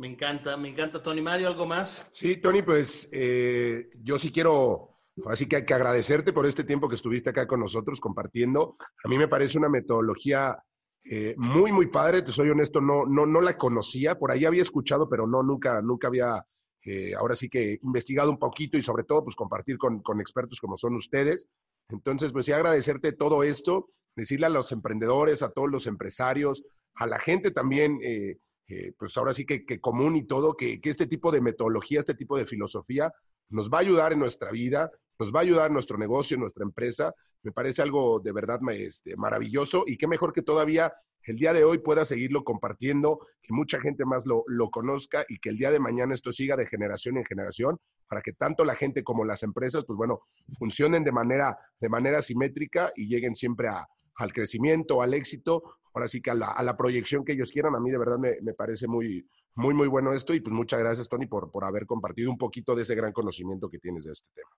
Me 0.00 0.06
encanta, 0.06 0.56
me 0.56 0.70
encanta, 0.70 1.02
Tony 1.02 1.20
Mario, 1.20 1.48
¿algo 1.48 1.66
más? 1.66 2.08
Sí, 2.10 2.38
Tony, 2.38 2.62
pues 2.62 3.10
eh, 3.12 3.90
yo 4.02 4.18
sí 4.18 4.32
quiero, 4.32 4.96
así 5.26 5.44
que 5.44 5.56
hay 5.56 5.66
que 5.66 5.74
agradecerte 5.74 6.32
por 6.32 6.46
este 6.46 6.64
tiempo 6.64 6.88
que 6.88 6.94
estuviste 6.94 7.28
acá 7.28 7.46
con 7.46 7.60
nosotros 7.60 8.00
compartiendo. 8.00 8.78
A 9.04 9.08
mí 9.10 9.18
me 9.18 9.28
parece 9.28 9.58
una 9.58 9.68
metodología 9.68 10.56
eh, 11.04 11.34
muy, 11.36 11.70
muy 11.70 11.88
padre, 11.88 12.22
te 12.22 12.32
soy 12.32 12.48
honesto, 12.48 12.80
no, 12.80 13.04
no, 13.04 13.26
no 13.26 13.42
la 13.42 13.58
conocía, 13.58 14.18
por 14.18 14.30
ahí 14.30 14.46
había 14.46 14.62
escuchado, 14.62 15.06
pero 15.06 15.26
no, 15.26 15.42
nunca, 15.42 15.82
nunca 15.82 16.08
había, 16.08 16.46
eh, 16.82 17.12
ahora 17.14 17.36
sí 17.36 17.50
que 17.50 17.78
investigado 17.82 18.30
un 18.30 18.38
poquito 18.38 18.78
y 18.78 18.82
sobre 18.82 19.04
todo, 19.04 19.24
pues 19.24 19.36
compartir 19.36 19.76
con, 19.76 20.00
con 20.00 20.18
expertos 20.18 20.60
como 20.60 20.78
son 20.78 20.94
ustedes. 20.94 21.46
Entonces, 21.90 22.32
pues 22.32 22.46
sí, 22.46 22.52
agradecerte 22.52 23.12
todo 23.12 23.42
esto, 23.42 23.90
decirle 24.16 24.46
a 24.46 24.48
los 24.48 24.72
emprendedores, 24.72 25.42
a 25.42 25.50
todos 25.50 25.70
los 25.70 25.86
empresarios, 25.86 26.64
a 26.94 27.06
la 27.06 27.18
gente 27.18 27.50
también, 27.50 27.98
eh, 28.02 28.38
eh, 28.70 28.92
pues 28.96 29.16
ahora 29.16 29.34
sí 29.34 29.44
que, 29.44 29.80
común 29.80 30.14
y 30.14 30.24
todo, 30.24 30.56
que, 30.56 30.80
este 30.84 31.08
tipo 31.08 31.32
de 31.32 31.40
metodología, 31.40 31.98
este 31.98 32.14
tipo 32.14 32.38
de 32.38 32.46
filosofía 32.46 33.12
nos 33.48 33.68
va 33.68 33.78
a 33.78 33.80
ayudar 33.80 34.12
en 34.12 34.20
nuestra 34.20 34.52
vida, 34.52 34.92
nos 35.18 35.34
va 35.34 35.40
a 35.40 35.42
ayudar 35.42 35.66
en 35.66 35.72
nuestro 35.72 35.98
negocio, 35.98 36.36
en 36.36 36.42
nuestra 36.42 36.62
empresa. 36.62 37.12
Me 37.42 37.50
parece 37.50 37.82
algo 37.82 38.20
de 38.20 38.30
verdad 38.30 38.60
este, 38.70 39.16
maravilloso 39.16 39.82
y 39.86 39.98
qué 39.98 40.06
mejor 40.06 40.32
que 40.32 40.42
todavía 40.42 40.92
el 41.24 41.36
día 41.36 41.52
de 41.52 41.64
hoy 41.64 41.78
pueda 41.78 42.04
seguirlo 42.04 42.44
compartiendo, 42.44 43.26
que 43.42 43.52
mucha 43.52 43.80
gente 43.80 44.04
más 44.04 44.24
lo, 44.26 44.44
lo, 44.46 44.70
conozca 44.70 45.24
y 45.28 45.38
que 45.38 45.50
el 45.50 45.58
día 45.58 45.70
de 45.70 45.80
mañana 45.80 46.14
esto 46.14 46.32
siga 46.32 46.56
de 46.56 46.66
generación 46.66 47.18
en 47.18 47.24
generación 47.24 47.78
para 48.08 48.22
que 48.22 48.32
tanto 48.32 48.64
la 48.64 48.74
gente 48.74 49.04
como 49.04 49.24
las 49.24 49.42
empresas, 49.42 49.84
pues 49.84 49.96
bueno, 49.96 50.22
funcionen 50.58 51.04
de 51.04 51.12
manera, 51.12 51.58
de 51.80 51.88
manera 51.88 52.22
simétrica 52.22 52.92
y 52.96 53.06
lleguen 53.06 53.34
siempre 53.34 53.68
a, 53.68 53.86
al 54.16 54.32
crecimiento, 54.32 55.02
al 55.02 55.14
éxito, 55.14 55.76
ahora 55.92 56.08
sí 56.08 56.20
que 56.20 56.30
a 56.30 56.34
la, 56.34 56.76
proyección 56.76 57.24
que 57.24 57.32
ellos 57.32 57.50
quieran. 57.50 57.74
A 57.74 57.80
mí 57.80 57.90
de 57.90 57.98
verdad 57.98 58.18
me, 58.18 58.40
me, 58.42 58.54
parece 58.54 58.86
muy, 58.86 59.26
muy, 59.54 59.74
muy 59.74 59.88
bueno 59.88 60.12
esto 60.12 60.34
y 60.34 60.40
pues 60.40 60.52
muchas 60.52 60.80
gracias, 60.80 61.08
Tony, 61.08 61.26
por, 61.26 61.50
por 61.50 61.64
haber 61.64 61.86
compartido 61.86 62.30
un 62.30 62.38
poquito 62.38 62.74
de 62.74 62.82
ese 62.82 62.94
gran 62.94 63.12
conocimiento 63.12 63.68
que 63.68 63.78
tienes 63.78 64.04
de 64.04 64.12
este 64.12 64.28
tema. 64.34 64.50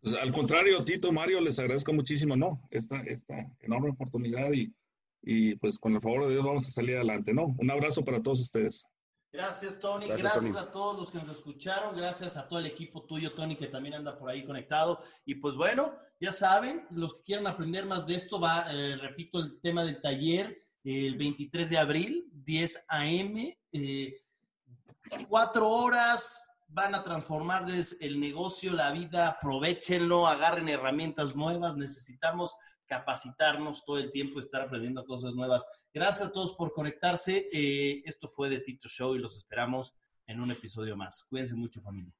Pues, 0.00 0.16
al 0.16 0.32
contrario, 0.32 0.84
Tito, 0.84 1.12
Mario, 1.12 1.40
les 1.40 1.58
agradezco 1.58 1.92
muchísimo, 1.92 2.36
¿no? 2.36 2.60
Esta, 2.70 3.00
esta 3.02 3.50
enorme 3.60 3.90
oportunidad 3.90 4.52
y, 4.52 4.74
y 5.22 5.54
pues 5.56 5.78
con 5.78 5.94
el 5.94 6.00
favor 6.00 6.26
de 6.26 6.32
Dios 6.32 6.44
vamos 6.44 6.66
a 6.66 6.70
salir 6.70 6.96
adelante, 6.96 7.32
¿no? 7.32 7.54
Un 7.58 7.70
abrazo 7.70 8.04
para 8.04 8.20
todos 8.20 8.40
ustedes. 8.40 8.88
Gracias, 9.32 9.80
Tony. 9.80 10.06
Gracias, 10.08 10.32
Gracias 10.32 10.54
Tony. 10.54 10.66
a 10.66 10.70
todos 10.70 10.98
los 10.98 11.10
que 11.10 11.18
nos 11.18 11.30
escucharon. 11.30 11.96
Gracias 11.96 12.36
a 12.36 12.46
todo 12.46 12.58
el 12.58 12.66
equipo 12.66 13.04
tuyo, 13.04 13.32
Tony, 13.32 13.56
que 13.56 13.68
también 13.68 13.94
anda 13.94 14.18
por 14.18 14.28
ahí 14.28 14.44
conectado. 14.44 15.02
Y 15.24 15.36
pues 15.36 15.54
bueno, 15.54 15.96
ya 16.20 16.32
saben, 16.32 16.86
los 16.90 17.14
que 17.14 17.22
quieran 17.22 17.46
aprender 17.46 17.86
más 17.86 18.06
de 18.06 18.16
esto, 18.16 18.38
va, 18.38 18.66
eh, 18.70 18.96
repito, 18.96 19.38
el 19.38 19.60
tema 19.60 19.84
del 19.84 20.00
taller 20.00 20.60
el 20.84 21.16
23 21.16 21.70
de 21.70 21.78
abril, 21.78 22.28
10 22.32 22.84
a.m., 22.88 23.58
eh, 23.72 24.16
cuatro 25.28 25.68
horas, 25.68 26.48
van 26.68 26.94
a 26.94 27.04
transformarles 27.04 27.96
el 28.00 28.18
negocio, 28.18 28.72
la 28.72 28.90
vida, 28.90 29.28
aprovechenlo, 29.28 30.26
agarren 30.26 30.68
herramientas 30.68 31.36
nuevas. 31.36 31.76
Necesitamos 31.76 32.54
capacitarnos 32.92 33.86
todo 33.86 33.96
el 33.96 34.12
tiempo, 34.12 34.38
estar 34.38 34.60
aprendiendo 34.60 35.02
cosas 35.06 35.34
nuevas. 35.34 35.64
Gracias 35.94 36.28
a 36.28 36.32
todos 36.32 36.54
por 36.54 36.74
conectarse. 36.74 37.48
Eh, 37.50 38.02
esto 38.04 38.28
fue 38.28 38.50
de 38.50 38.60
Tito 38.60 38.86
Show 38.86 39.14
y 39.14 39.18
los 39.18 39.34
esperamos 39.34 39.94
en 40.26 40.42
un 40.42 40.50
episodio 40.50 40.94
más. 40.94 41.24
Cuídense 41.24 41.54
mucho, 41.54 41.80
familia. 41.80 42.12